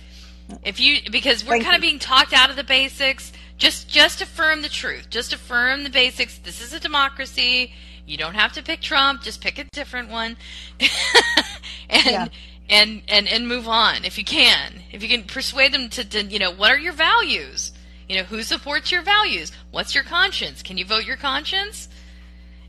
If 0.64 0.80
you 0.80 0.98
because 1.12 1.44
we're 1.44 1.52
Thank 1.52 1.64
kind 1.66 1.76
of 1.76 1.82
being 1.82 2.00
talked 2.00 2.32
out 2.34 2.50
of 2.50 2.56
the 2.56 2.64
basics, 2.64 3.34
just 3.58 3.90
just 3.90 4.22
affirm 4.22 4.62
the 4.62 4.70
truth. 4.70 5.10
Just 5.10 5.34
affirm 5.34 5.84
the 5.84 5.90
basics. 5.90 6.38
This 6.40 6.62
is 6.62 6.72
a 6.74 6.80
democracy. 6.80 7.74
You 8.06 8.16
don't 8.18 8.36
have 8.36 8.54
to 8.54 8.64
pick 8.64 8.82
Trump. 8.82 9.22
Just 9.22 9.42
pick 9.42 9.60
a 9.60 9.66
different 9.74 10.10
one, 10.10 10.38
and 11.90 12.06
Yeah. 12.06 12.28
and 12.70 13.02
and 13.08 13.28
and 13.28 13.48
move 13.48 13.68
on 13.68 14.06
if 14.06 14.18
you 14.18 14.24
can. 14.24 14.82
If 14.92 15.04
you 15.04 15.10
can 15.10 15.24
persuade 15.24 15.74
them 15.74 15.90
to, 15.90 16.06
to 16.06 16.24
you 16.24 16.40
know 16.40 16.52
what 16.52 16.72
are 16.72 16.78
your 16.80 16.94
values. 16.94 17.72
You 18.08 18.18
know 18.18 18.24
who 18.24 18.44
supports 18.44 18.92
your 18.92 19.02
values. 19.02 19.52
What's 19.72 19.96
your 19.96 20.04
conscience? 20.04 20.62
Can 20.62 20.78
you 20.78 20.86
vote 20.86 21.06
your 21.06 21.18
conscience? 21.18 21.90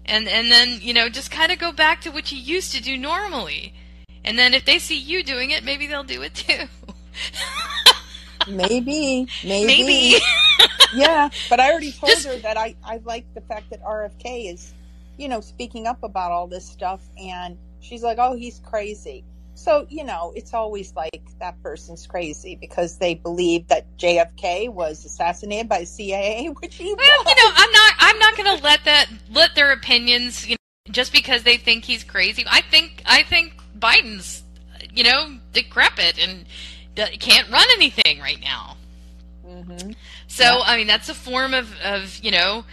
And 0.05 0.29
and 0.29 0.51
then 0.51 0.79
you 0.81 0.95
know 0.95 1.09
just 1.09 1.31
kind 1.31 1.53
of 1.53 1.59
go 1.59 1.73
back 1.73 2.01
to 2.03 2.11
what 2.11 2.33
you 2.33 2.39
used 2.39 2.73
to 2.73 2.83
do 2.83 2.97
normally. 2.97 3.75
And 4.25 4.39
then 4.39 4.55
if 4.55 4.65
they 4.65 4.79
see 4.79 4.99
you 4.99 5.23
doing 5.23 5.51
it, 5.51 5.63
maybe 5.65 5.87
they'll 5.87 6.05
do 6.05 6.23
it 6.23 6.35
too. 6.35 6.65
maybe 8.49 9.27
maybe, 9.45 9.67
maybe. 9.67 10.19
yeah 10.95 11.29
but 11.51 11.59
i 11.59 11.71
already 11.71 11.91
told 11.91 12.13
Just- 12.13 12.27
her 12.27 12.37
that 12.39 12.57
i 12.57 12.77
i 12.85 13.01
like 13.05 13.25
the 13.35 13.41
fact 13.41 13.71
that 13.71 13.83
rfk 13.83 14.53
is 14.53 14.73
you 15.17 15.29
know 15.29 15.41
speaking 15.41 15.87
up 15.87 16.03
about 16.03 16.31
all 16.31 16.47
this 16.47 16.65
stuff 16.65 17.01
and 17.19 17.57
she's 17.81 18.03
like 18.03 18.19
oh 18.21 18.37
he's 18.37 18.61
crazy 18.61 19.25
So, 19.57 19.87
you 19.89 20.05
know, 20.05 20.35
it's 20.37 20.53
always 20.53 20.95
like 20.95 21.23
that 21.41 21.61
person's 21.63 22.07
crazy 22.07 22.57
because 22.61 22.99
they 22.99 23.15
believe 23.15 23.67
that 23.69 23.87
JFK 23.97 24.69
was 24.71 25.03
assassinated 25.05 25.67
by 25.67 25.81
the 25.81 25.87
CIA, 25.87 26.47
which 26.61 26.75
he 26.75 26.95
Well, 26.95 27.25
was. 27.25 27.35
you 27.35 27.43
know, 27.43 27.53
I'm 27.57 27.73
not. 27.73 27.93
I'm 27.99 28.19
not 28.19 28.37
going 28.37 28.57
to 28.59 28.63
let 28.63 28.85
that 28.85 29.07
let 29.33 29.55
their 29.55 29.73
opinions. 29.73 30.47
You 30.47 30.57
know, 30.57 30.93
just 30.93 31.11
because 31.11 31.43
they 31.43 31.57
think 31.57 31.85
he's 31.85 32.05
crazy. 32.05 32.45
I 32.47 32.61
think. 32.61 33.03
I 33.07 33.23
think 33.23 33.55
Biden's, 33.79 34.43
you 34.95 35.05
know, 35.05 35.39
decrepit 35.55 36.19
and 36.19 36.45
can't 37.19 37.51
run 37.51 37.67
anything 37.77 38.21
right 38.21 38.41
now. 38.41 38.77
hmm 39.43 39.93
So 40.29 40.45
Yeah. 40.45 40.61
I 40.65 40.77
mean, 40.77 40.87
that's 40.87 41.09
a 41.09 41.15
form 41.15 41.55
of 41.55 41.75
of 41.83 42.19
you 42.23 42.31
know, 42.31 42.65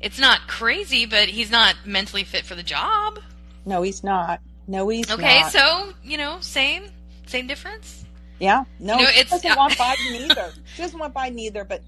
it's 0.00 0.18
not 0.18 0.48
crazy, 0.48 1.06
but 1.06 1.28
he's 1.28 1.52
not 1.52 1.76
mentally 1.86 2.24
fit 2.24 2.44
for 2.44 2.56
the 2.56 2.64
job. 2.64 3.20
No, 3.64 3.82
he's 3.82 4.02
not. 4.02 4.40
No, 4.72 4.88
he's 4.88 5.10
Okay, 5.10 5.40
not. 5.40 5.52
so 5.52 5.92
you 6.02 6.16
know, 6.16 6.38
same 6.40 6.84
same 7.26 7.46
difference. 7.46 8.04
Yeah, 8.40 8.64
no, 8.80 8.96
You 8.96 9.04
know, 9.04 9.10
she 9.10 9.24
doesn't 9.24 9.56
want 9.62 9.74
Biden 9.74 10.30
either. 10.30 10.52
She 10.74 10.80
doesn't 10.82 10.98
want 10.98 11.12
Biden 11.14 11.38
either. 11.38 11.62
But 11.64 11.82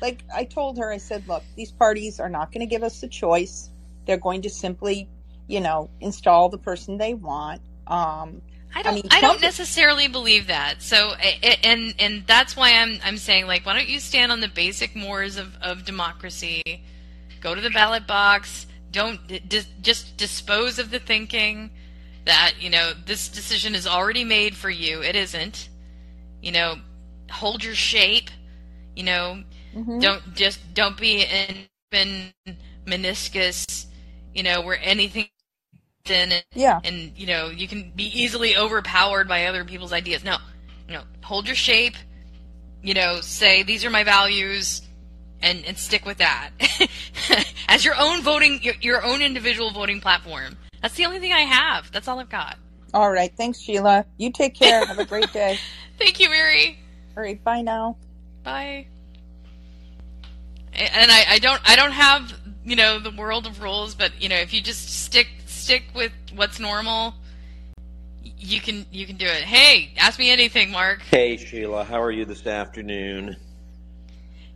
like 0.00 0.22
I 0.34 0.44
told 0.44 0.78
her, 0.78 0.90
I 0.92 0.98
said, 0.98 1.26
look, 1.26 1.42
these 1.56 1.72
parties 1.72 2.20
are 2.20 2.28
not 2.28 2.52
going 2.52 2.60
to 2.60 2.66
give 2.66 2.84
us 2.84 3.02
a 3.02 3.08
choice. 3.08 3.70
They're 4.06 4.16
going 4.16 4.42
to 4.42 4.50
simply, 4.50 5.08
you 5.48 5.60
know, 5.60 5.90
install 6.00 6.48
the 6.48 6.58
person 6.58 6.96
they 6.96 7.14
want. 7.14 7.60
Um, 7.88 8.40
I 8.74 8.82
don't. 8.82 8.92
I, 8.92 8.94
mean, 8.94 9.04
don't 9.20 9.40
necessarily 9.40 10.06
believe 10.08 10.46
that. 10.46 10.80
So, 10.80 10.96
I- 11.18 11.38
I- 11.42 11.58
and 11.64 11.94
and 11.98 12.24
that's 12.26 12.56
why 12.56 12.74
I'm 12.74 13.00
I'm 13.04 13.18
saying 13.18 13.46
like, 13.48 13.66
why 13.66 13.74
don't 13.74 13.88
you 13.88 13.98
stand 13.98 14.30
on 14.30 14.40
the 14.40 14.48
basic 14.48 14.94
mores 14.94 15.36
of 15.36 15.56
of 15.60 15.84
democracy? 15.84 16.62
Go 17.40 17.54
to 17.56 17.60
the 17.60 17.70
ballot 17.70 18.06
box. 18.06 18.66
Don't 18.92 19.20
just 19.50 20.16
dispose 20.16 20.78
of 20.78 20.90
the 20.90 20.98
thinking 21.00 21.70
that 22.28 22.56
you 22.60 22.68
know 22.68 22.92
this 23.06 23.28
decision 23.28 23.74
is 23.74 23.86
already 23.86 24.22
made 24.22 24.54
for 24.54 24.68
you. 24.70 25.02
It 25.02 25.16
isn't. 25.16 25.68
You 26.42 26.52
know, 26.52 26.76
hold 27.30 27.64
your 27.64 27.74
shape. 27.74 28.30
You 28.94 29.04
know, 29.04 29.42
mhm. 29.74 30.00
don't 30.00 30.34
just 30.34 30.60
don't 30.74 30.96
be 30.96 31.24
an 31.24 31.56
open 31.90 32.32
meniscus. 32.86 33.86
You 34.34 34.42
know, 34.42 34.60
where 34.60 34.78
anything 34.80 35.28
in 36.10 36.32
and 36.32 36.44
yeah, 36.54 36.80
and 36.84 37.12
you 37.16 37.26
know 37.26 37.48
you 37.48 37.66
can 37.66 37.92
be 37.94 38.04
easily 38.04 38.56
overpowered 38.56 39.28
by 39.28 39.46
other 39.46 39.62
people's 39.64 39.92
ideas 39.92 40.24
no 40.24 40.38
no 40.88 41.02
hold 41.22 41.46
your 41.46 41.54
shape 41.54 41.96
you 42.82 42.94
know 42.94 43.20
say 43.20 43.62
these 43.62 43.84
are 43.84 43.90
my 43.90 44.04
values 44.04 44.80
and 45.42 45.66
and 45.66 45.76
stick 45.76 46.06
with 46.06 46.16
that 46.16 46.50
as 47.68 47.84
your 47.84 47.94
own 47.98 48.22
voting 48.22 48.58
your, 48.62 48.74
your 48.80 49.04
own 49.04 49.20
individual 49.20 49.70
voting 49.70 50.00
platform 50.00 50.56
that's 50.82 50.94
the 50.94 51.04
only 51.04 51.18
thing 51.18 51.32
i 51.32 51.40
have 51.40 51.90
that's 51.92 52.08
all 52.08 52.18
i've 52.18 52.28
got 52.28 52.56
all 52.94 53.12
right. 53.12 53.30
Thanks, 53.36 53.60
Sheila. 53.60 54.06
You 54.16 54.32
take 54.32 54.54
care. 54.54 54.82
Have 54.86 54.98
a 54.98 55.04
great 55.04 55.30
day. 55.30 55.58
thank 55.98 56.18
you 56.20 56.30
mary 56.30 56.78
All 57.14 57.22
right, 57.22 57.42
bye 57.44 57.60
now. 57.60 57.96
bye 58.44 58.86
and 60.72 61.10
I, 61.10 61.24
I 61.34 61.38
don't 61.38 61.60
i 61.68 61.76
don't 61.76 61.92
have 61.92 62.32
you 62.64 62.76
know 62.76 62.98
the 62.98 63.10
world 63.10 63.46
of 63.46 63.60
rules 63.62 63.94
but 63.94 64.12
you 64.22 64.28
know 64.28 64.36
if 64.36 64.54
you 64.54 64.60
just 64.62 64.88
stick 65.04 65.28
stick 65.46 65.82
with 65.94 66.12
what's 66.34 66.58
normal 66.60 67.14
you 68.22 68.60
can 68.60 68.86
you 68.90 69.04
can 69.06 69.16
do 69.16 69.26
it 69.26 69.42
hey 69.42 69.92
ask 69.98 70.18
me 70.18 70.30
anything 70.30 70.70
mark 70.70 71.02
Hey 71.02 71.36
Sheila, 71.36 71.84
how 71.84 72.00
are 72.00 72.10
you 72.12 72.24
this 72.24 72.46
afternoon? 72.46 73.36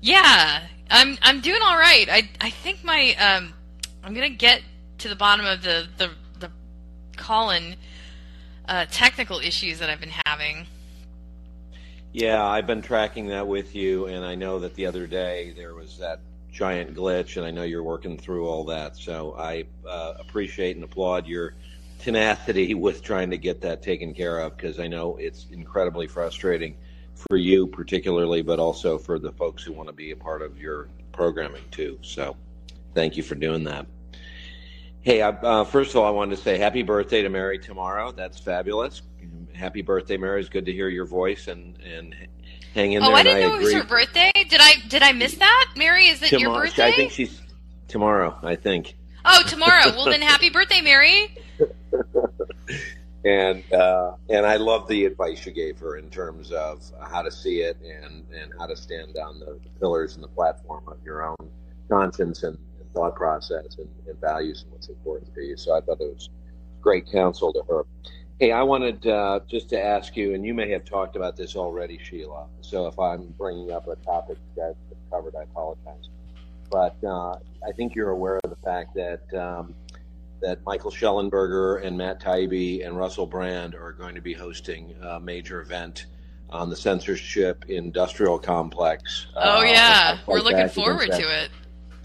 Yeah, 0.01 0.63
I'm 0.91 1.19
I'm 1.23 1.41
doing 1.41 1.61
all 1.63 1.77
right. 1.77 2.09
I 2.11 2.29
I 2.41 2.51
think 2.51 2.83
my 2.85 3.15
um 3.21 3.53
I'm 4.03 4.15
gonna 4.15 4.31
get 4.31 4.63
to 5.03 5.09
the 5.09 5.17
bottom 5.17 5.45
of 5.45 5.63
the 5.63 5.87
the 5.99 6.11
the 6.39 6.51
Callin 7.17 7.77
uh, 8.69 8.87
technical 8.91 9.41
issues 9.41 9.81
that 9.81 9.91
I've 9.91 10.01
been 10.01 10.15
having. 10.27 10.67
Yeah, 12.13 12.45
I've 12.45 12.67
been 12.67 12.83
tracking 12.83 13.27
that 13.29 13.47
with 13.47 13.75
you, 13.75 14.07
and 14.07 14.25
I 14.25 14.37
know 14.37 14.61
that 14.61 14.75
the 14.75 14.87
other 14.87 15.07
day 15.07 15.55
there 15.57 15.75
was 15.75 15.99
that 15.99 16.21
giant 16.53 16.95
glitch, 16.95 17.37
and 17.37 17.45
I 17.45 17.51
know 17.51 17.65
you're 17.65 17.83
working 17.83 18.17
through 18.17 18.47
all 18.47 18.65
that. 18.67 18.97
So 18.97 19.35
I 19.37 19.65
uh, 19.89 20.15
appreciate 20.21 20.77
and 20.77 20.85
applaud 20.85 21.27
your 21.27 21.55
tenacity 21.99 22.75
with 22.87 23.03
trying 23.03 23.31
to 23.31 23.39
get 23.39 23.61
that 23.63 23.83
taken 23.83 24.15
care 24.15 24.39
of 24.39 24.57
because 24.57 24.79
I 24.79 24.87
know 24.87 25.17
it's 25.17 25.47
incredibly 25.51 26.07
frustrating 26.07 26.77
for 27.15 27.37
you, 27.37 27.67
particularly, 27.67 28.43
but 28.43 28.61
also 28.61 28.99
for 28.99 29.19
the 29.19 29.33
folks 29.33 29.65
who 29.65 29.73
want 29.73 29.89
to 29.89 29.95
be 29.95 30.13
a 30.13 30.17
part 30.17 30.43
of 30.43 30.59
your 30.59 30.89
programming 31.13 31.65
too. 31.73 31.99
So 32.03 32.37
thank 32.95 33.17
you 33.17 33.23
for 33.25 33.35
doing 33.35 33.65
that. 33.65 33.87
Hey, 35.03 35.21
uh, 35.21 35.65
first 35.65 35.91
of 35.91 35.97
all, 35.97 36.05
I 36.05 36.11
wanted 36.11 36.37
to 36.37 36.43
say 36.43 36.59
happy 36.59 36.83
birthday 36.83 37.23
to 37.23 37.29
Mary 37.29 37.59
tomorrow. 37.59 38.13
That's 38.13 38.39
fabulous. 38.39 39.03
Happy 39.53 39.83
birthday, 39.83 40.17
Mary. 40.17 40.39
It's 40.39 40.49
good 40.49 40.67
to 40.67 40.73
hear 40.73 40.89
your 40.89 41.07
voice 41.07 41.49
and, 41.49 41.77
and 41.83 42.15
hang 42.73 42.93
in 42.93 43.03
oh, 43.03 43.07
there. 43.07 43.15
Oh, 43.15 43.19
I 43.19 43.23
didn't 43.25 43.41
know 43.41 43.57
it 43.57 43.63
was 43.63 43.73
her 43.73 43.85
birthday. 43.85 44.31
Did 44.35 44.61
I 44.61 44.75
did 44.89 45.03
I 45.03 45.11
miss 45.11 45.35
that? 45.35 45.73
Mary, 45.77 46.07
is 46.07 46.23
it 46.23 46.31
your 46.31 46.41
Tomorrow- 46.41 46.67
birthday? 46.67 46.87
I 46.87 46.93
think 46.93 47.11
she's 47.11 47.43
tomorrow. 47.89 48.39
I 48.45 48.55
think. 48.55 48.97
Oh, 49.25 49.43
tomorrow. 49.47 49.87
well, 49.87 50.05
then 50.05 50.23
happy 50.23 50.51
birthday, 50.51 50.81
Mary. 50.81 51.37
and 53.25 53.73
uh, 53.73 54.13
and 54.29 54.47
I 54.47 54.55
love 54.55 54.87
the 54.87 55.05
advice 55.05 55.45
you 55.45 55.53
gave 55.53 55.79
her 55.81 55.97
in 55.97 56.11
terms 56.11 56.53
of 56.53 56.81
how 57.01 57.23
to 57.23 57.31
see 57.31 57.61
it 57.61 57.77
and 57.81 58.25
and 58.33 58.53
how 58.57 58.67
to 58.67 58.77
stand 58.77 59.17
on 59.17 59.41
the 59.41 59.59
pillars 59.81 60.15
and 60.15 60.23
the 60.23 60.29
platform 60.29 60.85
of 60.87 60.99
your 61.05 61.27
own 61.29 61.51
conscience 61.89 62.45
and 62.45 62.57
thought 62.95 63.17
process 63.17 63.77
and, 63.79 63.89
and 64.07 64.21
values 64.21 64.63
and 64.63 64.73
what's 64.73 64.89
important 64.89 65.35
to 65.35 65.41
you. 65.41 65.57
So 65.57 65.77
I 65.77 65.81
thought 65.81 66.01
it 66.01 66.13
was 66.13 66.29
great 66.81 67.11
counsel 67.11 67.53
to 67.53 67.63
her. 67.69 67.85
Hey, 68.41 68.51
I 68.51 68.63
wanted 68.63 69.07
uh, 69.07 69.41
just 69.49 69.69
to 69.71 69.81
ask 69.81 70.17
you, 70.17 70.35
and 70.35 70.45
you 70.45 70.53
may 70.53 70.69
have 70.71 70.85
talked 70.85 71.15
about 71.17 71.37
this 71.37 71.55
already, 71.55 71.99
Sheila. 72.03 72.47
So 72.61 72.87
if 72.87 72.99
I'm 72.99 73.27
bringing 73.39 73.71
up 73.71 73.87
a 73.87 73.97
topic 73.97 74.39
you 74.57 74.63
guys 74.63 74.75
have 74.89 75.11
covered, 75.11 75.37
I 75.37 75.45
apologize. 75.45 76.09
But 76.71 76.97
uh, 77.05 77.37
I 77.67 77.73
think 77.77 77.95
you're 77.95 78.11
aware 78.11 78.41
of 78.43 78.51
the 78.51 78.57
fact 78.65 78.95
that 78.95 79.33
um, 79.35 79.75
that 80.41 80.59
Michael 80.67 80.91
Shellenberger 80.91 81.85
and 81.87 81.97
Matt 81.97 82.21
Taibbi 82.21 82.85
and 82.85 82.97
Russell 82.99 83.27
Brand 83.27 83.75
are 83.75 83.93
going 83.93 84.15
to 84.17 84.21
be 84.21 84.33
hosting 84.33 84.95
a 85.01 85.21
major 85.21 85.61
event 85.61 86.07
on 86.51 86.69
the 86.69 86.77
censorship 86.77 87.65
industrial 87.69 88.39
complex. 88.39 89.29
Oh 89.37 89.61
uh, 89.61 89.63
yeah, 89.63 90.19
we're 90.27 90.41
looking 90.41 90.69
forward 90.69 91.11
to 91.13 91.43
it. 91.43 91.51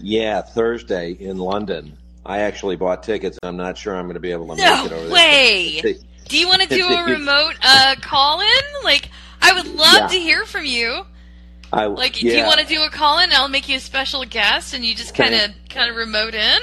Yeah, 0.00 0.42
Thursday 0.42 1.12
in 1.12 1.38
London. 1.38 1.96
I 2.24 2.40
actually 2.40 2.76
bought 2.76 3.02
tickets. 3.02 3.38
I'm 3.42 3.56
not 3.56 3.78
sure 3.78 3.96
I'm 3.96 4.04
going 4.04 4.14
to 4.14 4.20
be 4.20 4.32
able 4.32 4.46
to 4.48 4.56
make 4.56 4.86
it 4.86 4.92
over 4.92 5.12
way. 5.12 5.80
there. 5.82 5.94
Do 6.28 6.38
you 6.38 6.46
want 6.46 6.60
to 6.62 6.68
do 6.68 6.86
a 6.86 7.04
remote 7.10 7.54
uh, 7.62 7.94
call 8.02 8.40
in? 8.40 8.84
Like, 8.84 9.08
I 9.40 9.54
would 9.54 9.66
love 9.66 9.94
Yeah. 9.96 10.06
to 10.08 10.18
hear 10.18 10.44
from 10.44 10.66
you. 10.66 11.04
I, 11.72 11.86
Like, 11.86 12.14
do 12.14 12.26
you 12.26 12.44
want 12.44 12.60
to 12.60 12.66
do 12.66 12.82
a 12.82 12.90
call 12.90 13.18
in? 13.18 13.30
I'll 13.32 13.48
make 13.48 13.68
you 13.68 13.76
a 13.76 13.80
special 13.80 14.24
guest, 14.24 14.72
and 14.74 14.84
you 14.84 14.94
just 14.94 15.14
kind 15.14 15.34
of 15.34 15.50
kind 15.68 15.90
of 15.90 15.96
remote 15.96 16.34
in. 16.34 16.58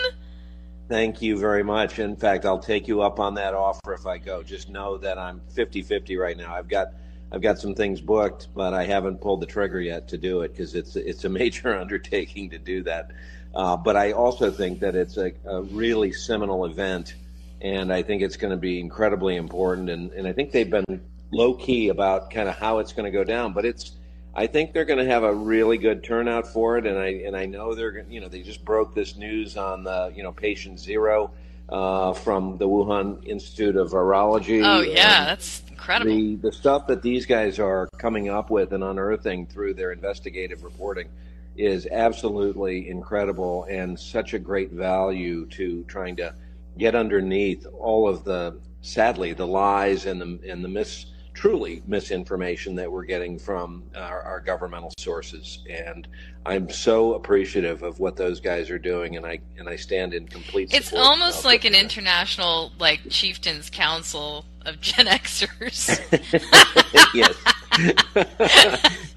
Thank 0.87 1.21
you 1.21 1.37
very 1.37 1.63
much. 1.63 1.97
In 1.99 2.15
fact, 2.15 2.45
I'll 2.45 2.59
take 2.59 2.87
you 2.87 3.01
up 3.01 3.19
on 3.19 3.33
that 3.35 3.53
offer 3.55 3.93
if 3.93 4.05
I 4.07 4.17
go. 4.19 4.41
Just 4.43 4.69
know 4.69 4.97
that 4.97 5.17
I'm 5.19 5.41
50-50 5.55 6.19
right 6.19 6.35
now. 6.37 6.53
I've 6.53 6.67
got 6.67 6.87
I've 7.35 7.41
got 7.41 7.59
some 7.59 7.75
things 7.75 7.99
booked, 7.99 8.47
but 8.55 8.73
I 8.73 8.85
haven't 8.85 9.19
pulled 9.19 9.41
the 9.41 9.45
trigger 9.45 9.81
yet 9.81 10.07
to 10.07 10.17
do 10.17 10.41
it 10.41 10.53
because 10.53 10.73
it's 10.73 10.95
it's 10.95 11.25
a 11.25 11.29
major 11.41 11.77
undertaking 11.77 12.49
to 12.51 12.57
do 12.57 12.81
that. 12.83 13.11
Uh, 13.53 13.75
but 13.75 13.97
I 13.97 14.13
also 14.13 14.49
think 14.49 14.79
that 14.79 14.95
it's 14.95 15.17
a, 15.17 15.33
a 15.45 15.61
really 15.63 16.13
seminal 16.13 16.65
event, 16.65 17.15
and 17.61 17.91
I 17.91 18.03
think 18.03 18.21
it's 18.21 18.37
going 18.37 18.51
to 18.51 18.57
be 18.57 18.79
incredibly 18.79 19.35
important. 19.35 19.89
And, 19.89 20.11
and 20.11 20.27
I 20.27 20.31
think 20.31 20.51
they've 20.51 20.69
been 20.69 21.01
low 21.31 21.53
key 21.53 21.89
about 21.89 22.31
kind 22.31 22.47
of 22.47 22.55
how 22.55 22.79
it's 22.79 22.93
going 22.93 23.05
to 23.05 23.11
go 23.11 23.25
down, 23.25 23.51
but 23.51 23.65
it's 23.65 23.91
I 24.33 24.47
think 24.47 24.71
they're 24.71 24.85
going 24.85 24.99
to 24.99 25.11
have 25.11 25.23
a 25.23 25.33
really 25.33 25.77
good 25.77 26.05
turnout 26.05 26.47
for 26.47 26.77
it, 26.77 26.85
and 26.85 26.97
I 26.97 27.07
and 27.25 27.35
I 27.35 27.47
know 27.47 27.75
they're. 27.75 28.05
You 28.09 28.21
know, 28.21 28.29
they 28.29 28.43
just 28.43 28.63
broke 28.63 28.95
this 28.95 29.17
news 29.17 29.57
on 29.57 29.83
the 29.83 30.13
you 30.15 30.23
know 30.23 30.31
patient 30.31 30.79
zero 30.79 31.31
uh, 31.69 32.13
from 32.13 32.57
the 32.57 32.67
Wuhan 32.67 33.25
Institute 33.25 33.75
of 33.75 33.91
Virology. 33.91 34.61
Oh 34.63 34.81
yeah, 34.81 35.25
that's 35.25 35.63
incredible. 35.69 36.11
the 36.11 36.35
the 36.37 36.51
stuff 36.51 36.87
that 36.87 37.01
these 37.01 37.25
guys 37.25 37.59
are 37.59 37.87
coming 37.97 38.29
up 38.29 38.49
with 38.49 38.73
and 38.73 38.83
unearthing 38.83 39.47
through 39.47 39.73
their 39.73 39.91
investigative 39.91 40.63
reporting 40.63 41.09
is 41.57 41.87
absolutely 41.87 42.89
incredible 42.89 43.65
and 43.69 43.97
such 43.97 44.33
a 44.33 44.39
great 44.39 44.71
value 44.71 45.45
to 45.47 45.83
trying 45.85 46.15
to 46.17 46.35
get 46.77 46.95
underneath 46.95 47.65
all 47.79 48.07
of 48.09 48.23
the 48.25 48.59
sadly 48.81 49.33
the 49.33 49.47
lies 49.47 50.05
and 50.05 50.21
the 50.21 50.39
and 50.49 50.63
the 50.63 50.67
mis 50.67 51.05
truly 51.35 51.83
misinformation 51.85 52.73
that 52.75 52.89
we're 52.91 53.03
getting 53.03 53.37
from 53.37 53.83
our, 53.95 54.21
our 54.21 54.39
governmental 54.39 54.91
sources 54.97 55.59
and 55.69 56.07
I'm 56.45 56.69
so 56.69 57.13
appreciative 57.15 57.83
of 57.83 57.99
what 57.99 58.15
those 58.15 58.39
guys 58.39 58.69
are 58.69 58.79
doing 58.79 59.17
and 59.17 59.25
I 59.25 59.39
and 59.57 59.67
I 59.67 59.75
stand 59.75 60.13
in 60.13 60.27
complete 60.27 60.73
It's 60.73 60.93
almost 60.93 61.43
like 61.43 61.65
an 61.65 61.75
international 61.75 62.71
like 62.79 63.01
chieftains 63.09 63.69
council 63.69 64.45
of 64.65 64.79
Gen 64.81 65.07
Xers. 65.07 65.99
yes. 67.13 67.35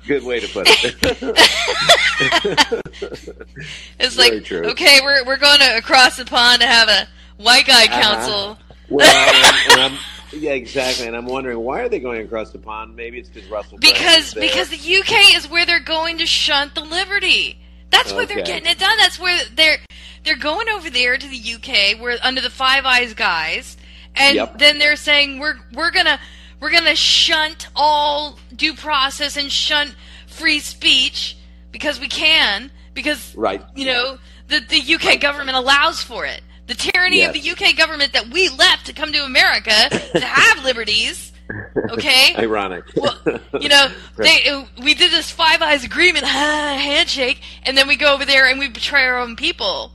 Good 0.07 0.25
way 0.25 0.41
to 0.41 0.49
put 0.49 0.67
it. 0.69 0.95
It's 4.01 4.15
Very 4.17 4.37
like 4.37 4.45
true. 4.45 4.67
okay, 4.71 5.01
we're 5.03 5.25
we're 5.25 5.37
going 5.39 5.59
to 5.61 5.77
across 5.77 6.17
the 6.17 6.25
pond 6.25 6.61
to 6.63 6.67
have 6.67 6.89
a 6.89 7.07
white 7.43 7.67
guy 7.67 7.85
Uh-huh. 7.85 8.03
council. 8.03 8.59
well, 8.89 9.35
and, 9.35 9.73
and 9.73 9.81
I'm 9.81 9.99
yeah, 10.33 10.53
exactly. 10.53 11.07
And 11.07 11.17
I'm 11.17 11.27
wondering 11.27 11.59
why 11.59 11.81
are 11.81 11.89
they 11.89 11.99
going 11.99 12.25
across 12.25 12.51
the 12.51 12.59
pond? 12.59 12.97
Maybe 12.97 13.19
it's 13.19 13.29
because 13.29 13.49
Russell. 13.51 13.79
Because 13.79 14.35
because 14.35 14.69
the 14.71 14.77
UK 14.77 15.37
is 15.37 15.49
where 15.49 15.67
they're 15.67 15.81
going 15.81 16.19
to 16.19 16.27
shunt 16.27 16.75
the 16.75 16.83
Liberty. 16.83 17.59
That's 17.91 18.13
where 18.13 18.27
they're 18.27 18.45
getting 18.45 18.71
it 18.71 18.79
done. 18.79 18.97
That's 18.99 19.19
where 19.19 19.41
they're 19.55 19.79
they're 20.25 20.37
going 20.37 20.69
over 20.69 20.91
there 20.91 21.17
to 21.17 21.27
the 21.27 21.55
UK, 21.55 22.01
where 22.01 22.19
under 22.23 22.41
the 22.41 22.51
Five 22.51 22.85
Eyes 22.85 23.15
guys, 23.15 23.77
and 24.15 24.35
Yep. 24.37 24.59
then 24.59 24.79
they're 24.79 24.97
saying 24.97 25.39
we're 25.39 25.57
we're 25.73 25.91
gonna 25.91 26.21
we're 26.61 26.71
gonna 26.71 26.95
shunt 26.97 27.69
all 27.75 28.39
due 28.55 28.75
process 28.75 29.37
and 29.37 29.51
shunt 29.51 29.95
free 30.27 30.59
speech 30.61 31.37
because 31.73 31.99
we 31.99 32.09
can 32.09 32.71
because 32.95 33.35
right. 33.37 33.63
you 33.75 33.87
know 33.87 34.19
the 34.49 34.61
the 34.61 34.95
UK 34.95 35.21
government 35.21 35.57
allows 35.57 36.03
for 36.03 36.27
it. 36.27 36.43
The 36.69 36.75
tyranny 36.75 37.23
of 37.23 37.33
the 37.33 37.51
UK 37.51 37.77
government 37.77 38.13
that 38.13 38.29
we 38.29 38.51
left 38.51 38.87
to 38.87 38.93
come 38.93 39.11
to 39.13 39.25
America 39.25 39.73
to 39.91 40.21
have 40.25 40.63
liberties. 40.63 41.33
Okay, 41.91 42.35
Ironic. 42.37 42.85
well, 42.95 43.19
you 43.59 43.71
know, 43.71 43.89
they 44.19 44.67
we 44.83 44.93
did 44.93 45.11
this 45.11 45.31
Five 45.31 45.63
Eyes 45.63 45.83
agreement 45.83 46.25
handshake, 46.27 47.41
and 47.63 47.77
then 47.77 47.89
we 47.89 47.97
go 47.97 48.13
over 48.13 48.27
there 48.27 48.47
and 48.47 48.59
we 48.59 48.69
betray 48.69 49.05
our 49.05 49.19
own 49.19 49.35
people. 49.35 49.93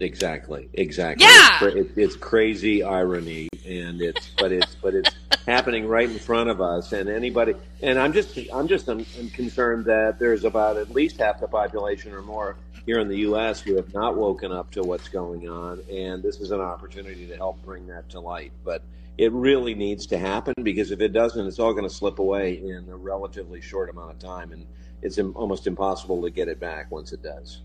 Exactly. 0.00 0.70
Exactly. 0.72 1.26
Yeah. 1.26 1.58
It's, 1.62 1.92
it's 1.96 2.16
crazy 2.16 2.82
irony, 2.82 3.48
and 3.66 4.00
it's 4.00 4.30
but 4.38 4.50
it's 4.50 4.74
but 4.76 4.94
it's 4.94 5.10
happening 5.46 5.86
right 5.86 6.08
in 6.08 6.18
front 6.18 6.48
of 6.48 6.62
us. 6.62 6.92
And 6.92 7.10
anybody, 7.10 7.54
and 7.82 7.98
I'm 7.98 8.14
just 8.14 8.38
I'm 8.50 8.66
just 8.66 8.88
I'm, 8.88 9.04
I'm 9.18 9.28
concerned 9.28 9.84
that 9.84 10.18
there's 10.18 10.44
about 10.44 10.78
at 10.78 10.90
least 10.90 11.18
half 11.18 11.38
the 11.38 11.48
population 11.48 12.14
or 12.14 12.22
more 12.22 12.56
here 12.86 12.98
in 12.98 13.08
the 13.08 13.18
U.S. 13.18 13.60
who 13.60 13.76
have 13.76 13.92
not 13.94 14.16
woken 14.16 14.52
up 14.52 14.70
to 14.72 14.82
what's 14.82 15.08
going 15.08 15.48
on, 15.48 15.80
and 15.90 16.22
this 16.22 16.40
is 16.40 16.50
an 16.50 16.60
opportunity 16.60 17.26
to 17.26 17.36
help 17.36 17.62
bring 17.64 17.86
that 17.86 18.08
to 18.10 18.20
light. 18.20 18.52
But 18.64 18.82
it 19.16 19.32
really 19.32 19.74
needs 19.74 20.06
to 20.06 20.18
happen 20.18 20.54
because 20.62 20.90
if 20.90 21.00
it 21.00 21.12
doesn't, 21.12 21.46
it's 21.46 21.58
all 21.58 21.72
going 21.72 21.88
to 21.88 21.94
slip 21.94 22.18
away 22.18 22.54
in 22.54 22.88
a 22.90 22.96
relatively 22.96 23.60
short 23.60 23.88
amount 23.88 24.10
of 24.10 24.18
time, 24.18 24.52
and 24.52 24.66
it's 25.02 25.18
almost 25.18 25.66
impossible 25.66 26.22
to 26.22 26.30
get 26.30 26.48
it 26.48 26.60
back 26.60 26.90
once 26.90 27.12
it 27.12 27.22
does. 27.22 27.60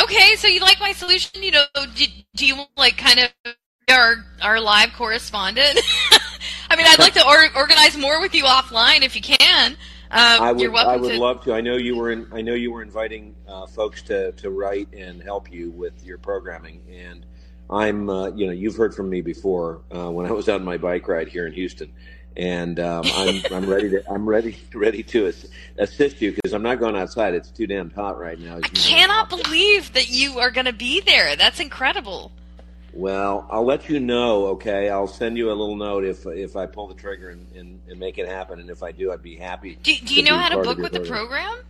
Okay, 0.00 0.36
so 0.36 0.48
you 0.48 0.60
like 0.60 0.80
my 0.80 0.92
solution? 0.92 1.42
You 1.42 1.52
know, 1.52 1.64
do, 1.94 2.06
do 2.34 2.46
you 2.46 2.64
like 2.76 2.96
kind 2.96 3.20
of 3.20 3.54
our 3.90 4.24
our 4.40 4.60
live 4.60 4.92
correspondent? 4.92 5.78
I 6.70 6.76
mean, 6.76 6.86
I'd 6.88 6.98
like 6.98 7.14
to 7.14 7.26
or, 7.26 7.60
organize 7.60 7.96
more 7.98 8.20
with 8.20 8.34
you 8.34 8.44
offline 8.44 9.02
if 9.02 9.14
you 9.14 9.22
can. 9.22 9.76
Uh, 10.12 10.38
I 10.40 10.52
would, 10.52 10.60
you're 10.60 10.70
welcome 10.70 10.92
I 10.92 10.96
would 10.98 11.12
to. 11.12 11.18
love 11.18 11.42
to. 11.44 11.54
I 11.54 11.62
know 11.62 11.76
you 11.76 11.96
were 11.96 12.10
in. 12.10 12.28
I 12.32 12.42
know 12.42 12.52
you 12.52 12.70
were 12.70 12.82
inviting 12.82 13.34
uh, 13.48 13.66
folks 13.66 14.02
to, 14.02 14.32
to 14.32 14.50
write 14.50 14.92
and 14.92 15.22
help 15.22 15.50
you 15.50 15.70
with 15.70 16.04
your 16.04 16.18
programming, 16.18 16.82
and 16.92 17.24
I'm. 17.70 18.10
Uh, 18.10 18.28
you 18.28 18.46
know, 18.46 18.52
you've 18.52 18.76
heard 18.76 18.94
from 18.94 19.08
me 19.08 19.22
before 19.22 19.80
uh, 19.90 20.10
when 20.10 20.26
I 20.26 20.32
was 20.32 20.50
on 20.50 20.62
my 20.64 20.76
bike 20.76 21.08
ride 21.08 21.28
here 21.28 21.46
in 21.46 21.54
Houston, 21.54 21.94
and 22.36 22.78
um, 22.78 23.04
I'm 23.06 23.42
I'm 23.50 23.66
ready 23.70 23.88
to 23.88 24.02
I'm 24.10 24.28
ready 24.28 24.58
ready 24.74 25.02
to 25.04 25.28
ass- 25.28 25.46
assist 25.78 26.20
you 26.20 26.32
because 26.32 26.52
I'm 26.52 26.62
not 26.62 26.78
going 26.78 26.94
outside. 26.94 27.32
It's 27.34 27.50
too 27.50 27.66
damn 27.66 27.88
hot 27.90 28.18
right 28.18 28.38
now. 28.38 28.58
I 28.58 28.60
cannot 28.60 29.30
believe 29.30 29.94
that 29.94 30.10
you 30.10 30.40
are 30.40 30.50
going 30.50 30.66
to 30.66 30.74
be 30.74 31.00
there. 31.00 31.36
That's 31.36 31.58
incredible. 31.58 32.32
Well, 32.94 33.46
I'll 33.50 33.64
let 33.64 33.88
you 33.88 34.00
know. 34.00 34.46
Okay, 34.48 34.90
I'll 34.90 35.06
send 35.06 35.38
you 35.38 35.48
a 35.48 35.54
little 35.54 35.76
note 35.76 36.04
if 36.04 36.26
if 36.26 36.56
I 36.56 36.66
pull 36.66 36.88
the 36.88 36.94
trigger 36.94 37.30
and, 37.30 37.46
and, 37.56 37.80
and 37.88 37.98
make 37.98 38.18
it 38.18 38.28
happen, 38.28 38.60
and 38.60 38.68
if 38.68 38.82
I 38.82 38.92
do, 38.92 39.12
I'd 39.12 39.22
be 39.22 39.36
happy. 39.36 39.78
Do, 39.82 39.94
do 39.96 40.14
you 40.14 40.22
know 40.22 40.36
how 40.36 40.50
to 40.50 40.62
book 40.62 40.78
with 40.78 40.92
the 40.92 41.00
program. 41.00 41.46
program? 41.46 41.64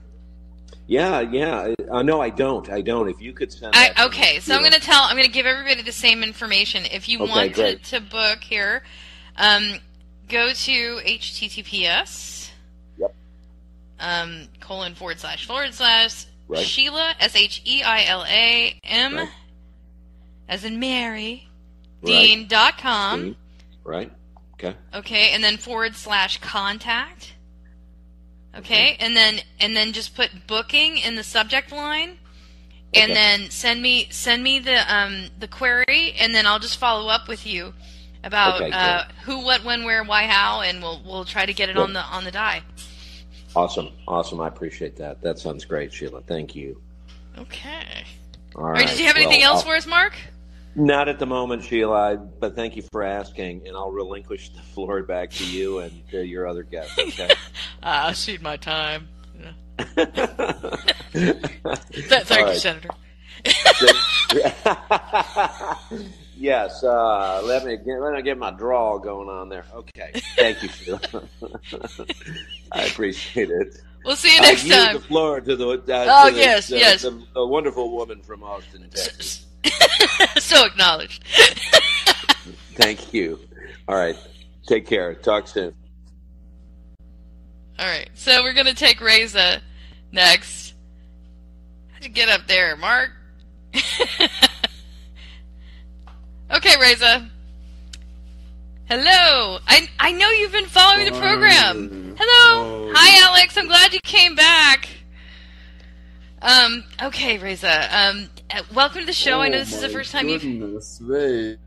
Yeah, 0.89 1.21
yeah. 1.21 1.75
Uh, 1.91 2.03
no, 2.03 2.21
I 2.21 2.31
don't. 2.31 2.69
I 2.69 2.81
don't. 2.81 3.09
If 3.09 3.21
you 3.23 3.33
could 3.33 3.53
send. 3.53 3.75
I, 3.77 3.93
okay, 4.07 4.35
me, 4.35 4.41
so 4.41 4.55
I'm 4.55 4.61
going 4.61 4.73
to 4.73 4.81
tell. 4.81 5.03
I'm 5.05 5.15
going 5.15 5.27
to 5.27 5.33
give 5.33 5.47
everybody 5.47 5.83
the 5.83 5.93
same 5.93 6.25
information. 6.25 6.85
If 6.87 7.09
you 7.09 7.21
Okay, 7.21 7.31
want 7.31 7.55
to, 7.55 7.77
to 7.77 8.01
book 8.01 8.43
here, 8.43 8.83
um, 9.37 9.75
go 10.29 10.53
to 10.53 10.97
https. 11.05 12.51
Yep. 12.99 13.15
Um, 14.01 14.49
colon 14.59 14.97
forward 14.97 15.21
slash 15.21 15.47
forward 15.47 15.73
slash 15.73 16.27
Right. 16.49 16.67
Sheila 16.67 17.15
S 17.19 17.35
H 17.35 17.63
E 17.65 17.83
I 17.83 18.05
L 18.05 18.25
A 18.29 18.79
M 18.85 19.17
Right. 19.17 19.29
As 20.53 20.65
in 20.65 20.79
Mary 20.79 21.49
Right. 22.03 22.07
Dean 22.11 22.47
dot 22.49 22.77
com. 22.79 23.23
Dean. 23.23 23.37
Right. 23.85 24.13
Okay. 24.55 24.75
Okay, 24.95 25.31
and 25.33 25.43
then 25.43 25.57
forward 25.57 25.95
slash 25.97 26.39
contact. 26.41 27.33
Okay, 28.57 28.97
and 29.01 29.17
then 29.17 29.39
and 29.61 29.75
then 29.75 29.93
just 29.93 30.15
put 30.15 30.31
booking 30.47 30.99
in 30.99 31.15
the 31.15 31.23
subject 31.25 31.73
line, 31.73 32.19
and 32.93 33.13
Okay. 33.13 33.15
then 33.15 33.51
send 33.51 33.81
me 33.81 34.09
send 34.11 34.43
me 34.43 34.59
the 34.59 34.95
um 34.95 35.29
the 35.39 35.49
query, 35.49 36.13
and 36.21 36.35
then 36.35 36.47
I'll 36.47 36.59
just 36.59 36.77
follow 36.79 37.09
up 37.09 37.29
with 37.29 37.47
you 37.47 37.73
about 38.25 38.61
Okay, 38.61 38.71
uh, 38.71 39.05
who, 39.25 39.41
what, 39.43 39.65
when, 39.65 39.83
where, 39.85 40.05
why, 40.05 40.25
how, 40.25 40.61
and 40.61 40.83
we'll 40.83 41.01
we'll 41.05 41.25
try 41.25 41.47
to 41.47 41.53
get 41.55 41.71
it 41.71 41.77
Good. 41.77 41.83
on 41.83 41.93
the 41.95 42.01
on 42.03 42.25
the 42.25 42.31
die. 42.31 42.63
Awesome. 43.57 43.89
Awesome. 44.07 44.41
I 44.41 44.49
appreciate 44.49 44.97
that. 44.97 45.23
That 45.23 45.39
sounds 45.39 45.65
great, 45.65 45.93
Sheila. 45.93 46.21
Thank 46.23 46.55
you. 46.55 46.81
Okay. 47.39 48.05
All 48.55 48.65
All 48.65 48.71
right. 48.71 48.81
right. 48.81 48.89
Did 48.89 48.99
you 48.99 49.07
have 49.07 49.17
anything 49.17 49.41
Well, 49.41 49.53
else 49.55 49.61
I'll- 49.63 49.71
for 49.71 49.77
us, 49.77 49.87
Mark? 49.87 50.15
Not 50.75 51.09
at 51.09 51.19
the 51.19 51.27
moment, 51.27 51.65
Sheila, 51.65 52.17
but 52.17 52.57
thank 52.57 52.77
you 52.77 52.83
for 52.91 53.03
asking, 53.03 53.67
and 53.67 53.77
I'll 53.77 53.91
relinquish 53.91 54.49
the 54.51 54.63
floor 54.63 55.03
back 55.03 55.31
to 55.33 55.45
you 55.45 55.81
and 55.81 56.09
to 56.11 56.25
your 56.25 56.47
other 56.47 56.63
guests. 56.63 56.99
Okay. 56.99 57.29
I'll 57.83 58.15
cede 58.15 58.41
my 58.41 58.57
time. 58.57 59.09
Thank 61.13 61.13
you, 61.13 62.55
Senator. 62.55 62.89
yes, 66.37 66.85
uh, 66.85 67.43
let 67.45 67.65
me 67.67 67.77
get, 67.77 68.01
let 68.01 68.15
me 68.15 68.23
get 68.23 68.39
my 68.39 68.53
draw 68.53 68.99
going 68.99 69.29
on 69.29 69.49
there. 69.49 69.65
Okay, 69.75 70.13
thank 70.37 70.63
you, 70.63 70.69
Sheila. 70.69 71.01
I 72.71 72.85
appreciate 72.85 73.51
it. 73.51 73.79
We'll 74.05 74.17
see 74.17 74.35
you 74.35 74.41
next 74.41 74.65
I 74.71 74.87
time. 74.87 74.95
the 74.95 75.01
floor 75.01 75.41
to 75.41 75.57
the 75.57 75.69
uh, 75.69 75.77
Oh, 76.09 76.29
to 76.29 76.35
the, 76.35 76.41
yes, 76.41 76.69
the, 76.69 76.79
yes. 76.79 77.03
the, 77.03 77.23
the 77.35 77.47
wonderful 77.47 77.91
woman 77.91 78.23
from 78.23 78.43
Austin, 78.43 78.83
Texas. 78.91 79.47
so 80.39 80.65
acknowledged. 80.67 81.25
Thank 82.75 83.13
you. 83.13 83.39
All 83.89 83.97
right, 83.97 84.17
take 84.67 84.87
care. 84.87 85.15
Talk 85.15 85.49
soon. 85.49 85.75
All 87.79 87.87
right, 87.87 88.11
so 88.15 88.43
we're 88.43 88.53
gonna 88.55 88.75
take 88.75 89.01
Reza 89.01 89.61
next. 90.11 90.75
How'd 91.93 92.05
you 92.05 92.11
get 92.11 92.29
up 92.29 92.47
there, 92.47 92.77
Mark? 92.77 93.11
okay, 96.51 96.77
Reza. 96.81 97.29
Hello. 98.87 99.59
I 99.67 99.89
I 99.99 100.13
know 100.13 100.29
you've 100.31 100.53
been 100.53 100.67
following 100.67 101.07
the 101.07 101.19
program. 101.19 102.15
Hello. 102.19 102.89
Oh. 102.89 102.93
Hi, 102.95 103.25
Alex. 103.25 103.57
I'm 103.57 103.67
glad 103.67 103.95
you 103.95 104.01
came 104.05 104.35
back. 104.35 104.89
Um. 106.43 106.85
Okay, 107.03 107.39
Reza. 107.39 107.89
Um. 107.91 108.29
Uh, 108.55 108.63
Welcome 108.75 109.01
to 109.01 109.07
the 109.07 109.13
show. 109.13 109.41
I 109.41 109.49
know 109.49 109.59
this 109.59 109.73
is 109.73 109.81
the 109.81 109.89
Oh 109.89 109.93
first 109.93 110.13
time 110.13 110.29
you've. 110.29 110.43
goodness. 110.43 111.01
Wait, 111.03 111.59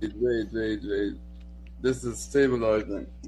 wait, 0.00 0.46
wait, 0.52 0.80
wait. 0.82 1.14
This 1.80 2.04
is 2.04 2.18
stabilizing. 2.20 3.06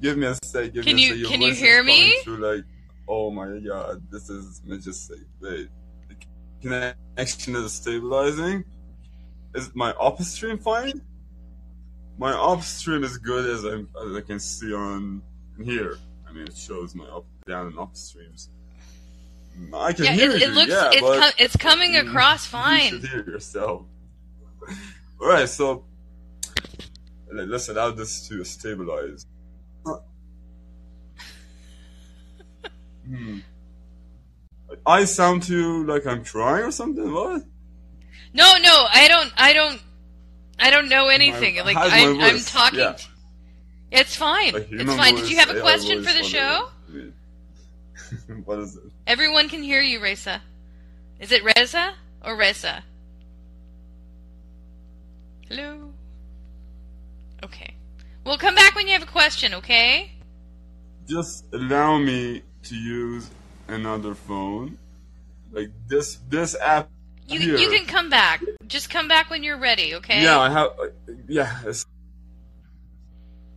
Give 0.00 0.16
me 0.18 0.26
a 0.26 0.34
sec. 0.42 0.72
Give 0.72 0.84
Can 0.84 0.96
me 0.96 1.06
a 1.08 1.08
you- 1.08 1.12
sec. 1.12 1.18
Your 1.18 1.30
can 1.30 1.42
you 1.42 1.54
hear 1.54 1.82
me? 1.84 2.18
through 2.24 2.38
like, 2.38 2.64
oh 3.08 3.30
my 3.30 3.58
god, 3.58 4.02
this 4.10 4.28
is 4.28 4.60
majestic. 4.64 5.20
Wait, 5.40 5.68
the 6.08 6.16
connection 6.60 7.54
is 7.56 7.72
stabilizing. 7.72 8.64
Is 9.54 9.70
my 9.74 9.92
upstream 9.92 10.58
fine? 10.58 11.00
My 12.18 12.32
upstream 12.32 13.04
is 13.04 13.16
good 13.18 13.48
as 13.48 13.64
I 13.64 13.84
as 14.06 14.16
I 14.16 14.20
can 14.22 14.40
see 14.40 14.74
on 14.74 15.22
here. 15.62 15.98
Mean, 16.36 16.48
it 16.48 16.56
shows 16.56 16.94
my 16.94 17.06
up, 17.06 17.24
down, 17.46 17.68
and 17.68 17.76
upstreams. 17.76 18.48
I 19.72 19.94
can 19.94 20.04
Yeah, 20.04 20.12
hear 20.12 20.30
it, 20.32 20.40
you. 20.42 20.46
it 20.48 20.50
looks 20.52 20.70
yeah, 20.70 20.90
it's 20.92 21.00
but 21.00 21.18
com- 21.20 21.32
it's 21.38 21.56
coming 21.56 21.96
across 21.96 22.44
You 22.52 22.58
fine. 22.58 22.90
should 22.90 23.04
hear 23.08 23.24
yourself. 23.30 23.86
All 25.18 25.28
right, 25.28 25.48
so 25.48 25.86
let- 27.32 27.48
let's 27.48 27.70
allow 27.70 27.90
this 27.90 28.28
to 28.28 28.44
stabilize. 28.44 29.24
Hmm. 33.08 33.38
I 34.84 35.04
sound 35.04 35.44
too 35.44 35.86
like 35.86 36.06
I'm 36.06 36.22
trying 36.24 36.64
or 36.64 36.70
something. 36.72 37.10
What? 37.12 37.42
No, 38.34 38.56
no, 38.58 38.86
I 38.92 39.06
don't. 39.08 39.32
I 39.38 39.52
don't. 39.54 39.80
I 40.58 40.70
don't 40.70 40.88
know 40.88 41.08
anything. 41.08 41.54
My- 41.56 41.62
like 41.62 41.76
I'm, 41.78 42.20
I'm 42.20 42.40
talking. 42.40 42.80
Yeah. 42.80 42.96
It's 43.90 44.16
fine. 44.16 44.52
It's 44.70 44.94
fine. 44.94 45.14
Did 45.14 45.30
you 45.30 45.36
have 45.36 45.50
a 45.50 45.60
question 45.60 46.02
for 46.02 46.12
the 46.12 46.22
show? 46.22 46.68
what 48.44 48.58
is 48.58 48.76
it? 48.76 48.82
Everyone 49.06 49.48
can 49.48 49.62
hear 49.62 49.80
you, 49.80 50.00
Reza. 50.00 50.42
Is 51.20 51.32
it 51.32 51.42
Reza 51.44 51.94
or 52.24 52.36
Reza? 52.36 52.82
Hello. 55.48 55.92
Okay. 57.44 57.74
We'll 58.24 58.38
come 58.38 58.54
back 58.54 58.74
when 58.74 58.86
you 58.86 58.92
have 58.92 59.02
a 59.02 59.06
question. 59.06 59.54
Okay. 59.54 60.12
Just 61.08 61.44
allow 61.52 61.98
me 61.98 62.42
to 62.64 62.74
use 62.74 63.30
another 63.68 64.14
phone. 64.14 64.78
Like 65.52 65.70
this, 65.86 66.18
this 66.28 66.56
app 66.60 66.90
You 67.28 67.38
Here. 67.38 67.56
you 67.56 67.70
can 67.70 67.86
come 67.86 68.10
back. 68.10 68.42
Just 68.66 68.90
come 68.90 69.06
back 69.06 69.30
when 69.30 69.44
you're 69.44 69.58
ready, 69.58 69.94
okay? 69.94 70.22
Yeah, 70.22 70.40
I 70.40 70.50
have. 70.50 70.70
Uh, 70.78 71.12
yeah, 71.28 71.62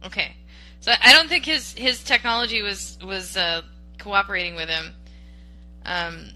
Okay. 0.06 0.36
So 0.82 0.93
I 1.04 1.14
don't 1.14 1.28
think 1.28 1.45
his 1.45 1.74
his 1.74 2.04
technology 2.04 2.62
was 2.62 2.97
was 3.04 3.36
uh, 3.36 3.62
cooperating 3.97 4.56
with 4.56 4.70
him. 4.70 4.93
Um, 5.86 6.30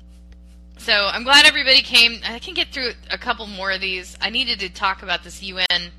so 0.78 0.94
I'm 0.94 1.24
glad 1.24 1.46
everybody 1.46 1.82
came. 1.82 2.20
I 2.26 2.40
can 2.40 2.54
get 2.54 2.70
through 2.70 2.92
a 3.10 3.18
couple 3.18 3.48
more 3.48 3.72
of 3.72 3.82
these. 3.82 4.18
I 4.22 4.30
needed 4.30 4.60
to 4.60 4.70
talk 4.70 5.02
about 5.04 5.24
this 5.24 5.42
UN 5.44 5.92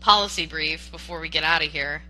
policy 0.00 0.46
brief 0.46 0.90
before 0.90 1.20
we 1.20 1.28
get 1.28 1.44
out 1.44 1.64
of 1.64 1.70
here. 1.70 2.02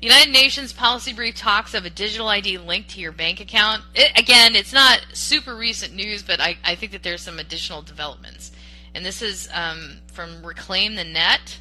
The 0.00 0.08
United 0.08 0.30
Nations 0.32 0.72
policy 0.72 1.12
brief 1.12 1.36
talks 1.36 1.72
of 1.72 1.86
a 1.86 1.90
digital 1.90 2.28
ID 2.28 2.58
linked 2.58 2.90
to 2.90 3.00
your 3.00 3.12
bank 3.12 3.40
account. 3.40 3.82
It, 3.94 4.12
again, 4.18 4.54
it's 4.54 4.72
not 4.72 5.00
super 5.14 5.54
recent 5.56 5.94
news, 5.94 6.22
but 6.22 6.38
I, 6.38 6.58
I 6.64 6.74
think 6.74 6.92
that 6.92 7.02
there's 7.02 7.22
some 7.22 7.38
additional 7.38 7.80
developments. 7.80 8.52
And 8.94 9.04
this 9.04 9.22
is 9.22 9.48
um, 9.54 9.98
from 10.12 10.44
Reclaim 10.44 10.96
the 10.96 11.04
Net 11.04 11.60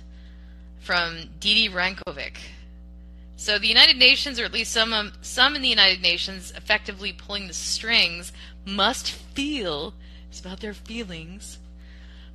from 0.80 1.30
Didi 1.40 1.70
Rankovic. 1.70 2.36
So 3.38 3.60
the 3.60 3.68
United 3.68 3.98
Nations, 3.98 4.40
or 4.40 4.46
at 4.46 4.54
least 4.54 4.72
some 4.72 4.94
um, 4.94 5.12
some 5.22 5.56
in 5.56 5.62
the 5.62 5.68
United 5.68 6.02
Nations, 6.02 6.54
effectively 6.56 7.12
pulling 7.12 7.48
the 7.48 7.54
strings, 7.54 8.32
must 8.66 9.12
feel 9.12 9.94
it's 10.30 10.40
about 10.40 10.62
their 10.62 10.74
feelings 10.74 11.60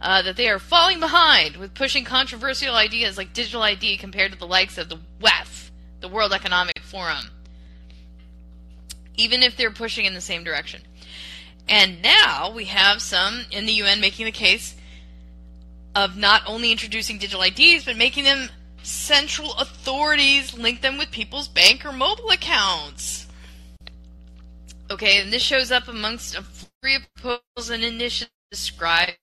uh, 0.01 0.22
that 0.22 0.36
they 0.36 0.48
are 0.48 0.59
falling 0.59 1.01
behind 1.01 1.57
with 1.57 1.74
pushing 1.74 2.05
controversial 2.05 2.74
ideas 2.74 3.16
like 3.16 3.32
digital 3.32 3.62
ID 3.62 3.96
compared 3.96 4.32
to 4.32 4.38
the 4.38 4.46
likes 4.46 4.78
of 4.78 4.88
the 4.88 4.98
WEF, 5.20 5.70
the 6.01 6.09
World 6.09 6.32
Economic 6.32 6.78
Forum, 6.80 7.26
even 9.16 9.42
if 9.42 9.57
they're 9.57 9.70
pushing 9.70 10.05
in 10.05 10.14
the 10.14 10.20
same 10.20 10.44
direction. 10.44 10.82
And 11.68 12.03
now 12.03 12.53
we 12.55 12.64
have 12.64 13.01
some 13.01 13.44
in 13.51 13.66
the 13.66 13.72
UN 13.74 14.01
making 14.01 14.26
the 14.26 14.32
case 14.32 14.74
of 15.94 16.16
not 16.16 16.42
only 16.46 16.72
introducing 16.72 17.18
digital 17.18 17.42
IDs, 17.42 17.84
but 17.84 17.96
making 17.96 18.24
them 18.24 18.48
central 18.91 19.55
authorities 19.55 20.57
link 20.57 20.82
them 20.82 20.99
with 20.99 21.11
people's 21.11 21.49
bank 21.49 21.84
or 21.84 21.93
mobile 21.93 22.30
accounts. 22.30 23.26
Okay, 24.91 25.20
and 25.20 25.32
this 25.32 25.43
shows 25.43 25.70
up 25.70 25.88
amongst 25.88 26.36
a 26.36 26.43
flurry 26.43 26.97
of 26.97 27.14
proposals 27.14 27.70
and 27.70 27.84
initiatives 27.84 28.32
described 28.51 29.16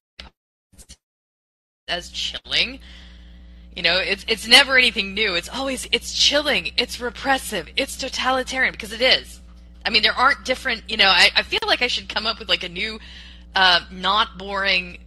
as 1.87 2.09
chilling. 2.09 2.79
You 3.75 3.83
know, 3.83 3.99
it's 3.99 4.25
it's 4.27 4.47
never 4.47 4.77
anything 4.77 5.13
new. 5.13 5.35
It's 5.35 5.49
always 5.49 5.87
it's 5.91 6.13
chilling, 6.13 6.71
it's 6.77 6.99
repressive, 6.99 7.69
it's 7.75 7.97
totalitarian 7.97 8.71
because 8.71 8.93
it 8.93 9.01
is. 9.01 9.41
I 9.85 9.89
mean, 9.89 10.01
there 10.01 10.13
aren't 10.13 10.45
different. 10.45 10.83
You 10.89 10.97
know, 10.97 11.09
I, 11.09 11.29
I 11.35 11.43
feel 11.43 11.59
like 11.67 11.81
I 11.81 11.87
should 11.87 12.09
come 12.09 12.25
up 12.25 12.39
with 12.39 12.49
like 12.49 12.63
a 12.63 12.69
new, 12.69 12.99
uh, 13.55 13.81
not 13.91 14.37
boring, 14.37 14.97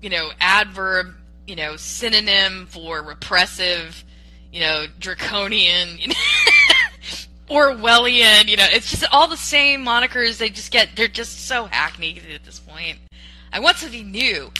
you 0.00 0.10
know, 0.10 0.30
adverb, 0.40 1.14
you 1.46 1.56
know, 1.56 1.76
synonym 1.76 2.66
for 2.66 3.02
repressive, 3.02 4.04
you 4.52 4.60
know, 4.60 4.86
draconian, 4.98 5.98
you 5.98 6.08
know, 6.08 6.14
Orwellian. 7.50 8.48
You 8.48 8.56
know, 8.56 8.66
it's 8.70 8.90
just 8.90 9.04
all 9.12 9.28
the 9.28 9.36
same 9.36 9.84
monikers. 9.84 10.38
They 10.38 10.48
just 10.48 10.70
get 10.70 10.90
they're 10.96 11.08
just 11.08 11.46
so 11.46 11.66
hackneyed 11.66 12.22
at 12.34 12.44
this 12.44 12.60
point. 12.60 12.98
I 13.52 13.60
want 13.60 13.76
something 13.76 14.10
new, 14.10 14.50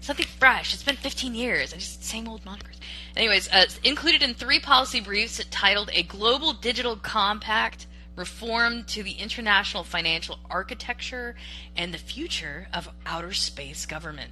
something 0.00 0.26
fresh. 0.38 0.72
It's 0.72 0.82
been 0.82 0.96
15 0.96 1.34
years. 1.34 1.72
I 1.72 1.76
just 1.76 2.04
same 2.04 2.28
old 2.28 2.44
monikers. 2.44 2.78
Anyways, 3.16 3.48
uh, 3.52 3.66
included 3.84 4.22
in 4.22 4.34
three 4.34 4.60
policy 4.60 5.00
briefs 5.00 5.44
titled 5.50 5.90
"A 5.92 6.02
Global 6.02 6.52
Digital 6.52 6.96
Compact." 6.96 7.86
Reform 8.16 8.84
to 8.84 9.02
the 9.02 9.12
international 9.12 9.82
financial 9.82 10.38
architecture 10.50 11.36
and 11.74 11.94
the 11.94 11.98
future 11.98 12.68
of 12.74 12.90
outer 13.06 13.32
space 13.32 13.86
government. 13.86 14.30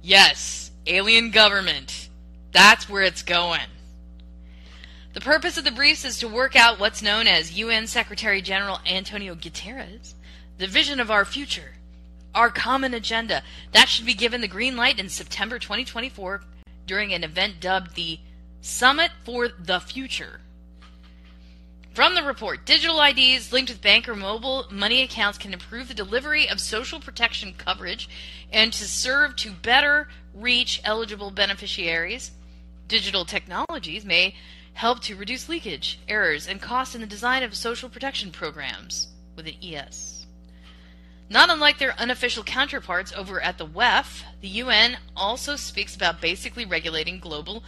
Yes, 0.00 0.67
alien 0.88 1.30
government. 1.30 2.08
That's 2.52 2.88
where 2.88 3.02
it's 3.02 3.22
going. 3.22 3.60
The 5.12 5.20
purpose 5.20 5.58
of 5.58 5.64
the 5.64 5.70
briefs 5.70 6.04
is 6.04 6.18
to 6.20 6.28
work 6.28 6.56
out 6.56 6.78
what's 6.78 7.02
known 7.02 7.26
as 7.26 7.58
UN 7.58 7.86
Secretary 7.86 8.40
General 8.40 8.80
Antonio 8.86 9.34
Guterres, 9.34 10.14
the 10.58 10.66
vision 10.66 11.00
of 11.00 11.10
our 11.10 11.24
future, 11.24 11.74
our 12.34 12.50
common 12.50 12.94
agenda. 12.94 13.42
That 13.72 13.88
should 13.88 14.06
be 14.06 14.14
given 14.14 14.40
the 14.40 14.48
green 14.48 14.76
light 14.76 14.98
in 14.98 15.08
September 15.08 15.58
2024 15.58 16.42
during 16.86 17.12
an 17.12 17.24
event 17.24 17.60
dubbed 17.60 17.94
the 17.94 18.20
Summit 18.60 19.10
for 19.24 19.48
the 19.48 19.80
Future. 19.80 20.40
From 21.94 22.14
the 22.14 22.22
report, 22.22 22.64
digital 22.64 23.02
IDs 23.02 23.52
linked 23.52 23.72
with 23.72 23.82
bank 23.82 24.08
or 24.08 24.14
mobile 24.14 24.66
money 24.70 25.02
accounts 25.02 25.36
can 25.36 25.52
improve 25.52 25.88
the 25.88 25.94
delivery 25.94 26.48
of 26.48 26.60
social 26.60 27.00
protection 27.00 27.54
coverage 27.58 28.08
and 28.52 28.72
to 28.72 28.84
serve 28.84 29.34
to 29.36 29.50
better 29.50 30.08
reach 30.40 30.80
eligible 30.84 31.30
beneficiaries. 31.30 32.30
Digital 32.86 33.24
technologies 33.24 34.04
may 34.04 34.34
help 34.74 35.00
to 35.02 35.16
reduce 35.16 35.48
leakage, 35.48 36.00
errors, 36.08 36.46
and 36.46 36.60
costs 36.62 36.94
in 36.94 37.00
the 37.00 37.06
design 37.06 37.42
of 37.42 37.54
social 37.54 37.88
protection 37.88 38.30
programs 38.30 39.08
with 39.34 39.46
an 39.46 39.54
ES. 39.62 40.26
Not 41.30 41.50
unlike 41.50 41.78
their 41.78 41.98
unofficial 42.00 42.42
counterparts 42.42 43.12
over 43.12 43.40
at 43.40 43.58
the 43.58 43.66
WEF, 43.66 44.22
the 44.40 44.48
UN 44.48 44.96
also 45.14 45.56
speaks 45.56 45.94
about 45.94 46.22
basically 46.22 46.64
regulating 46.64 47.18
global 47.18 47.62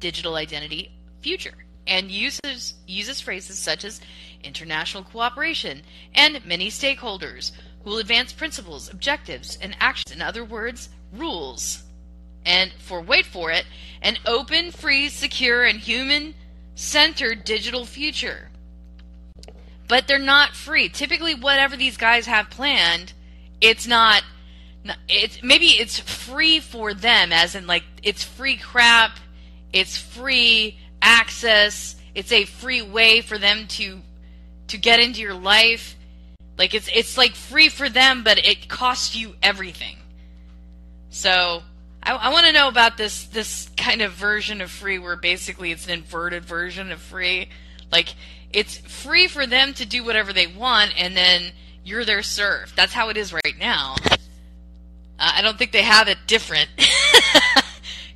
digital 0.00 0.34
identity 0.34 0.90
future 1.20 1.54
and 1.86 2.10
uses 2.10 2.74
uses 2.86 3.20
phrases 3.20 3.58
such 3.58 3.84
as 3.84 4.00
international 4.42 5.02
cooperation 5.02 5.82
and 6.14 6.44
many 6.44 6.68
stakeholders 6.68 7.52
who 7.82 7.90
will 7.90 7.98
advance 7.98 8.32
principles, 8.32 8.90
objectives, 8.90 9.58
and 9.60 9.76
actions. 9.80 10.14
In 10.14 10.22
other 10.22 10.44
words, 10.44 10.88
rules. 11.12 11.84
And 12.48 12.72
for 12.78 13.02
wait 13.02 13.26
for 13.26 13.50
it, 13.50 13.66
an 14.00 14.16
open, 14.24 14.72
free, 14.72 15.10
secure, 15.10 15.64
and 15.64 15.78
human 15.78 16.34
centered 16.74 17.44
digital 17.44 17.84
future. 17.84 18.48
But 19.86 20.08
they're 20.08 20.18
not 20.18 20.56
free. 20.56 20.88
Typically, 20.88 21.34
whatever 21.34 21.76
these 21.76 21.98
guys 21.98 22.24
have 22.24 22.48
planned, 22.48 23.12
it's 23.60 23.86
not. 23.86 24.22
It's 25.08 25.42
maybe 25.42 25.66
it's 25.66 26.00
free 26.00 26.58
for 26.58 26.94
them, 26.94 27.32
as 27.32 27.54
in 27.54 27.66
like 27.66 27.84
it's 28.02 28.24
free 28.24 28.56
crap, 28.56 29.18
it's 29.72 29.98
free 29.98 30.78
access, 31.02 31.96
it's 32.14 32.32
a 32.32 32.46
free 32.46 32.80
way 32.80 33.20
for 33.20 33.36
them 33.36 33.66
to 33.68 34.00
to 34.68 34.78
get 34.78 35.00
into 35.00 35.20
your 35.20 35.34
life. 35.34 35.96
Like 36.56 36.72
it's 36.72 36.88
it's 36.94 37.18
like 37.18 37.34
free 37.34 37.68
for 37.68 37.90
them, 37.90 38.24
but 38.24 38.38
it 38.38 38.68
costs 38.68 39.14
you 39.14 39.34
everything. 39.42 39.96
So 41.10 41.62
I, 42.02 42.12
I 42.14 42.32
want 42.32 42.46
to 42.46 42.52
know 42.52 42.68
about 42.68 42.96
this 42.96 43.24
this 43.24 43.70
kind 43.76 44.02
of 44.02 44.12
version 44.12 44.60
of 44.60 44.70
free, 44.70 44.98
where 44.98 45.16
basically 45.16 45.72
it's 45.72 45.86
an 45.86 45.92
inverted 45.92 46.44
version 46.44 46.90
of 46.92 47.00
free. 47.00 47.48
Like 47.90 48.14
it's 48.52 48.78
free 48.78 49.26
for 49.26 49.46
them 49.46 49.74
to 49.74 49.86
do 49.86 50.04
whatever 50.04 50.32
they 50.32 50.46
want, 50.46 50.92
and 50.96 51.16
then 51.16 51.52
you're 51.84 52.04
their 52.04 52.22
serf. 52.22 52.74
That's 52.76 52.92
how 52.92 53.08
it 53.08 53.16
is 53.16 53.32
right 53.32 53.58
now. 53.58 53.96
Uh, 55.18 55.32
I 55.34 55.42
don't 55.42 55.58
think 55.58 55.72
they 55.72 55.82
have 55.82 56.08
it 56.08 56.18
different. 56.26 56.68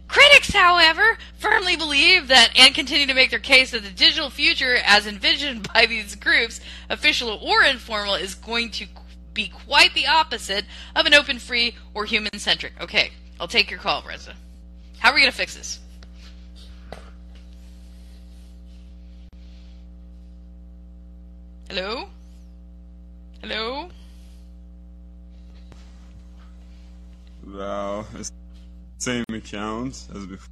Critics, 0.08 0.52
however, 0.52 1.16
firmly 1.38 1.76
believe 1.76 2.28
that 2.28 2.50
and 2.54 2.74
continue 2.74 3.06
to 3.06 3.14
make 3.14 3.30
their 3.30 3.38
case 3.38 3.70
that 3.70 3.82
the 3.82 3.90
digital 3.90 4.28
future, 4.28 4.76
as 4.84 5.06
envisioned 5.06 5.72
by 5.74 5.86
these 5.86 6.14
groups, 6.14 6.60
official 6.90 7.30
or 7.42 7.64
informal, 7.64 8.14
is 8.14 8.34
going 8.34 8.70
to 8.72 8.86
be 9.32 9.48
quite 9.48 9.94
the 9.94 10.06
opposite 10.06 10.66
of 10.94 11.06
an 11.06 11.14
open, 11.14 11.38
free, 11.38 11.74
or 11.94 12.04
human 12.04 12.38
centric. 12.38 12.74
Okay, 12.80 13.10
I'll 13.42 13.48
take 13.48 13.72
your 13.72 13.80
call, 13.80 14.04
Reza. 14.08 14.34
How 15.00 15.10
are 15.10 15.14
we 15.16 15.22
going 15.22 15.32
to 15.32 15.36
fix 15.36 15.56
this? 15.56 15.80
Hello? 21.68 22.04
Hello? 23.40 23.88
Wow, 27.44 28.06
it's 28.14 28.30
same 28.98 29.24
account 29.30 30.06
as 30.14 30.24
before. 30.24 30.48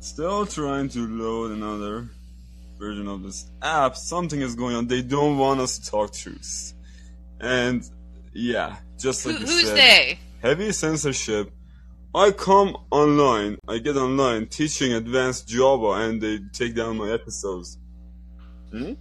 Still 0.00 0.46
trying 0.46 0.88
to 0.88 1.06
load 1.06 1.50
another 1.50 2.08
version 2.78 3.08
of 3.08 3.22
this 3.22 3.50
app. 3.60 3.94
Something 3.94 4.40
is 4.40 4.54
going 4.54 4.74
on. 4.74 4.86
They 4.86 5.02
don't 5.02 5.36
want 5.36 5.60
us 5.60 5.78
to 5.78 5.90
talk 5.90 6.14
truth. 6.14 6.72
And 7.40 7.86
yeah, 8.32 8.76
just 8.98 9.26
like 9.26 9.36
Who, 9.36 9.44
who's 9.44 9.66
said, 9.66 9.76
they? 9.76 10.18
Heavy 10.42 10.72
censorship. 10.72 11.50
I 12.14 12.30
come 12.30 12.76
online, 12.90 13.56
I 13.68 13.78
get 13.78 13.96
online 13.96 14.46
teaching 14.46 14.92
advanced 14.92 15.48
Java, 15.48 15.92
and 16.04 16.20
they 16.20 16.40
take 16.52 16.74
down 16.74 16.98
my 16.98 17.10
episodes. 17.10 17.78
Hmm? 18.70 18.92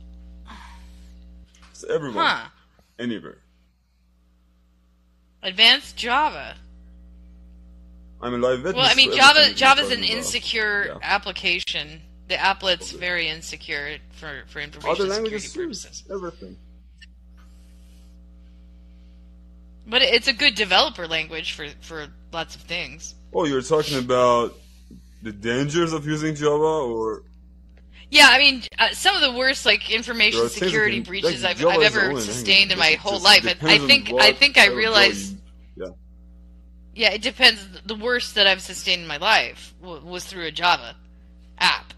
It's 1.72 1.84
everyone, 1.84 2.26
Huh. 2.26 2.48
anywhere. 3.00 3.40
Advanced 5.44 5.98
Java. 5.98 6.56
I'm 8.22 8.36
a 8.36 8.38
live 8.38 8.60
witness. 8.64 8.76
Well, 8.76 8.86
I 8.90 8.94
mean, 8.94 9.12
Java 9.16 9.54
Java's 9.54 9.92
an 9.92 10.04
insecure 10.04 10.86
Yeah. 10.86 10.98
application. 11.02 12.02
The 12.28 12.38
applet's 12.38 12.92
very 12.92 13.28
insecure 13.28 13.98
for, 14.12 14.44
for 14.48 14.60
information 14.60 14.90
Other 14.90 15.12
security 15.12 15.24
languages 15.24 15.54
too. 15.54 15.60
purposes. 15.64 16.04
Everything. 16.10 16.56
But 19.88 20.02
it's 20.02 20.28
a 20.28 20.34
good 20.34 20.56
developer 20.56 21.08
language 21.08 21.54
for 21.54 21.68
for 21.82 22.08
lots 22.32 22.56
of 22.56 22.62
things. 22.62 23.16
Oh, 23.34 23.46
you're 23.46 23.62
talking 23.62 23.98
about 23.98 24.54
the 25.24 25.32
dangers 25.32 25.94
of 25.94 26.06
using 26.06 26.36
Java, 26.36 26.64
or 26.64 27.24
Yeah, 28.10 28.28
I 28.30 28.38
mean, 28.40 28.64
uh, 28.78 28.90
some 28.92 29.16
of 29.16 29.22
the 29.22 29.32
worst 29.32 29.66
like 29.66 29.92
information 29.92 30.40
There 30.40 30.46
are 30.46 30.50
things 30.50 30.60
that 30.60 30.66
security 30.68 30.98
can- 30.98 31.04
breaches 31.04 31.44
I've, 31.46 31.64
I've 31.66 31.82
ever 31.82 32.20
sustained 32.20 32.72
in 32.72 32.78
my. 32.78 32.92
Whole 32.94 33.20
life. 33.20 33.46
I, 33.46 33.76
I 33.76 33.78
think 33.80 34.12
I 34.14 34.32
think 34.34 34.58
I 34.58 34.68
realized. 34.68 35.36
Yeah. 35.76 35.88
Yeah, 36.94 37.12
it 37.12 37.22
depends. 37.22 37.66
The 37.86 37.96
worst 37.96 38.36
that 38.36 38.48
I've 38.48 38.62
sustained 38.62 39.02
in 39.02 39.08
my 39.08 39.18
life 39.18 39.74
w- 39.82 40.06
was 40.06 40.26
through 40.26 40.46
a 40.46 40.52
Java 40.52 40.96
app. 41.58 41.94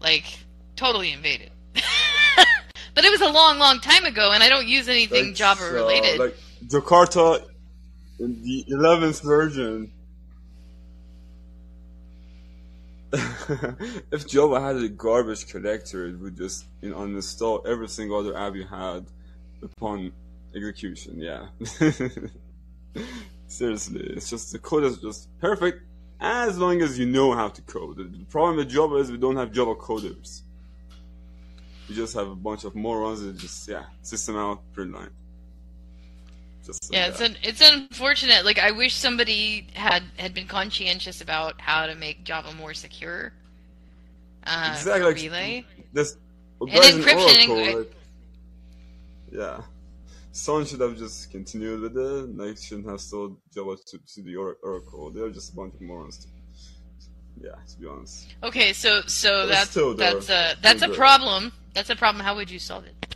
Like, 0.00 0.24
totally 0.76 1.12
invaded. 1.12 1.50
but 2.94 3.04
it 3.04 3.10
was 3.10 3.20
a 3.20 3.28
long, 3.32 3.58
long 3.58 3.80
time 3.80 4.04
ago, 4.04 4.30
and 4.32 4.42
I 4.42 4.48
don't 4.48 4.66
use 4.66 4.88
anything 4.88 5.34
Java 5.34 5.64
uh, 5.64 5.72
related. 5.72 6.18
like 6.20 6.36
Jakarta 6.66 7.44
in 8.18 8.42
the 8.42 8.64
11th 8.70 9.22
version. 9.22 9.92
if 14.12 14.28
Java 14.28 14.60
had 14.60 14.76
a 14.76 14.88
garbage 14.88 15.48
collector, 15.48 16.06
it 16.06 16.18
would 16.20 16.36
just 16.36 16.66
you 16.80 16.90
know, 16.90 16.98
uninstall 16.98 17.66
every 17.66 17.88
single 17.88 18.18
other 18.18 18.36
app 18.36 18.54
you 18.54 18.64
had 18.64 19.06
upon 19.62 20.12
execution. 20.54 21.18
Yeah. 21.18 21.46
Seriously, 23.46 24.12
it's 24.14 24.30
just 24.30 24.52
the 24.52 24.58
code 24.58 24.84
is 24.84 24.98
just 24.98 25.28
perfect 25.40 25.82
as 26.20 26.58
long 26.58 26.82
as 26.82 26.98
you 26.98 27.06
know 27.06 27.32
how 27.32 27.48
to 27.48 27.62
code. 27.62 27.96
The 27.96 28.24
problem 28.26 28.56
with 28.56 28.68
Java 28.68 28.96
is 28.96 29.10
we 29.10 29.18
don't 29.18 29.36
have 29.36 29.50
Java 29.50 29.74
coders. 29.74 30.42
We 31.88 31.96
just 31.96 32.14
have 32.14 32.28
a 32.28 32.36
bunch 32.36 32.64
of 32.64 32.76
morons 32.76 33.22
that 33.22 33.36
just 33.38 33.66
yeah, 33.66 33.84
system 34.02 34.36
out, 34.36 34.60
print 34.72 34.92
line. 34.92 35.10
Just 36.70 36.92
like 36.92 36.98
yeah, 37.00 37.08
it's 37.08 37.20
un- 37.20 37.36
it's 37.42 37.60
unfortunate. 37.60 38.44
Like, 38.44 38.58
I 38.58 38.70
wish 38.70 38.94
somebody 38.94 39.66
had 39.74 40.02
had 40.16 40.34
been 40.34 40.46
conscientious 40.46 41.20
about 41.20 41.60
how 41.60 41.86
to 41.86 41.94
make 41.94 42.24
Java 42.24 42.52
more 42.54 42.74
secure. 42.74 43.32
Uh, 44.46 44.70
Exactly, 44.76 45.02
like- 45.02 45.16
Relay. 45.16 45.64
This 45.92 46.16
And 46.60 46.70
encryption, 46.70 47.48
Oracle, 47.48 47.78
like, 47.80 47.92
yeah. 49.32 49.60
Someone 50.32 50.64
should 50.64 50.80
have 50.80 50.96
just 50.96 51.30
continued 51.32 51.80
with 51.80 51.96
it. 51.96 52.36
Like, 52.36 52.56
shouldn't 52.56 52.88
have 52.88 53.00
sold 53.00 53.36
Java 53.52 53.76
to, 53.86 53.98
to 53.98 54.22
the 54.22 54.36
Oracle. 54.36 55.10
They're 55.10 55.30
just 55.30 55.52
a 55.52 55.56
bunch 55.56 55.74
of 55.74 55.80
morons. 55.80 56.26
Yeah, 57.42 57.50
to 57.68 57.78
be 57.80 57.86
honest. 57.86 58.34
Okay, 58.42 58.72
so 58.72 59.00
so 59.06 59.46
that's 59.46 59.74
that's 59.96 60.28
a 60.30 60.54
that's 60.62 60.82
a 60.82 60.88
problem. 60.90 61.52
That's 61.74 61.90
a 61.90 61.96
problem. 61.96 62.22
How 62.24 62.34
would 62.36 62.50
you 62.50 62.58
solve 62.58 62.84
it? 62.84 63.09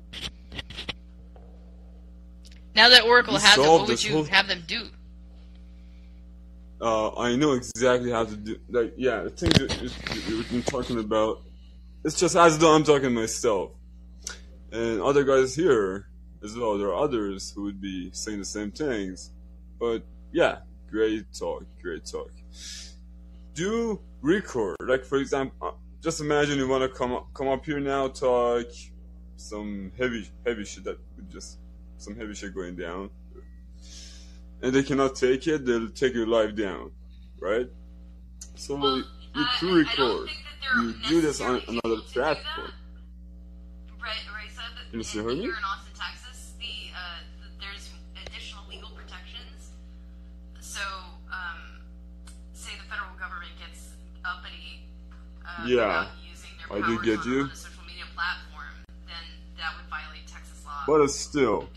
Now 2.74 2.88
that 2.88 3.04
Oracle 3.04 3.34
has 3.38 3.58
it, 3.58 3.62
solved 3.62 3.82
what 3.82 3.88
would 3.88 4.04
you 4.04 4.12
whole- 4.12 4.24
have 4.24 4.48
them 4.48 4.64
do? 4.66 4.88
Uh, 6.80 7.14
I 7.16 7.36
know 7.36 7.52
exactly 7.52 8.10
how 8.10 8.24
to 8.24 8.36
do. 8.36 8.58
Like, 8.68 8.94
yeah, 8.96 9.22
the 9.22 9.30
things 9.30 9.54
that 9.54 10.26
you've 10.28 10.50
been 10.50 10.62
talking 10.62 10.98
about. 10.98 11.40
It's 12.04 12.18
just 12.18 12.36
as 12.36 12.58
though 12.58 12.74
I'm 12.74 12.84
talking 12.84 13.14
myself, 13.14 13.70
and 14.72 15.00
other 15.00 15.24
guys 15.24 15.54
here 15.54 16.08
as 16.42 16.54
well. 16.56 16.76
There 16.76 16.88
are 16.88 17.02
others 17.02 17.50
who 17.54 17.62
would 17.62 17.80
be 17.80 18.10
saying 18.12 18.40
the 18.40 18.44
same 18.44 18.70
things, 18.70 19.30
but 19.80 20.02
yeah, 20.32 20.58
great 20.90 21.24
talk, 21.32 21.64
great 21.80 22.04
talk. 22.04 22.30
Do 23.54 24.00
record, 24.20 24.76
like 24.80 25.04
for 25.04 25.16
example, 25.16 25.56
uh, 25.66 25.72
just 26.02 26.20
imagine 26.20 26.58
you 26.58 26.68
want 26.68 26.82
to 26.82 26.88
come 26.88 27.12
up, 27.12 27.32
come 27.32 27.48
up 27.48 27.64
here 27.64 27.80
now, 27.80 28.08
talk 28.08 28.66
some 29.36 29.90
heavy, 29.98 30.28
heavy 30.44 30.64
shit 30.64 30.84
that 30.84 30.98
would 31.16 31.30
just 31.30 31.58
some 31.98 32.16
heavy 32.16 32.34
shit 32.34 32.54
going 32.54 32.76
down 32.76 33.10
and 34.62 34.74
they 34.74 34.82
cannot 34.82 35.14
take 35.14 35.46
it, 35.46 35.64
they'll 35.66 35.90
take 35.90 36.14
your 36.14 36.26
life 36.26 36.54
down, 36.56 36.90
right? 37.38 37.68
So 38.56 38.76
you 38.96 39.44
pre-record. 39.58 40.30
You 40.80 40.94
do 41.06 41.20
this 41.20 41.40
on 41.40 41.60
another 41.68 42.00
platform. 42.12 42.72
Right, 44.02 44.24
right. 44.32 44.48
So 44.50 44.62
that 44.62 44.90
Can 44.90 45.00
you 45.00 45.04
hear 45.04 45.22
me? 45.24 45.42
here 45.42 45.50
in 45.58 45.64
Austin, 45.64 45.92
Texas, 45.94 46.54
the, 46.58 46.90
uh, 46.96 47.20
the 47.40 47.48
there's 47.60 47.90
additional 48.26 48.64
legal 48.70 48.88
protections. 48.90 49.70
So, 50.60 50.80
um, 51.30 51.84
say 52.54 52.72
the 52.80 52.88
federal 52.88 53.12
government 53.20 53.52
gets 53.60 53.92
uppity 54.24 54.88
uh, 55.46 55.66
Yeah, 55.66 55.84
about 55.84 56.08
using 56.26 56.50
their 56.56 56.82
I 56.82 56.86
do 56.86 56.96
get 57.04 57.24
you. 57.26 57.42
on 57.42 57.50
a 57.50 57.56
social 57.56 57.84
media 57.84 58.04
platform, 58.16 58.72
then 59.06 59.24
that 59.58 59.76
would 59.76 59.86
violate 59.92 60.26
Texas 60.26 60.64
law. 60.64 60.73
But 60.86 61.08
still, 61.08 61.68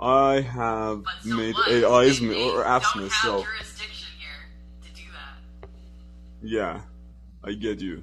I 0.00 0.40
have 0.40 1.02
so 1.22 1.36
made 1.36 1.54
what? 1.54 1.68
AIs 1.70 2.18
uh, 2.20 2.20
They- 2.20 2.28
they 2.28 2.50
or 2.50 2.64
apps 2.64 2.94
myself. 2.96 3.44
have 3.46 3.54
jurisdiction 3.54 4.08
here 4.18 4.48
to 4.82 4.88
do 4.94 5.02
that. 5.12 5.68
Yeah, 6.42 6.80
I 7.44 7.52
get 7.52 7.80
you. 7.80 8.02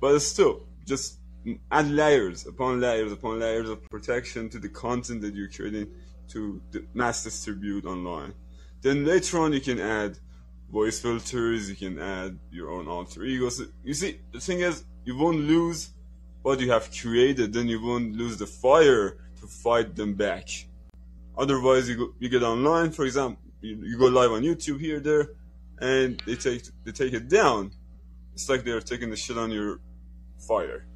But 0.00 0.18
still, 0.20 0.66
just 0.86 1.18
add 1.70 1.90
layers 1.90 2.46
upon 2.46 2.80
layers 2.80 3.12
upon 3.12 3.38
layers 3.40 3.68
of 3.68 3.82
protection 3.90 4.48
to 4.50 4.58
the 4.58 4.68
content 4.68 5.20
that 5.22 5.34
you're 5.34 5.48
creating 5.48 5.88
to 6.28 6.60
mass 6.94 7.22
distribute 7.24 7.84
online. 7.84 8.32
Then 8.80 9.04
later 9.04 9.38
on, 9.40 9.52
you 9.52 9.60
can 9.60 9.78
add 9.80 10.18
voice 10.72 10.98
filters, 11.00 11.68
you 11.70 11.76
can 11.76 11.98
add 12.00 12.38
your 12.50 12.70
own 12.70 12.88
alter 12.88 13.22
egos. 13.24 13.60
You 13.84 13.94
see, 13.94 14.20
the 14.32 14.40
thing 14.40 14.60
is, 14.60 14.84
you 15.04 15.16
won't 15.16 15.38
lose 15.40 15.90
what 16.42 16.60
you 16.60 16.70
have 16.70 16.90
created, 16.92 17.52
then 17.52 17.68
you 17.68 17.80
won't 17.82 18.14
lose 18.14 18.36
the 18.38 18.46
fire 18.46 19.16
to 19.40 19.46
fight 19.46 19.94
them 19.94 20.14
back. 20.14 20.48
Otherwise, 21.36 21.88
you 21.88 21.96
go, 21.96 22.14
you 22.18 22.28
get 22.28 22.42
online, 22.42 22.90
for 22.90 23.04
example, 23.04 23.40
you, 23.60 23.78
you 23.82 23.98
go 23.98 24.06
live 24.06 24.32
on 24.32 24.42
YouTube 24.42 24.80
here, 24.80 25.00
there, 25.00 25.30
and 25.80 26.20
they 26.26 26.34
take 26.34 26.64
they 26.84 26.92
take 26.92 27.12
it 27.12 27.28
down. 27.28 27.72
It's 28.34 28.48
like 28.48 28.64
they're 28.64 28.80
taking 28.80 29.10
the 29.10 29.16
shit 29.16 29.38
on 29.38 29.50
your 29.50 29.80
fire. 30.38 30.86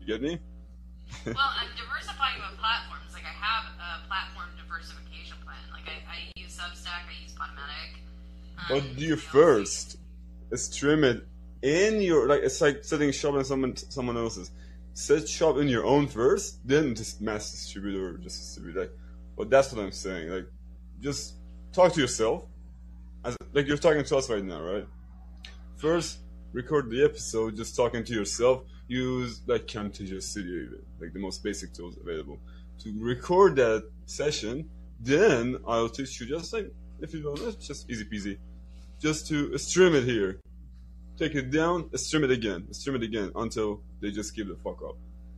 You 0.00 0.06
get 0.06 0.22
me? 0.22 0.38
well, 1.26 1.36
I'm 1.38 1.68
diversifying 1.76 2.38
my 2.40 2.50
platforms. 2.58 3.12
Like 3.12 3.24
I 3.24 3.34
have 3.46 3.64
a 3.78 4.06
platform 4.08 4.48
diversification 4.56 5.36
plan. 5.44 5.58
Like 5.72 5.86
I, 5.86 6.12
I 6.12 6.40
use 6.40 6.56
Substack, 6.56 7.06
I 7.06 7.22
use 7.22 7.34
Podomatic. 7.34 8.00
Um, 8.58 8.64
But 8.68 8.96
do 8.96 9.04
you 9.04 9.10
know, 9.10 9.16
first 9.16 9.98
stream 10.54 11.04
it 11.04 11.26
in 11.62 12.00
your 12.00 12.26
like 12.26 12.42
it's 12.42 12.60
like 12.60 12.84
setting 12.84 13.12
shop 13.12 13.34
in 13.36 13.44
someone 13.44 13.76
someone 13.76 14.16
else's. 14.16 14.50
Set 14.92 15.28
shop 15.28 15.56
in 15.58 15.68
your 15.68 15.84
own 15.84 16.06
first, 16.06 16.66
then 16.66 16.94
just 16.94 17.20
mass 17.20 17.50
distribute 17.50 18.00
or 18.00 18.18
just 18.18 18.40
distribute. 18.40 18.76
Like, 18.76 18.92
but 19.36 19.50
that's 19.50 19.72
what 19.72 19.82
I'm 19.82 19.92
saying. 19.92 20.30
Like, 20.30 20.46
just 21.00 21.34
talk 21.72 21.92
to 21.94 22.00
yourself, 22.00 22.44
as 23.24 23.36
like 23.52 23.66
you're 23.66 23.78
talking 23.78 24.04
to 24.04 24.16
us 24.16 24.28
right 24.28 24.44
now, 24.44 24.60
right? 24.60 24.86
First, 25.76 26.18
record 26.52 26.90
the 26.90 27.04
episode 27.04 27.56
just 27.56 27.76
talking 27.76 28.04
to 28.04 28.12
yourself. 28.12 28.64
Use 28.88 29.42
like 29.46 29.66
Camtasia 29.66 30.20
Studio, 30.20 30.64
even, 30.64 30.82
like 31.00 31.12
the 31.12 31.20
most 31.20 31.44
basic 31.44 31.72
tools 31.72 31.96
available 31.96 32.38
to 32.80 32.92
record 32.98 33.56
that 33.56 33.88
session. 34.06 34.68
Then 34.98 35.58
I'll 35.66 35.88
teach 35.88 36.20
you 36.20 36.26
just 36.26 36.52
like 36.52 36.70
if 37.00 37.14
you 37.14 37.22
don't 37.22 37.40
know, 37.40 37.52
just 37.52 37.90
easy 37.90 38.04
peasy. 38.04 38.38
Just 39.00 39.28
to 39.28 39.56
stream 39.58 39.94
it 39.94 40.04
here. 40.04 40.40
Take 41.16 41.34
it 41.34 41.50
down, 41.50 41.94
stream 41.96 42.24
it 42.24 42.30
again, 42.30 42.72
stream 42.72 42.96
it 42.96 43.02
again 43.02 43.30
until 43.34 43.82
they 44.00 44.10
just 44.10 44.34
give 44.34 44.48
the 44.48 44.56
fuck 44.56 44.82
up. 44.82 44.96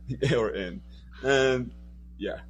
They 0.19 0.35
or 0.35 0.49
in. 0.51 0.81
And 1.23 1.71
yeah. 2.17 2.43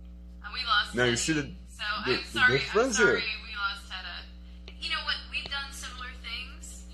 And 0.43 0.51
we 0.53 0.61
lost. 0.65 0.95
Now 0.95 1.05
you 1.05 1.15
see 1.15 1.33
the- 1.33 1.51
So 1.69 1.85
the- 2.05 2.17
I'm 2.17 2.21
the 2.21 2.27
sorry. 2.33 2.53
I'm 2.53 2.59
difference 2.59 2.97
sorry. 2.97 3.21
here. 3.21 3.39
We 3.45 3.53
lost 3.53 3.85
Teddy. 3.89 4.73
You 4.81 4.89
know 4.89 5.03
what? 5.05 5.17
We've 5.29 5.45
done 5.45 5.69
similar 5.71 6.09
things. 6.25 6.85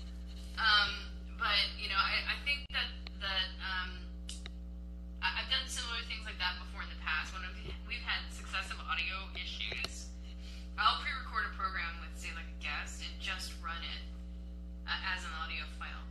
Um, 0.60 0.90
but 1.40 1.56
you 1.80 1.88
know, 1.88 1.96
I, 1.96 2.36
I 2.36 2.36
think 2.44 2.68
that 2.76 2.88
that 3.24 3.48
um, 3.64 3.90
I, 5.24 5.40
I've 5.40 5.48
done 5.48 5.64
similar 5.64 6.00
things 6.12 6.24
like 6.28 6.36
that 6.40 6.60
before 6.60 6.84
in 6.84 6.90
the 6.92 7.00
past. 7.00 7.32
When 7.32 7.40
we've 7.88 8.04
had 8.04 8.20
successive 8.32 8.76
audio 8.84 9.16
issues, 9.36 10.12
I'll 10.76 11.00
pre-record 11.00 11.48
a 11.48 11.52
program 11.56 11.96
with 12.04 12.12
say 12.20 12.28
like 12.36 12.48
a 12.52 12.58
guest 12.60 13.00
and 13.00 13.12
just 13.20 13.56
run 13.64 13.80
it 13.80 14.02
uh, 14.84 15.12
as 15.16 15.24
an 15.24 15.32
audio 15.40 15.64
file. 15.80 16.04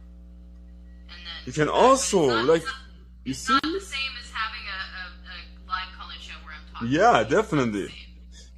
And 1.13 1.21
then 1.21 1.37
You 1.45 1.53
can 1.53 1.69
also, 1.69 2.25
like, 2.49 2.65
not- 2.65 2.88
You 3.23 3.31
it's 3.31 3.39
see? 3.39 3.53
not 3.53 3.63
the 3.63 3.81
same 3.81 4.11
as 4.19 4.31
having 4.31 4.65
a, 4.67 4.79
a, 4.99 5.03
a 5.31 5.35
live 5.67 5.87
call-in 5.97 6.19
show 6.19 6.33
where 6.43 6.55
I'm 6.55 6.73
talking. 6.73 6.87
Yeah, 6.89 7.23
to 7.23 7.33
you. 7.33 7.39
It's 7.39 7.51
not 7.51 7.71
the 7.71 7.81
definitely. 7.81 7.95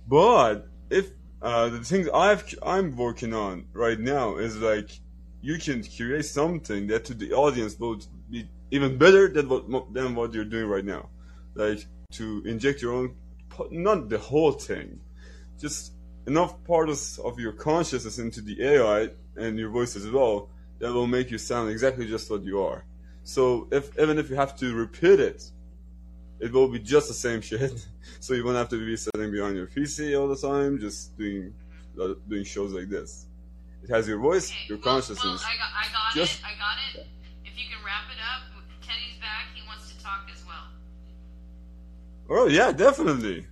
But 0.07 0.67
if 0.89 1.11
uh, 1.41 1.69
the 1.69 1.79
things 1.79 2.07
I've 2.13 2.43
I'm 2.63 2.95
working 2.95 3.33
on 3.33 3.65
right 3.73 3.99
now 3.99 4.37
is 4.37 4.57
like 4.57 4.89
you 5.41 5.57
can 5.57 5.83
create 5.83 6.25
something 6.25 6.87
that 6.87 7.05
to 7.05 7.13
the 7.13 7.33
audience 7.33 7.79
will 7.79 7.99
be 8.29 8.47
even 8.69 8.97
better 8.97 9.27
than 9.27 9.49
what 9.49 9.93
than 9.93 10.15
what 10.15 10.33
you're 10.33 10.45
doing 10.45 10.67
right 10.67 10.85
now. 10.85 11.09
Like 11.55 11.85
to 12.13 12.43
inject 12.45 12.81
your 12.81 12.93
own, 12.93 13.15
not 13.71 14.09
the 14.09 14.19
whole 14.19 14.51
thing, 14.51 14.99
just 15.59 15.93
enough 16.27 16.63
parts 16.65 17.17
of 17.17 17.39
your 17.39 17.53
consciousness 17.53 18.19
into 18.19 18.41
the 18.41 18.61
AI 18.63 19.09
and 19.35 19.57
your 19.57 19.69
voice 19.69 19.95
as 19.95 20.07
well 20.09 20.49
that 20.79 20.91
will 20.93 21.07
make 21.07 21.31
you 21.31 21.37
sound 21.37 21.69
exactly 21.69 22.07
just 22.07 22.29
what 22.29 22.43
you 22.43 22.61
are. 22.61 22.85
So 23.23 23.67
if 23.71 23.97
even 23.99 24.17
if 24.17 24.29
you 24.29 24.35
have 24.35 24.55
to 24.57 24.73
repeat 24.73 25.19
it 25.19 25.51
it 26.41 26.51
will 26.51 26.67
be 26.67 26.79
just 26.79 27.07
the 27.07 27.13
same 27.13 27.39
shit. 27.39 27.85
so 28.19 28.33
you 28.33 28.43
won't 28.43 28.57
have 28.57 28.69
to 28.69 28.83
be 28.83 28.97
sitting 28.97 29.31
behind 29.31 29.55
your 29.55 29.67
PC 29.67 30.19
all 30.19 30.27
the 30.27 30.35
time, 30.35 30.79
just 30.79 31.15
doing 31.17 31.53
uh, 32.01 32.15
doing 32.27 32.43
shows 32.43 32.73
like 32.73 32.89
this. 32.89 33.27
It 33.83 33.89
has 33.89 34.07
your 34.07 34.19
voice, 34.19 34.49
Okay, 34.49 34.57
your 34.67 34.77
well, 34.79 34.95
consciousness. 34.95 35.23
Well, 35.23 35.33
I 35.53 35.57
got, 35.57 35.69
I 35.73 35.93
got 35.93 36.15
Just- 36.15 36.39
it. 36.39 36.45
I 36.45 36.53
got 36.57 36.77
it. 37.01 37.07
If 37.45 37.57
you 37.57 37.65
can 37.69 37.83
wrap 37.85 38.05
it 38.09 38.17
up, 38.21 38.41
Teddy's 38.81 39.19
back. 39.19 39.53
He 39.55 39.65
wants 39.67 39.91
to 39.91 40.03
talk 40.03 40.27
as 40.33 40.43
well. 40.45 40.67
Oh 42.29 42.47
yeah, 42.47 42.71
definitely. 42.71 43.45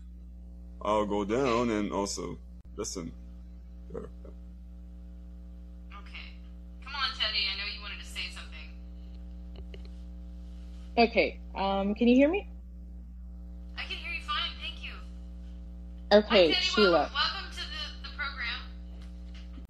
I'll 0.81 1.05
go 1.05 1.23
down 1.25 1.69
and 1.69 1.91
also 1.91 2.37
listen. 2.75 3.11
Sure. 3.91 4.09
Okay. 5.93 6.27
Come 6.83 6.93
on, 6.95 7.09
Teddy. 7.19 7.45
I 7.53 7.57
know 7.57 7.67
you 7.75 7.81
wanted 7.81 7.99
to 7.99 8.05
say 8.05 8.31
something. 8.33 8.69
Okay, 10.97 11.39
um, 11.55 11.95
can 11.95 12.07
you 12.07 12.15
hear 12.15 12.29
me? 12.29 12.47
I 13.77 13.81
can 13.83 13.97
hear 13.97 14.11
you 14.11 14.21
fine. 14.21 14.51
Thank 14.61 14.83
you. 14.83 14.91
Okay, 16.11 16.51
Hi, 16.53 16.59
Sheila. 16.59 16.91
Welcome, 16.91 17.13
welcome 17.13 17.51
to 17.51 17.57
the, 17.57 18.09
the 18.09 18.15
program. 18.17 18.59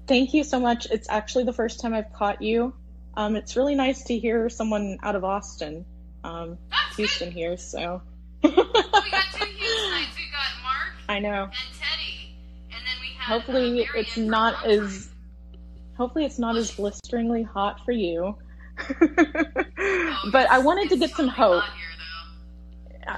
Thank 0.07 0.33
you 0.33 0.43
so 0.43 0.59
much. 0.59 0.87
It's 0.91 1.07
actually 1.09 1.43
the 1.43 1.53
first 1.53 1.79
time 1.81 1.93
I've 1.93 2.11
caught 2.13 2.41
you. 2.41 2.73
Um, 3.15 3.35
it's 3.35 3.55
really 3.55 3.75
nice 3.75 4.03
to 4.05 4.17
hear 4.17 4.49
someone 4.49 4.97
out 5.03 5.15
of 5.15 5.23
Austin, 5.23 5.85
um, 6.23 6.57
That's 6.71 6.95
Houston 6.97 7.31
here. 7.31 7.57
So 7.57 8.01
good. 8.41 8.55
We 8.55 8.63
got 8.63 8.73
two 8.73 9.45
Houstonites. 9.45 10.15
We 10.15 10.31
got 10.31 10.63
Mark 10.63 10.93
I 11.09 11.19
know. 11.19 11.43
and 11.43 11.51
Teddy, 11.79 12.35
and 12.71 12.81
then 12.85 13.01
we 13.01 13.07
have. 13.17 13.41
Hopefully, 13.41 13.83
uh, 13.87 13.91
it's 13.95 14.17
not 14.17 14.65
as 14.65 15.09
hopefully 15.97 16.25
it's 16.25 16.39
not 16.39 16.55
as 16.55 16.71
blisteringly 16.71 17.43
hot 17.43 17.83
for 17.85 17.91
you. 17.91 18.35
Oh, 18.79 20.19
but 20.31 20.49
I 20.49 20.59
wanted 20.59 20.89
to 20.89 20.97
get 20.97 21.11
some 21.11 21.27
hope. 21.27 21.63
here. 21.63 21.89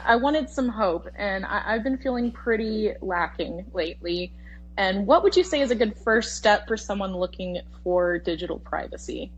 I 0.05 0.15
wanted 0.15 0.49
some 0.49 0.69
hope, 0.69 1.07
and 1.17 1.45
I, 1.45 1.63
I've 1.65 1.83
been 1.83 1.97
feeling 1.97 2.31
pretty 2.31 2.93
lacking 3.01 3.65
lately. 3.73 4.31
And 4.77 5.05
what 5.05 5.23
would 5.23 5.35
you 5.35 5.43
say 5.43 5.61
is 5.61 5.71
a 5.71 5.75
good 5.75 5.97
first 5.97 6.37
step 6.37 6.67
for 6.67 6.77
someone 6.77 7.15
looking 7.15 7.59
for 7.83 8.17
digital 8.19 8.59
privacy? 8.59 9.31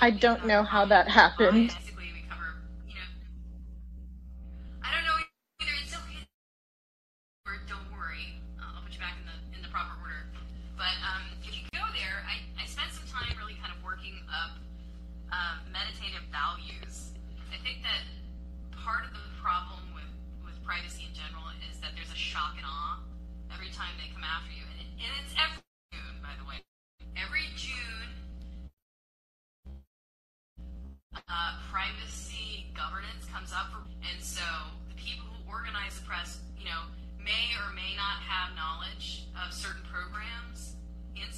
I 0.00 0.10
don't 0.10 0.44
know 0.46 0.62
how 0.64 0.84
that 0.86 1.08
happened. 1.08 1.76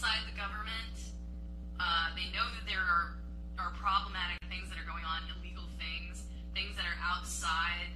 Inside 0.03 0.27
the 0.27 0.35
government. 0.35 1.15
Uh, 1.79 2.11
they 2.19 2.27
know 2.35 2.43
that 2.59 2.67
there 2.67 2.83
are, 2.83 3.15
are 3.55 3.71
problematic 3.79 4.35
things 4.51 4.67
that 4.67 4.75
are 4.75 4.83
going 4.83 5.07
on, 5.07 5.23
illegal 5.39 5.63
things, 5.79 6.27
things 6.59 6.75
that 6.75 6.83
are 6.83 6.99
outside 6.99 7.87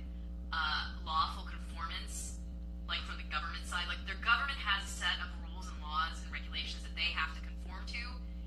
uh, 0.55 0.95
lawful 1.03 1.43
conformance, 1.51 2.39
like 2.87 3.03
from 3.11 3.19
the 3.19 3.27
government 3.27 3.67
side. 3.67 3.91
Like 3.91 3.99
their 4.07 4.23
government 4.23 4.55
has 4.55 4.87
a 4.87 4.93
set 5.03 5.19
of 5.19 5.35
rules 5.51 5.67
and 5.67 5.75
laws 5.83 6.23
and 6.23 6.31
regulations 6.31 6.87
that 6.87 6.95
they 6.95 7.11
have 7.11 7.35
to 7.35 7.43
conform 7.43 7.83
to, 7.91 8.03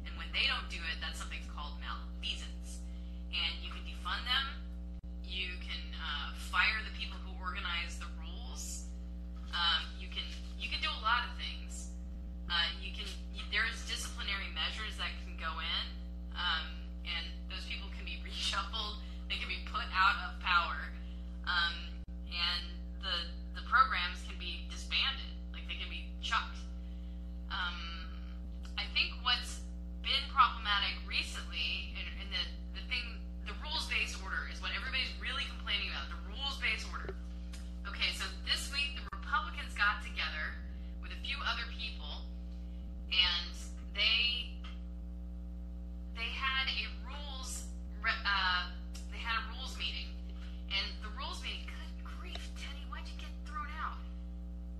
and 0.07 0.15
when 0.15 0.31
they 0.31 0.47
don't 0.47 0.71
do 0.71 0.79
it, 0.79 0.95
that's 1.03 1.19
something 1.19 1.43
called 1.51 1.75
malfeasance. 1.83 2.79
And 3.35 3.59
you 3.59 3.75
can 3.75 3.83
defund 3.83 4.23
them. 4.23 4.55
You 5.27 5.51
can 5.59 5.83
uh, 5.99 6.31
fire 6.47 6.79
the 6.87 6.95
people 6.95 7.19
who 7.27 7.35
organize 7.43 7.99
the 7.99 8.07
rules. 8.23 8.87
Um, 9.51 9.83
you 9.99 10.07
can 10.07 10.23
you 10.55 10.71
can 10.71 10.79
do 10.79 10.87
a 10.87 11.01
lot 11.03 11.27
of 11.27 11.35
things. 11.35 11.68
Uh, 12.49 12.69
you 12.81 12.91
can 12.91 13.05
there's 13.53 13.81
disciplinary 13.89 14.49
measures 14.53 14.93
that 15.01 15.09
can 15.25 15.33
go 15.41 15.49
in, 15.57 15.85
um, 16.37 16.65
and 17.05 17.25
those 17.49 17.65
people 17.65 17.89
can 17.97 18.05
be 18.05 18.21
reshuffled. 18.25 19.01
They 19.29 19.37
can 19.37 19.49
be 19.49 19.61
put 19.69 19.85
out 19.93 20.17
of 20.25 20.37
power, 20.41 20.89
um, 21.45 21.73
and 22.29 22.63
the 23.01 23.29
the 23.57 23.63
programs 23.65 24.21
can 24.25 24.37
be 24.37 24.65
disbanded. 24.69 25.29
Like 25.53 25.65
they 25.65 25.77
can 25.77 25.89
be 25.89 26.09
chucked. 26.21 26.61
Um, 27.49 28.05
I 28.77 28.85
think 28.93 29.13
what's 29.25 29.61
been 30.05 30.25
problematic 30.33 30.97
recently, 31.09 31.93
and, 31.97 32.05
and 32.21 32.27
the 32.33 32.43
the 32.77 32.83
thing, 32.89 33.05
the 33.49 33.53
rules 33.65 33.89
based 33.89 34.17
order 34.21 34.49
is 34.49 34.61
what 34.61 34.73
everybody's 34.77 35.13
really 35.21 35.45
complaining 35.49 35.89
about. 35.89 36.09
The 36.09 36.21
rules 36.29 36.57
based 36.61 36.85
order. 36.89 37.13
Okay, 37.89 38.13
so 38.13 38.25
this 38.45 38.69
week 38.73 38.97
the 38.97 39.05
Republicans 39.13 39.73
got 39.73 40.01
together 40.05 40.57
with 41.01 41.13
a 41.13 41.19
few 41.25 41.37
other 41.45 41.65
people, 41.73 42.25
and 43.11 43.51
they 43.95 44.51
they 46.15 46.29
had 46.35 46.67
a 46.69 46.87
rules 47.05 47.63
uh, 48.05 48.69
they 49.11 49.17
had 49.17 49.41
a 49.41 49.45
rules 49.57 49.75
meeting, 49.77 50.07
and 50.69 50.85
the 51.01 51.09
rules 51.17 51.41
meeting. 51.41 51.65
Good 51.65 52.05
grief, 52.05 52.37
Teddy, 52.55 52.85
why'd 52.89 53.07
you 53.09 53.17
get 53.17 53.33
thrown 53.45 53.67
out? 53.81 53.97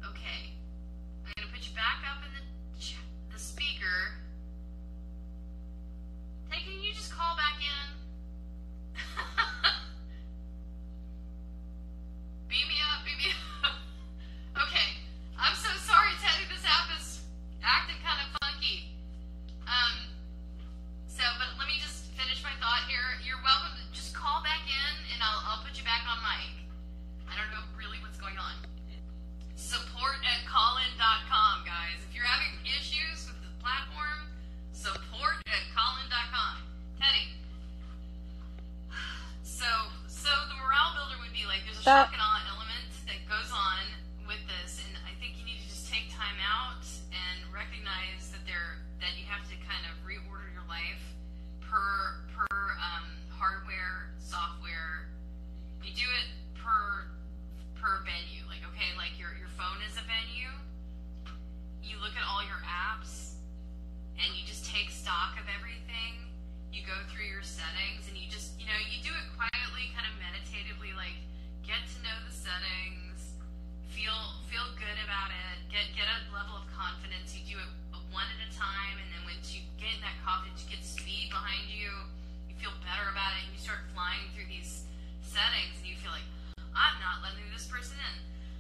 Okay, 0.06 0.54
I'm 1.26 1.34
gonna 1.38 1.50
put 1.52 1.66
you 1.66 1.74
back 1.76 2.06
up 2.06 2.22
in 2.26 2.32
the 2.34 2.44
the 3.34 3.40
speaker. 3.40 4.14
Hey, 6.50 6.62
can 6.66 6.82
you 6.82 6.94
just 6.94 7.12
call 7.14 7.36
back 7.36 7.58
in? 7.62 7.88
beam 12.50 12.68
me 12.68 12.76
up, 12.94 13.06
beam 13.06 13.18
me 13.18 13.30
up. 13.62 13.74
okay, 14.66 14.98
I'm 15.38 15.56
so 15.56 15.70
sorry, 15.82 16.14
Teddy. 16.22 16.46
This 16.50 16.66
app 16.66 16.90
acting 17.64 18.00
kind 18.04 18.20
of 18.24 18.28
funky. 18.42 18.92
Um, 19.68 20.10
so, 21.08 21.24
but 21.38 21.50
let 21.60 21.68
me 21.68 21.78
just 21.82 22.10
finish 22.18 22.42
my 22.44 22.54
thought 22.64 22.88
here. 22.90 23.20
You're 23.26 23.42
welcome 23.46 23.76
to 23.78 23.84
just 23.94 24.16
call 24.16 24.42
back 24.42 24.64
in, 24.66 24.92
and 25.14 25.20
I'll 25.22 25.42
I'll 25.46 25.62
put 25.64 25.78
you 25.78 25.86
back 25.86 26.04
on 26.10 26.18
mic. 26.24 26.54
I 27.30 27.38
don't 27.38 27.52
know 27.54 27.64
really 27.78 28.00
what's 28.02 28.18
going 28.18 28.38
on. 28.40 28.56
Support 29.60 30.18
at 30.26 30.42
callin.com, 30.50 31.68
guys. 31.68 32.00
If 32.10 32.16
you're 32.16 32.26
having 32.26 32.58
issues 32.66 33.28
with 33.30 33.38
the 33.46 33.52
platform, 33.62 34.26
support 34.74 35.38
at 35.52 35.64
callin.com. 35.76 36.64
Teddy. 36.98 37.38
So, 39.44 39.68
so 40.08 40.32
the 40.48 40.56
morale 40.58 40.96
builder 40.96 41.20
would 41.22 41.36
be 41.36 41.44
like 41.46 41.68
there's 41.68 41.80
a 41.80 41.86
That- 41.86 42.08
shock 42.10 42.14
and 42.16 42.24
awe 42.24 42.42
element 42.56 42.88
that 43.06 43.20
goes 43.28 43.52
on 43.52 43.84
with 44.26 44.40
this, 44.48 44.80
and 44.88 44.96
I 45.04 45.12
think 45.20 45.36
you 45.38 45.44
need 45.46 45.60
to 45.60 45.68
just 45.68 45.92
take 45.92 46.08
time 46.10 46.40
out 46.40 46.82
and 47.12 47.38
recognize 47.54 48.30
that 48.32 48.44
there 48.46 48.82
that 49.02 49.16
you 49.16 49.26
have 49.26 49.46
to 49.48 49.56
kind 49.64 49.84
of 49.88 49.96
reorder 50.04 50.50
your 50.54 50.66
life 50.68 51.02
per 51.62 52.24
per 52.34 52.56
um, 52.80 53.08
hardware, 53.32 54.14
software. 54.20 55.10
You 55.82 55.94
do 55.96 56.08
it 56.08 56.28
per 56.60 57.10
per 57.80 58.04
venue. 58.06 58.46
Like 58.46 58.62
okay, 58.74 58.94
like 58.98 59.18
your 59.18 59.34
your 59.38 59.52
phone 59.58 59.80
is 59.86 59.96
a 59.98 60.06
venue. 60.06 60.52
You 61.82 61.98
look 62.04 62.14
at 62.14 62.26
all 62.28 62.46
your 62.46 62.62
apps 62.68 63.30
and 64.20 64.36
you 64.36 64.44
just 64.44 64.68
take 64.68 64.92
stock 64.92 65.40
of 65.40 65.48
everything. 65.48 66.28
You 66.76 66.84
go 66.84 66.96
through 67.10 67.26
your 67.26 67.42
settings 67.42 68.06
and 68.12 68.16
you 68.20 68.28
just, 68.30 68.60
you 68.60 68.68
know, 68.68 68.78
you 68.92 69.00
do 69.02 69.10
it 69.10 69.26
quietly, 69.34 69.90
kind 69.96 70.06
of 70.06 70.14
meditatively, 70.20 70.92
like 70.94 71.18
get 71.64 71.82
to 71.96 71.98
know 72.04 72.18
the 72.28 72.36
settings, 72.36 73.09
feel 73.94 74.38
feel 74.50 74.66
good 74.78 74.98
about 75.06 75.34
it. 75.34 75.56
Get 75.70 75.90
get 75.98 76.06
a 76.06 76.18
level 76.34 76.58
of 76.58 76.66
confidence. 76.70 77.34
You 77.34 77.42
do 77.46 77.58
it 77.62 77.70
one 78.10 78.26
at 78.26 78.42
a 78.42 78.50
time, 78.54 78.98
and 78.98 79.08
then 79.14 79.22
once 79.26 79.54
you 79.54 79.62
get 79.78 80.02
that 80.02 80.18
confidence, 80.26 80.66
you 80.66 80.70
get 80.74 80.82
speed 80.82 81.30
behind 81.30 81.70
you. 81.70 81.90
You 82.50 82.56
feel 82.58 82.74
better 82.82 83.10
about 83.14 83.38
it, 83.38 83.46
and 83.46 83.52
you 83.54 83.62
start 83.62 83.86
flying 83.94 84.30
through 84.34 84.50
these 84.50 84.86
settings, 85.22 85.78
and 85.82 85.86
you 85.86 85.98
feel 86.02 86.14
like 86.14 86.26
I'm 86.74 86.98
not 87.02 87.22
letting 87.22 87.46
this 87.54 87.70
person 87.70 87.98
in. 87.98 88.16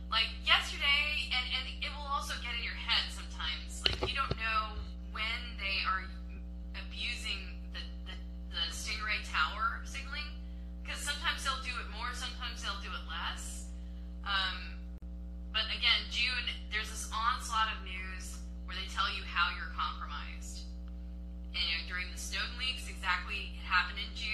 Like 0.09 0.29
yesterday, 0.45 1.29
and 1.33 1.45
and 1.61 1.65
it 1.81 1.91
will 1.93 2.09
also 2.09 2.37
get 2.41 2.53
in 2.57 2.61
your 2.65 2.77
head 2.77 3.09
sometimes. 3.09 3.85
Like 3.85 4.01
you 4.09 4.17
don't 4.17 4.33
know 4.37 4.77
when 5.13 5.39
they 5.61 5.85
are 5.85 6.05
abusing 6.77 7.57
the 7.73 7.81
the, 8.09 8.15
the 8.53 8.63
Stingray 8.73 9.21
Tower 9.25 9.81
signaling 9.85 10.29
because 10.89 11.05
sometimes 11.05 11.45
they'll 11.45 11.61
do 11.61 11.73
it 11.77 11.85
more, 11.93 12.09
sometimes 12.17 12.65
they'll 12.65 12.81
do 12.81 12.89
it 12.89 13.05
less. 13.05 13.69
Um, 14.25 14.78
but 15.53 15.65
again, 15.73 16.05
June, 16.13 16.45
there's 16.69 16.89
this 16.89 17.09
onslaught 17.09 17.73
of 17.73 17.81
news 17.81 18.37
where 18.65 18.77
they 18.77 18.85
tell 18.93 19.09
you 19.09 19.25
how 19.25 19.49
you're 19.57 19.73
compromised. 19.73 20.69
And 21.57 21.61
you 21.65 21.73
know, 21.81 21.83
during 21.89 22.05
the 22.13 22.21
Snowden 22.21 22.53
leaks, 22.61 22.85
exactly 22.85 23.57
it 23.57 23.65
happened 23.65 23.97
in 23.97 24.11
June. 24.13 24.28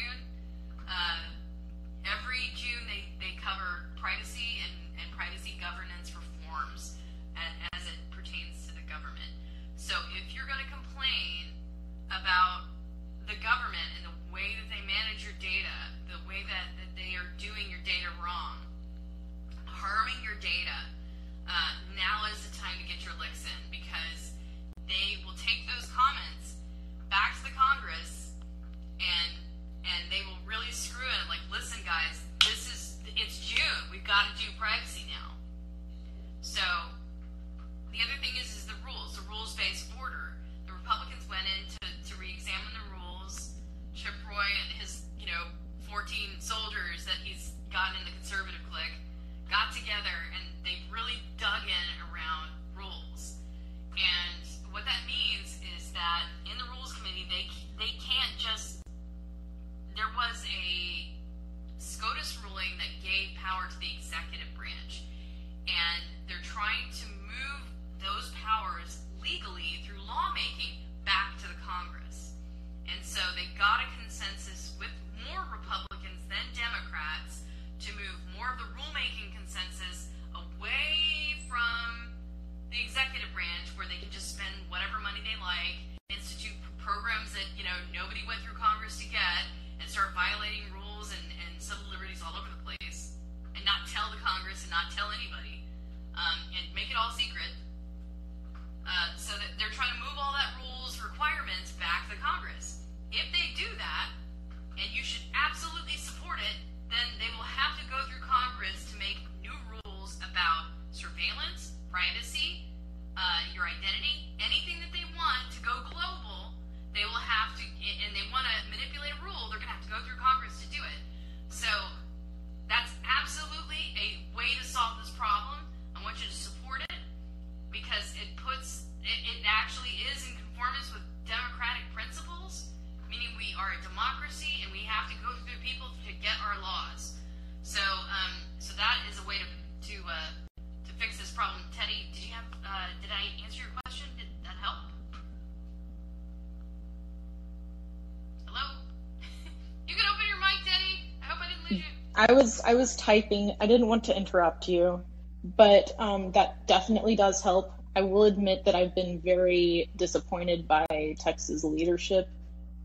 I 152.15 152.31
was 152.33 152.61
I 152.61 152.75
was 152.75 152.95
typing. 152.95 153.55
I 153.59 153.67
didn't 153.67 153.87
want 153.87 154.05
to 154.05 154.15
interrupt 154.17 154.67
you, 154.67 155.03
but 155.43 155.91
um, 155.99 156.31
that 156.31 156.65
definitely 156.67 157.15
does 157.15 157.41
help. 157.41 157.71
I 157.95 158.01
will 158.01 158.23
admit 158.23 158.65
that 158.65 158.75
I've 158.75 158.93
been 158.95 159.21
very 159.23 159.89
disappointed 159.95 160.67
by 160.67 161.15
Texas 161.19 161.63
leadership 161.63 162.29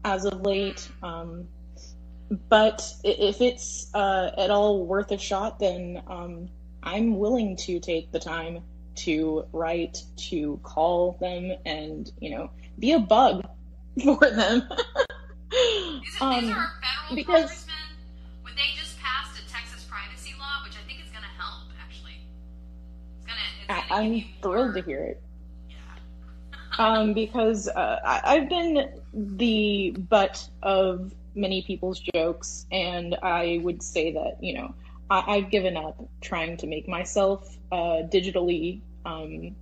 as 0.04 0.24
of 0.24 0.40
late. 0.42 0.88
Um, 1.02 1.48
but 2.48 2.82
if 3.02 3.40
it's 3.40 3.92
uh, 3.94 4.30
at 4.38 4.50
all 4.50 4.86
worth 4.86 5.10
a 5.10 5.18
shot, 5.18 5.58
then 5.58 6.02
um, 6.06 6.48
I'm 6.82 7.18
willing 7.18 7.56
to 7.56 7.80
take 7.80 8.12
the 8.12 8.20
time 8.20 8.62
to 8.96 9.46
write, 9.52 10.02
to 10.16 10.60
call 10.62 11.16
them, 11.20 11.52
and 11.64 12.10
you 12.20 12.30
know, 12.30 12.50
be 12.78 12.92
a 12.92 13.00
bug 13.00 13.46
for 14.04 14.18
them. 14.30 14.62
These 15.50 16.16
are, 16.20 16.42
these 16.42 16.56
um, 16.60 16.66
because- 17.14 17.66
which 20.70 20.78
I 20.78 20.86
think 20.86 21.00
is 21.04 21.10
going 21.10 21.24
to 21.24 21.42
help. 21.42 21.64
Actually, 21.82 22.20
it's 23.16 23.26
to. 23.26 23.32
It's 23.58 23.88
gonna 23.88 24.02
I'm 24.02 24.24
thrilled 24.40 24.74
to 24.74 24.82
hear 24.82 25.00
it. 25.00 25.22
Yeah. 25.68 25.76
um, 26.78 27.12
because 27.12 27.66
uh, 27.68 28.00
I, 28.04 28.20
I've 28.24 28.48
been 28.48 28.88
the 29.12 29.96
butt 29.98 30.48
of 30.62 31.12
many 31.34 31.62
people's 31.62 32.00
jokes, 32.14 32.66
and 32.70 33.16
I 33.20 33.60
would 33.62 33.82
say 33.82 34.12
that 34.12 34.38
you 34.42 34.54
know 34.54 34.74
I, 35.10 35.36
I've 35.36 35.50
given 35.50 35.76
up 35.76 36.08
trying 36.20 36.56
to 36.58 36.68
make 36.68 36.86
myself 36.86 37.56
uh, 37.72 38.06
digitally 38.06 38.82
um, 39.04 39.56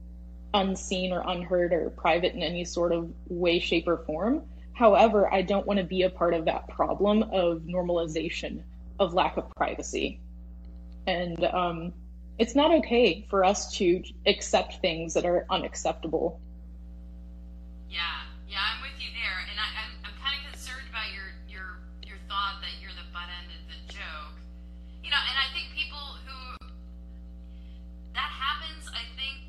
unseen 0.52 1.12
or 1.12 1.22
unheard 1.26 1.72
or 1.72 1.88
private 1.88 2.34
in 2.34 2.42
any 2.42 2.66
sort 2.66 2.92
of 2.92 3.10
way, 3.28 3.60
shape, 3.60 3.88
or 3.88 3.96
form. 3.96 4.42
However, 4.74 5.32
I 5.32 5.40
don't 5.40 5.66
want 5.66 5.78
to 5.78 5.84
be 5.84 6.02
a 6.02 6.10
part 6.10 6.34
of 6.34 6.44
that 6.44 6.68
problem 6.68 7.22
of 7.22 7.62
normalization 7.62 8.62
of 9.00 9.14
lack 9.14 9.36
of 9.36 9.50
privacy, 9.56 10.20
and 11.08 11.42
um, 11.46 11.92
it's 12.36 12.54
not 12.54 12.70
okay 12.84 13.24
for 13.30 13.42
us 13.42 13.72
to 13.78 14.04
accept 14.26 14.76
things 14.84 15.14
that 15.14 15.24
are 15.24 15.46
unacceptable. 15.48 16.38
Yeah, 17.88 18.28
yeah, 18.46 18.60
I'm 18.60 18.84
with 18.84 19.00
you 19.00 19.08
there, 19.16 19.40
and 19.48 19.56
I, 19.56 19.68
I'm, 19.72 19.92
I'm 20.04 20.16
kind 20.20 20.36
of 20.36 20.52
concerned 20.52 20.84
about 20.92 21.08
your 21.16 21.32
your 21.48 21.80
your 22.04 22.20
thought 22.28 22.60
that 22.60 22.76
you're 22.84 22.92
the 22.92 23.08
butt 23.08 23.32
end 23.40 23.48
of 23.56 23.62
the 23.72 23.78
joke. 23.88 24.36
You 25.00 25.08
know, 25.08 25.16
and 25.16 25.36
I 25.40 25.48
think 25.56 25.72
people 25.72 26.20
who 26.28 26.68
that 28.12 28.28
happens, 28.28 28.84
I 28.92 29.08
think, 29.16 29.48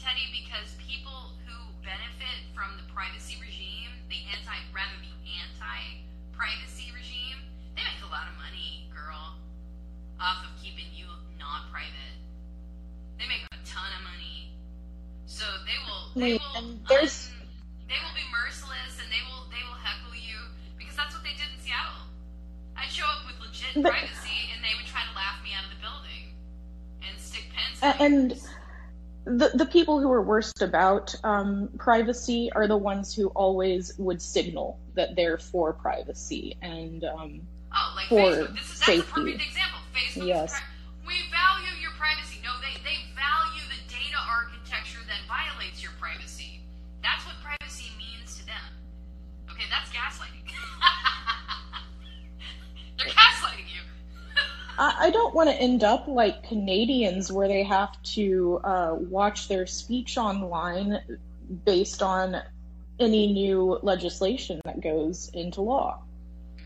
Teddy, 0.00 0.32
because 0.32 0.72
people 0.80 1.36
who 1.44 1.56
benefit 1.84 2.40
from 2.56 2.80
the 2.80 2.88
privacy 2.96 3.36
regime, 3.36 3.92
the 4.08 4.24
anti 4.32 4.56
rather 4.72 4.96
the 5.04 5.12
anti-privacy 5.44 6.88
regime, 6.96 7.36
they 7.76 7.84
make 7.84 8.00
a 8.00 8.08
lot 8.08 8.24
of 8.32 8.34
money, 8.40 8.88
girl, 8.88 9.36
off 10.20 10.44
of 10.44 10.50
keeping 10.62 10.86
you 10.94 11.06
not 11.38 11.70
private. 11.70 12.16
They 13.18 13.26
make 13.28 13.44
a 13.52 13.56
ton 13.66 13.86
of 13.96 14.02
money. 14.04 14.52
So 15.26 15.44
they 15.64 15.78
will 15.84 16.02
they 16.14 16.32
will 16.34 16.56
un- 16.56 16.80
they 16.88 17.98
will 18.02 18.16
be 18.16 18.26
merciless 18.32 18.96
and 19.02 19.08
they 19.12 19.22
will 19.28 19.44
they 19.50 19.62
will 19.68 19.78
heckle 19.82 20.14
you 20.14 20.38
because 20.78 20.96
that's 20.96 21.14
what 21.14 21.22
they 21.22 21.30
did 21.36 21.48
in 21.54 21.60
Seattle. 21.60 22.08
I'd 22.76 22.90
show 22.90 23.04
up 23.04 23.26
with 23.26 23.36
legit 23.40 23.82
But- 23.82 23.92
privacy 23.92 24.50
and 24.54 24.64
they 24.64 24.74
would 24.76 24.86
try 24.86 25.00
to 25.08 25.14
laugh 25.16 25.42
me 25.44 25.50
out 25.56 25.64
of 25.64 25.70
the 25.76 25.80
building 25.82 26.34
and 27.08 27.18
stick 27.20 27.44
pens 27.54 27.78
A- 27.82 28.02
And 28.02 28.40
the 29.24 29.50
the 29.54 29.66
people 29.66 30.00
who 30.00 30.10
are 30.12 30.22
worst 30.22 30.62
about 30.62 31.14
um, 31.24 31.68
privacy 31.78 32.50
are 32.54 32.66
the 32.68 32.76
ones 32.76 33.14
who 33.14 33.26
always 33.28 33.92
would 33.98 34.22
signal 34.22 34.78
that 34.94 35.16
they're 35.16 35.36
for 35.38 35.72
privacy 35.72 36.56
and 36.62 37.04
um, 37.04 37.40
Oh, 37.78 37.92
like 37.96 38.08
for 38.08 38.16
Facebook. 38.16 38.54
This 38.54 38.62
is 38.64 38.78
that's 38.78 38.80
a 38.80 38.84
safety. 38.84 39.12
perfect 39.12 39.42
example. 39.48 39.78
Facebook. 39.96 40.28
Yes. 40.28 40.52
Pri- 40.52 40.60
we 41.06 41.14
value 41.32 41.72
your 41.80 41.92
privacy. 41.92 42.36
No, 42.44 42.50
they 42.60 42.76
they 42.84 42.98
value 43.16 43.62
the 43.72 43.80
data 43.88 44.20
architecture 44.28 45.00
that 45.08 45.24
violates 45.26 45.82
your 45.82 45.92
privacy. 45.98 46.60
That's 47.02 47.24
what 47.24 47.36
privacy 47.42 47.90
means 47.96 48.36
to 48.38 48.44
them. 48.46 48.60
Okay, 49.50 49.64
that's 49.70 49.88
gaslighting. 49.90 50.44
They're 52.98 53.08
gaslighting 53.08 53.68
you. 53.72 53.80
I, 54.78 55.06
I 55.06 55.10
don't 55.10 55.34
want 55.34 55.48
to 55.48 55.56
end 55.56 55.82
up 55.84 56.06
like 56.08 56.42
Canadians 56.48 57.32
where 57.32 57.48
they 57.48 57.62
have 57.62 57.90
to 58.16 58.60
uh, 58.62 58.94
watch 58.98 59.48
their 59.48 59.66
speech 59.66 60.18
online 60.18 61.00
based 61.64 62.02
on 62.02 62.36
any 62.98 63.32
new 63.32 63.78
legislation 63.82 64.60
that 64.64 64.80
goes 64.80 65.30
into 65.32 65.60
law. 65.62 66.02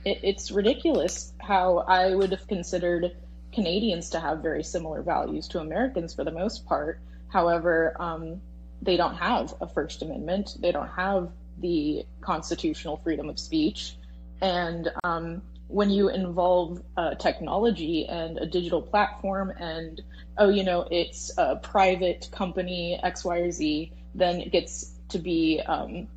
It, 0.04 0.20
it's 0.22 0.50
ridiculous 0.50 1.32
how 1.38 1.78
I 1.78 2.14
would 2.14 2.30
have 2.32 2.46
considered 2.46 3.16
Canadians 3.52 4.10
to 4.10 4.20
have 4.20 4.42
very 4.42 4.62
similar 4.62 5.02
values 5.02 5.48
to 5.48 5.60
Americans 5.60 6.14
for 6.14 6.24
the 6.24 6.30
most 6.30 6.66
part. 6.66 7.00
However, 7.28 7.96
um, 7.98 8.40
they 8.82 8.96
don't 8.96 9.16
have 9.16 9.54
a 9.60 9.68
First 9.68 10.02
Amendment. 10.02 10.56
They 10.58 10.72
don't 10.72 10.88
have 10.88 11.30
the 11.58 12.04
constitutional 12.20 12.96
freedom 12.98 13.28
of 13.28 13.38
speech. 13.38 13.96
And 14.40 14.90
um, 15.04 15.42
when 15.68 15.90
you 15.90 16.08
involve 16.08 16.82
uh, 16.96 17.14
technology 17.14 18.06
and 18.06 18.38
a 18.38 18.46
digital 18.46 18.82
platform, 18.82 19.50
and 19.50 20.00
oh, 20.38 20.48
you 20.48 20.64
know, 20.64 20.86
it's 20.90 21.30
a 21.36 21.56
private 21.56 22.28
company 22.32 22.98
X, 23.02 23.24
Y, 23.24 23.38
or 23.38 23.50
Z, 23.50 23.92
then 24.14 24.40
it 24.40 24.50
gets 24.50 24.90
to 25.10 25.18
be 25.18 25.60
um, 25.60 26.08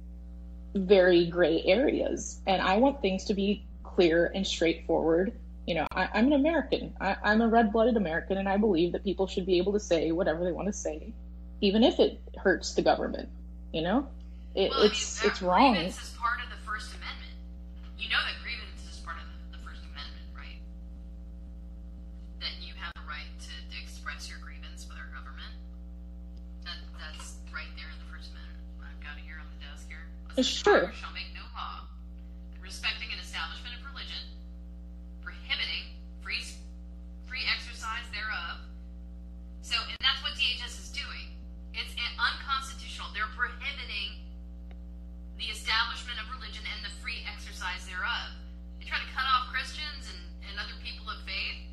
very 0.73 1.27
gray 1.27 1.61
areas. 1.65 2.39
And 2.47 2.61
I 2.61 2.77
want 2.77 3.01
things 3.01 3.25
to 3.25 3.33
be 3.33 3.65
clear 3.95 4.31
and 4.33 4.45
straightforward. 4.45 5.33
You 5.67 5.75
know, 5.75 5.87
I, 5.95 6.09
I'm 6.13 6.27
an 6.27 6.33
American. 6.33 6.93
I, 6.99 7.15
I'm 7.23 7.41
a 7.41 7.47
red-blooded 7.47 7.95
American, 7.95 8.37
and 8.37 8.49
I 8.49 8.57
believe 8.57 8.91
that 8.93 9.03
people 9.03 9.27
should 9.27 9.45
be 9.45 9.57
able 9.57 9.73
to 9.73 9.79
say 9.79 10.11
whatever 10.11 10.43
they 10.43 10.51
want 10.51 10.67
to 10.67 10.73
say, 10.73 11.13
even 11.61 11.83
if 11.83 11.99
it 11.99 12.19
hurts 12.37 12.73
the 12.75 12.81
government. 12.81 13.29
You 13.71 13.81
know, 13.81 14.07
it, 14.55 14.69
Well, 14.71 14.79
I 14.79 14.83
mean, 14.83 14.91
it's 14.91 15.23
it's 15.25 15.41
wrong. 15.41 15.73
Grievance 15.73 16.03
is 16.03 16.09
part 16.19 16.39
of 16.43 16.49
the 16.51 16.59
First 16.67 16.91
Amendment. 16.93 17.31
You 17.97 18.09
know 18.09 18.19
that 18.21 18.35
grievance 18.43 18.83
is 18.91 18.99
part 19.01 19.17
of 19.17 19.25
the, 19.25 19.57
the 19.57 19.63
First 19.63 19.81
Amendment, 19.87 20.25
right? 20.35 20.59
That 22.43 22.53
you 22.61 22.73
have 22.77 22.91
a 22.99 23.05
right 23.07 23.31
to, 23.47 23.49
to 23.49 23.75
express 23.81 24.27
your 24.29 24.37
grievance 24.43 24.85
with 24.85 24.99
our 24.99 25.07
government. 25.15 25.53
That 26.67 26.77
that's 26.99 27.39
right 27.55 27.71
there 27.79 27.87
in 27.89 27.97
the 28.03 28.09
First 28.11 28.29
Amendment. 28.35 28.61
I've 28.83 28.99
got 29.01 29.15
it 29.17 29.23
here 29.25 29.39
on 29.39 29.47
the 29.49 29.59
desk 29.63 29.87
here. 29.87 30.05
Says, 30.35 30.45
Sure. 30.45 30.91
Congress 30.91 30.99
shall 31.01 31.15
make 31.15 31.31
no 31.33 31.45
law 31.55 31.87
respecting 32.61 33.09
an 33.15 33.17
establishment 33.23 33.73
of 33.79 33.81
religion, 33.89 34.21
prohibiting 35.25 35.97
free 36.21 36.45
s- 36.45 36.61
free 37.25 37.41
exercise 37.49 38.05
thereof. 38.13 38.61
So, 39.65 39.81
and 39.81 39.97
that's 40.05 40.21
what 40.21 40.37
DHS 40.37 40.77
is 40.77 40.89
doing. 40.93 41.33
It's 41.73 41.89
an- 41.97 42.15
unconstitutional. 42.21 43.09
They're 43.23 43.47
prohibiting 43.47 44.19
the 45.37 45.45
establishment 45.45 46.19
of 46.19 46.27
religion 46.35 46.61
and 46.75 46.83
the 46.83 46.93
free 47.01 47.23
exercise 47.31 47.85
thereof. 47.87 48.35
They 48.79 48.85
try 48.85 48.97
to 48.97 49.05
cut 49.15 49.23
off 49.23 49.47
Christians 49.53 50.11
and, 50.11 50.49
and 50.49 50.59
other 50.59 50.73
people 50.83 51.09
of 51.09 51.21
faith, 51.23 51.63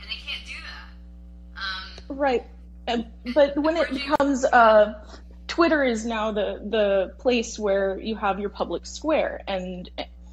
and 0.00 0.08
they 0.08 0.16
can't 0.16 0.46
do 0.46 0.54
that. 0.64 1.60
Um, 1.60 2.16
Right. 2.16 2.46
Uh, 2.88 3.02
But 3.34 3.58
when 3.58 3.76
it 3.76 3.90
becomes 3.90 4.46
uh, 4.46 5.04
Twitter 5.46 5.84
is 5.84 6.06
now 6.06 6.32
the 6.32 6.62
the 6.64 7.14
place 7.18 7.58
where 7.58 7.98
you 8.00 8.16
have 8.16 8.40
your 8.40 8.48
public 8.48 8.86
square, 8.86 9.42
and 9.46 9.90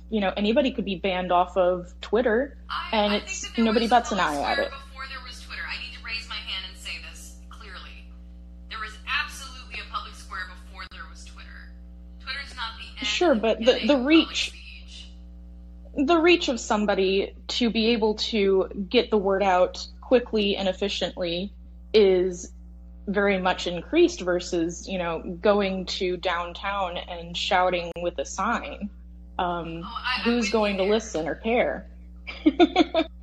you 0.09 0.21
know 0.21 0.31
anybody 0.38 0.71
could 0.71 0.85
be 0.85 0.95
banned 0.95 1.34
off 1.34 1.57
of 1.57 1.93
Twitter, 1.99 2.57
and 2.93 3.13
it's 3.13 3.45
nobody 3.57 3.89
bats 3.89 4.13
an 4.13 4.21
eye 4.21 4.39
at 4.41 4.59
it. 4.59 4.69
before 4.69 4.86
Sure, 13.18 13.34
but 13.34 13.57
the 13.60 13.80
the 13.88 13.98
reach 13.98 14.53
the 15.95 16.19
reach 16.19 16.49
of 16.49 16.60
somebody 16.60 17.34
to 17.48 17.72
be 17.72 17.88
able 17.88 18.14
to 18.14 18.69
get 18.91 19.10
the 19.10 19.18
word 19.18 19.41
out 19.41 19.88
quickly 20.02 20.56
and 20.56 20.69
efficiently 20.69 21.52
is 21.95 22.52
very 23.07 23.39
much 23.39 23.65
increased 23.65 24.22
versus 24.22 24.88
you 24.88 24.99
know 24.99 25.23
going 25.41 25.88
to 25.88 26.15
downtown 26.18 26.95
and 26.95 27.35
shouting 27.35 27.91
with 27.99 28.19
a 28.19 28.26
sign 28.26 28.88
um, 29.39 29.81
Oh, 29.84 30.22
who's 30.23 30.52
going 30.52 30.77
to 30.77 30.84
listen 30.84 31.27
or 31.27 31.34
care 31.34 31.88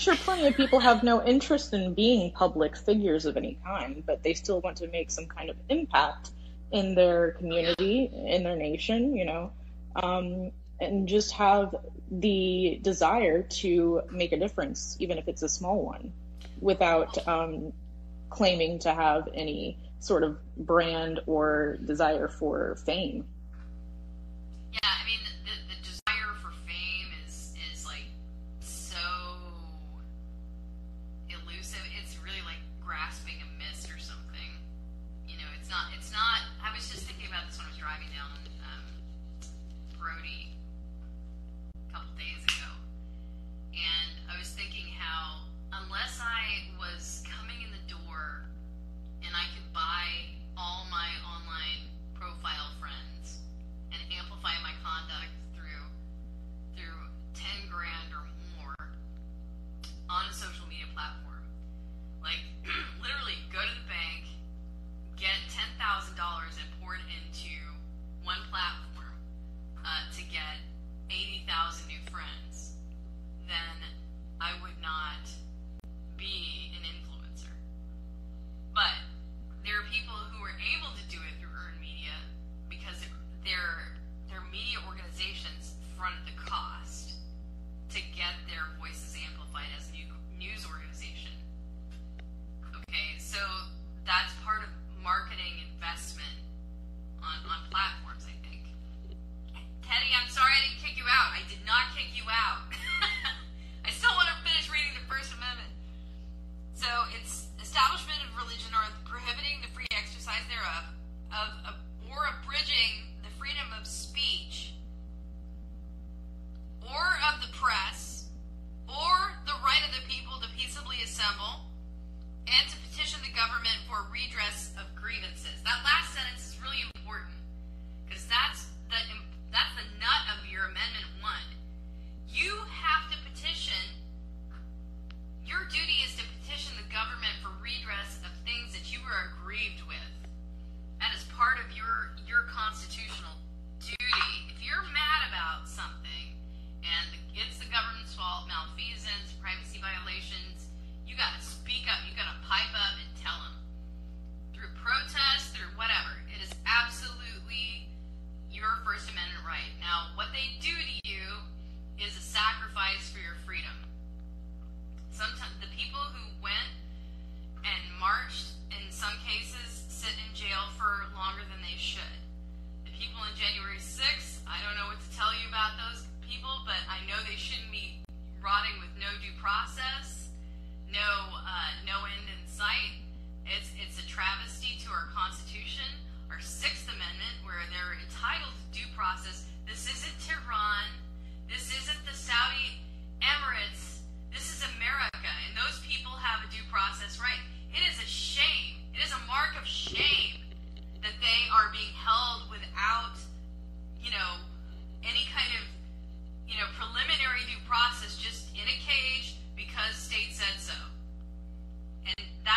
sure 0.00 0.16
plenty 0.16 0.46
of 0.46 0.56
people 0.56 0.80
have 0.80 1.02
no 1.02 1.22
interest 1.22 1.74
in 1.74 1.92
being 1.92 2.32
public 2.32 2.76
figures 2.76 3.26
of 3.26 3.36
any 3.36 3.58
kind 3.64 4.02
but 4.06 4.22
they 4.22 4.32
still 4.32 4.60
want 4.60 4.78
to 4.78 4.88
make 4.88 5.10
some 5.10 5.26
kind 5.26 5.50
of 5.50 5.56
impact 5.68 6.30
in 6.72 6.94
their 6.94 7.32
community 7.32 8.10
in 8.26 8.42
their 8.42 8.56
nation 8.56 9.14
you 9.14 9.24
know 9.24 9.52
um, 9.96 10.50
and 10.80 11.06
just 11.06 11.32
have 11.32 11.74
the 12.10 12.78
desire 12.82 13.42
to 13.42 14.00
make 14.10 14.32
a 14.32 14.38
difference 14.38 14.96
even 15.00 15.18
if 15.18 15.28
it's 15.28 15.42
a 15.42 15.48
small 15.48 15.84
one 15.84 16.12
without 16.60 17.28
um, 17.28 17.72
claiming 18.30 18.78
to 18.78 18.92
have 18.92 19.28
any 19.34 19.78
sort 19.98 20.22
of 20.22 20.38
brand 20.56 21.20
or 21.26 21.76
desire 21.84 22.28
for 22.28 22.76
fame 22.86 23.26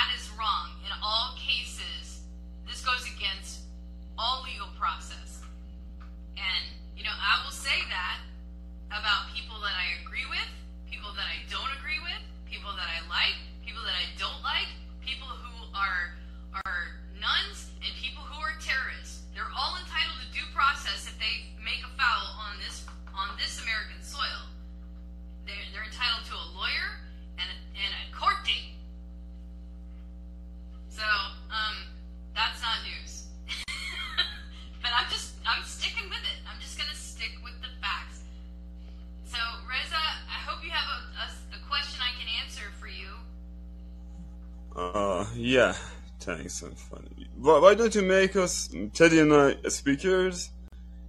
that 0.03 0.11
is 0.19 0.27
wrong. 0.35 0.75
In 0.83 0.91
all 0.99 1.31
cases, 1.39 2.27
this 2.67 2.83
goes 2.83 3.07
against 3.15 3.63
all 4.19 4.43
legal 4.43 4.67
process. 4.75 5.39
And, 6.35 6.63
you 6.99 7.07
know, 7.07 7.15
I 7.15 7.39
will 7.39 7.55
say 7.55 7.87
that 7.87 8.19
about 8.91 9.31
people 9.31 9.55
that 9.63 9.71
I 9.71 10.03
agree 10.03 10.27
with, 10.27 10.43
people 10.91 11.15
that 11.15 11.23
I 11.23 11.39
don't 11.47 11.71
agree 11.79 12.03
with, 12.03 12.19
people 12.51 12.75
that 12.75 12.91
I 12.91 12.99
like, 13.07 13.39
people 13.63 13.79
that 13.87 13.95
I 13.95 14.11
don't 14.19 14.43
like, 14.43 14.67
people 14.99 15.31
who 15.31 15.71
are 15.71 16.19
are 16.67 16.99
nuns, 17.15 17.71
and 17.79 17.89
people 17.95 18.21
who 18.27 18.37
are 18.43 18.59
terrorists. 18.59 19.23
They're 19.31 19.49
all 19.55 19.79
entitled 19.79 20.19
to 20.19 20.27
due 20.35 20.45
process 20.51 21.07
if 21.07 21.15
they 21.15 21.47
make 21.63 21.79
a 21.79 21.91
foul 21.95 22.27
on 22.43 22.59
this 22.59 22.83
on 23.15 23.31
this 23.39 23.55
American 23.63 24.03
soil. 24.03 24.51
They're, 25.47 25.63
they're 25.71 25.87
entitled 25.87 26.27
to 26.27 26.35
a 26.35 26.47
lawyer 26.59 26.99
and 27.39 27.47
a, 27.47 27.57
and 27.79 27.91
a 28.03 28.03
court 28.11 28.43
date. 28.43 28.82
So, 30.93 31.01
um, 31.49 31.75
that's 32.35 32.61
not 32.61 32.77
news. 32.85 33.25
but 34.81 34.91
I'm 34.93 35.09
just 35.09 35.33
I'm 35.45 35.63
sticking 35.63 36.07
with 36.09 36.21
it. 36.21 36.37
I'm 36.45 36.61
just 36.61 36.77
gonna 36.77 36.93
stick 36.93 37.33
with 37.43 37.57
the 37.61 37.73
facts. 37.81 38.21
So, 39.25 39.39
Reza, 39.67 39.97
I 39.97 40.39
hope 40.45 40.63
you 40.63 40.69
have 40.69 40.85
a, 40.85 40.99
a, 41.25 41.57
a 41.57 41.67
question 41.67 41.99
I 41.99 42.13
can 42.21 42.29
answer 42.43 42.69
for 42.79 42.87
you. 42.87 43.09
Uh, 44.75 45.25
yeah. 45.35 45.73
Thanks, 46.19 46.61
I'm 46.61 46.75
funny. 46.75 47.27
Why, 47.37 47.59
why 47.59 47.73
don't 47.73 47.93
you 47.93 48.03
make 48.03 48.35
us, 48.35 48.69
Teddy 48.93 49.19
and 49.19 49.33
I, 49.33 49.55
speakers? 49.69 50.51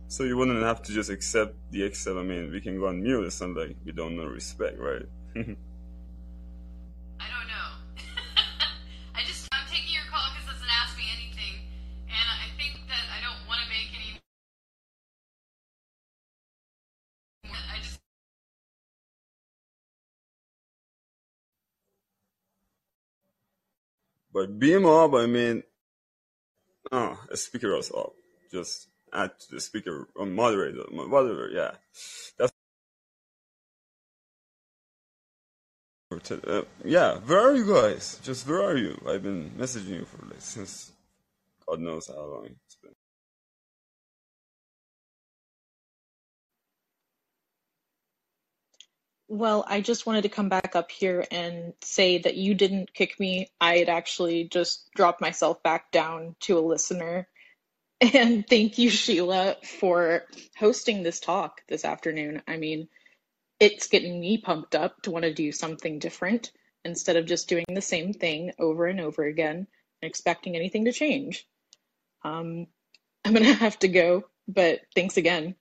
So 0.09 0.24
you 0.24 0.36
wouldn't 0.36 0.62
have 0.62 0.82
to 0.82 0.93
just 0.93 1.11
accept 1.11 1.55
the 1.70 1.82
Excel. 1.85 2.19
I 2.19 2.23
mean, 2.23 2.51
we 2.51 2.61
can 2.61 2.78
go 2.78 2.89
on 2.89 3.02
mute. 3.02 3.32
Not 3.40 3.56
like 3.56 3.77
we 3.85 3.93
don't 3.93 4.16
know 4.16 4.24
respect, 4.24 4.78
right? 4.78 5.06
But 24.35 24.59
beam 24.61 24.86
up, 24.86 25.15
I 25.15 25.27
mean, 25.27 25.65
oh, 26.93 27.19
a 27.31 27.39
speaker 27.39 27.77
was 27.77 27.93
up. 27.93 28.15
Just 28.52 28.89
add 29.15 29.32
to 29.40 29.56
the 29.56 29.61
speaker, 29.61 30.09
or 30.16 30.27
moderator, 30.27 30.85
whatever, 30.93 31.51
yeah. 31.52 31.73
That's 32.39 32.52
uh, 36.32 36.62
yeah, 36.85 37.16
where 37.19 37.40
are 37.40 37.55
you 37.56 37.66
guys? 37.73 38.20
Just 38.24 38.48
where 38.48 38.62
are 38.62 38.77
you? 38.77 39.01
I've 39.09 39.23
been 39.23 39.51
messaging 39.59 39.90
you 40.01 40.06
for 40.06 40.27
like 40.27 40.40
since 40.40 40.93
God 41.69 41.81
knows 41.81 42.09
how 42.09 42.20
long 42.24 42.47
it's 42.47 42.77
been. 42.82 42.93
Well, 49.28 49.64
I 49.66 49.80
just 49.80 50.06
wanted 50.06 50.22
to 50.22 50.28
come 50.28 50.51
back 50.51 50.76
up 50.76 50.90
here 50.90 51.26
and 51.30 51.72
say 51.82 52.18
that 52.18 52.36
you 52.36 52.55
didn't 52.55 52.92
kick 52.92 53.18
me. 53.18 53.48
I 53.60 53.78
had 53.78 53.88
actually 53.88 54.44
just 54.44 54.90
dropped 54.94 55.20
myself 55.20 55.62
back 55.62 55.90
down 55.90 56.36
to 56.40 56.59
a 56.59 56.60
listener. 56.60 57.26
And 58.01 58.46
thank 58.46 58.76
you, 58.76 58.90
Sheila, 58.90 59.56
for 59.62 60.24
hosting 60.59 61.02
this 61.02 61.20
talk 61.20 61.62
this 61.68 61.86
afternoon. 61.86 62.42
I 62.46 62.59
mean, 62.59 62.88
it's 63.59 63.88
getting 63.88 64.20
me 64.20 64.38
pumped 64.38 64.74
up 64.74 65.01
to 65.02 65.10
want 65.10 65.24
to 65.24 65.32
do 65.32 65.52
something 65.52 66.01
different 66.01 66.52
instead 66.84 67.16
of 67.16 67.24
just 67.24 67.48
doing 67.48 67.64
the 67.72 67.80
same 67.80 68.12
thing 68.12 68.52
over 68.59 68.86
and 68.86 69.01
over 69.01 69.24
again 69.24 69.56
and 69.56 70.09
expecting 70.09 70.55
anything 70.55 70.84
to 70.84 70.92
change. 70.92 71.46
Um, 72.24 72.66
I'm 73.24 73.32
going 73.32 73.44
to 73.44 73.55
have 73.55 73.78
to 73.78 73.88
go, 73.88 74.24
but 74.46 74.80
thanks 74.94 75.16
again. 75.16 75.55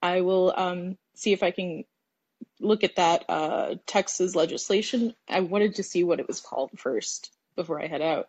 I 0.00 0.22
will 0.22 0.54
um, 0.56 0.96
see 1.14 1.32
if 1.32 1.42
I 1.42 1.50
can 1.50 1.84
look 2.60 2.84
at 2.84 2.96
that 2.96 3.24
uh, 3.28 3.76
Texas 3.86 4.34
legislation. 4.36 5.14
I 5.28 5.40
wanted 5.40 5.76
to 5.76 5.82
see 5.82 6.04
what 6.04 6.20
it 6.20 6.28
was 6.28 6.40
called 6.40 6.70
first 6.78 7.32
before 7.56 7.82
I 7.82 7.86
head 7.88 8.02
out. 8.02 8.28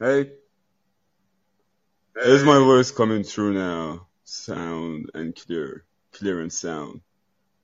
Hey, 0.00 0.30
is 2.24 2.42
my 2.42 2.58
voice 2.58 2.90
coming 2.90 3.22
through 3.22 3.52
now? 3.52 4.06
Sound 4.24 5.10
and 5.12 5.36
clear, 5.36 5.84
clear 6.12 6.40
and 6.40 6.50
sound. 6.50 7.02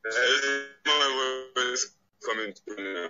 Is 0.05 0.45
my 0.85 1.47
voice 1.57 1.93
coming 2.27 2.53
through 2.53 2.93
now? 2.93 3.09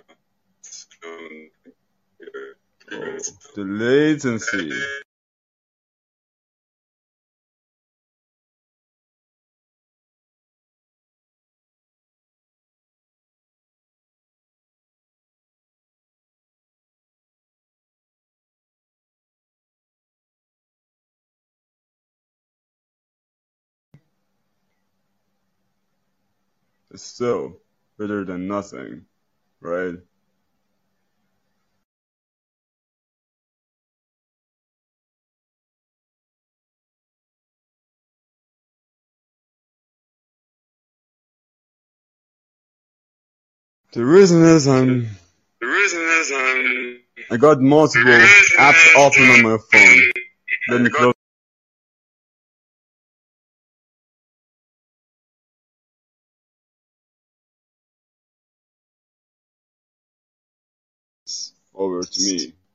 Sound 0.61 1.49
and 1.65 1.73
clear, 2.17 2.55
clear 2.87 3.09
and 3.09 3.19
oh, 3.19 3.21
sound. 3.21 3.37
The 3.55 3.63
latency. 3.65 4.71
Is 26.97 27.03
still 27.03 27.57
better 27.99 28.25
than 28.25 28.47
nothing, 28.47 29.05
right? 29.61 29.95
The 43.93 44.03
reason 44.05 44.43
is 44.43 44.67
I'm. 44.67 45.07
The 45.61 45.67
reason 45.67 46.01
is 46.01 46.31
I'm. 46.33 47.01
I 47.31 47.37
got 47.37 47.61
multiple 47.61 48.11
apps 48.59 48.95
open 48.95 49.29
on 49.29 49.43
my 49.43 49.57
phone. 49.71 50.01
Let 50.69 50.81
me 50.81 50.89
close. 50.89 51.16
Over 62.07 62.39
to 62.39 62.66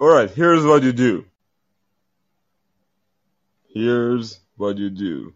Alright, 0.00 0.30
here's 0.30 0.64
what 0.64 0.84
you 0.84 0.92
do. 0.92 1.24
Here's 3.66 4.38
what 4.56 4.78
you 4.78 4.90
do. 4.90 5.34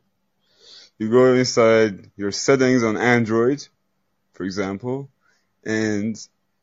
You 0.98 1.10
go 1.10 1.34
inside 1.34 2.12
your 2.16 2.30
settings 2.30 2.84
on 2.84 2.96
Android, 2.96 3.66
for 4.34 4.44
example, 4.44 5.10
and 5.64 6.16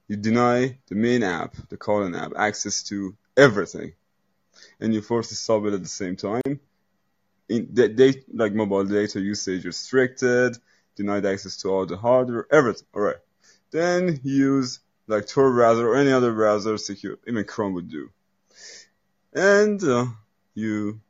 you 0.07 0.15
deny 0.15 0.77
the 0.87 0.95
main 0.95 1.23
app, 1.23 1.55
the 1.67 1.75
Callin 1.75 2.15
app, 2.15 2.31
access 2.37 2.83
to 2.83 3.17
everything. 3.35 3.91
And 4.79 4.93
you 4.93 5.01
force 5.01 5.27
to 5.29 5.35
stop 5.35 5.65
it 5.65 5.73
at 5.73 5.81
the 5.81 5.89
same 5.89 6.15
time. 6.15 6.61
In 7.49 7.73
date, 7.73 8.23
like 8.33 8.53
mobile 8.53 8.85
data 8.85 9.19
usage 9.19 9.65
restricted, 9.65 10.57
denied 10.95 11.25
access 11.25 11.57
to 11.57 11.69
all 11.69 11.85
the 11.85 11.97
hardware, 11.97 12.47
everything. 12.49 12.87
Alright. 12.95 13.17
Then 13.71 14.21
use 14.23 14.79
like 15.09 15.27
Tor 15.27 15.51
browser 15.51 15.89
or 15.89 15.95
any 15.95 16.11
other 16.11 16.31
browser 16.31 16.77
secure, 16.77 17.17
even 17.27 17.43
Chrome 17.43 17.73
would 17.73 17.89
do. 17.89 18.11
And 19.33 19.83
uh, 19.83 20.05
you 20.53 21.01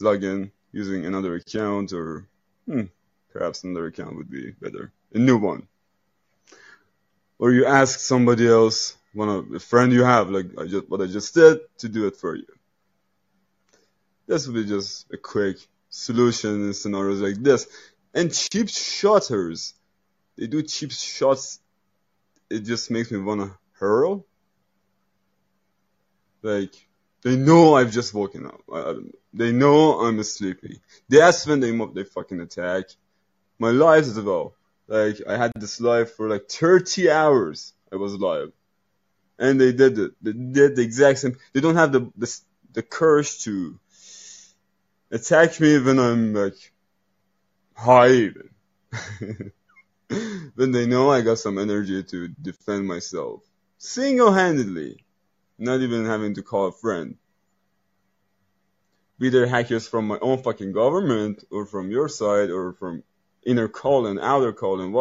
log 0.00 0.24
in 0.24 0.50
using 0.72 1.06
another 1.06 1.36
account 1.36 1.92
or 1.92 2.26
hmm, 2.66 2.82
perhaps 3.32 3.62
another 3.62 3.86
account 3.86 4.16
would 4.16 4.28
be 4.28 4.50
better, 4.60 4.92
a 5.14 5.18
new 5.18 5.38
one. 5.38 5.68
Or 7.38 7.52
you 7.52 7.64
ask 7.64 8.00
somebody 8.00 8.48
else, 8.48 8.96
one 9.14 9.28
of 9.28 9.52
a 9.52 9.60
friend 9.60 9.92
you 9.92 10.02
have, 10.02 10.28
like 10.30 10.46
I 10.58 10.66
just, 10.66 10.90
what 10.90 11.00
I 11.00 11.06
just 11.06 11.32
did, 11.32 11.60
to 11.78 11.88
do 11.88 12.06
it 12.08 12.16
for 12.16 12.34
you. 12.34 12.46
This 14.26 14.46
would 14.46 14.54
be 14.54 14.64
just 14.64 15.06
a 15.12 15.16
quick 15.16 15.58
solution 15.90 16.66
in 16.66 16.74
scenarios 16.74 17.20
like 17.20 17.36
this. 17.36 17.68
And 18.12 18.34
cheap 18.34 18.68
shotters, 18.68 19.74
they 20.36 20.48
do 20.48 20.62
cheap 20.62 20.90
shots 20.90 21.60
it 22.50 22.60
just 22.60 22.90
makes 22.90 23.10
me 23.10 23.18
wanna 23.18 23.56
hurl. 23.72 24.26
Like, 26.42 26.74
they 27.22 27.36
know 27.36 27.74
I've 27.74 27.90
just 27.90 28.14
woken 28.14 28.46
up. 28.46 28.62
They 29.34 29.52
know 29.52 30.00
I'm 30.00 30.22
sleepy. 30.22 30.80
That's 31.08 31.46
when 31.46 31.60
they 31.60 31.72
mob 31.72 31.94
they 31.94 32.04
fucking 32.04 32.40
attack. 32.40 32.84
My 33.58 33.70
life 33.70 34.04
as 34.04 34.20
well. 34.20 34.54
Like, 34.86 35.20
I 35.28 35.36
had 35.36 35.52
this 35.56 35.80
live 35.80 36.12
for 36.12 36.28
like 36.28 36.48
30 36.48 37.10
hours. 37.10 37.74
I 37.92 37.96
was 37.96 38.14
live. 38.14 38.52
And 39.38 39.60
they 39.60 39.72
did 39.72 39.98
it. 39.98 40.12
They 40.22 40.32
did 40.32 40.76
the 40.76 40.82
exact 40.82 41.18
same. 41.18 41.36
They 41.52 41.60
don't 41.60 41.74
have 41.76 41.92
the, 41.92 42.12
the, 42.16 42.40
the 42.72 42.82
courage 42.82 43.42
to 43.44 43.78
attack 45.10 45.58
me 45.60 45.78
when 45.78 45.98
I'm 45.98 46.32
like 46.32 46.72
high 47.74 48.10
even. 48.10 48.50
when 50.54 50.72
they 50.72 50.86
know 50.86 51.10
I 51.10 51.20
got 51.22 51.38
some 51.38 51.58
energy 51.58 52.02
to 52.02 52.28
defend 52.28 52.86
myself. 52.86 53.42
Single-handedly. 53.78 55.04
Not 55.58 55.80
even 55.80 56.04
having 56.04 56.34
to 56.34 56.42
call 56.42 56.66
a 56.66 56.72
friend. 56.72 57.16
Be 59.18 59.30
there 59.30 59.46
hackers 59.46 59.88
from 59.88 60.06
my 60.06 60.18
own 60.20 60.42
fucking 60.42 60.72
government, 60.72 61.44
or 61.50 61.64
from 61.64 61.90
your 61.90 62.08
side, 62.08 62.50
or 62.50 62.74
from 62.74 63.02
inner 63.42 63.68
calling, 63.68 64.18
outer 64.18 64.52
calling, 64.52 64.92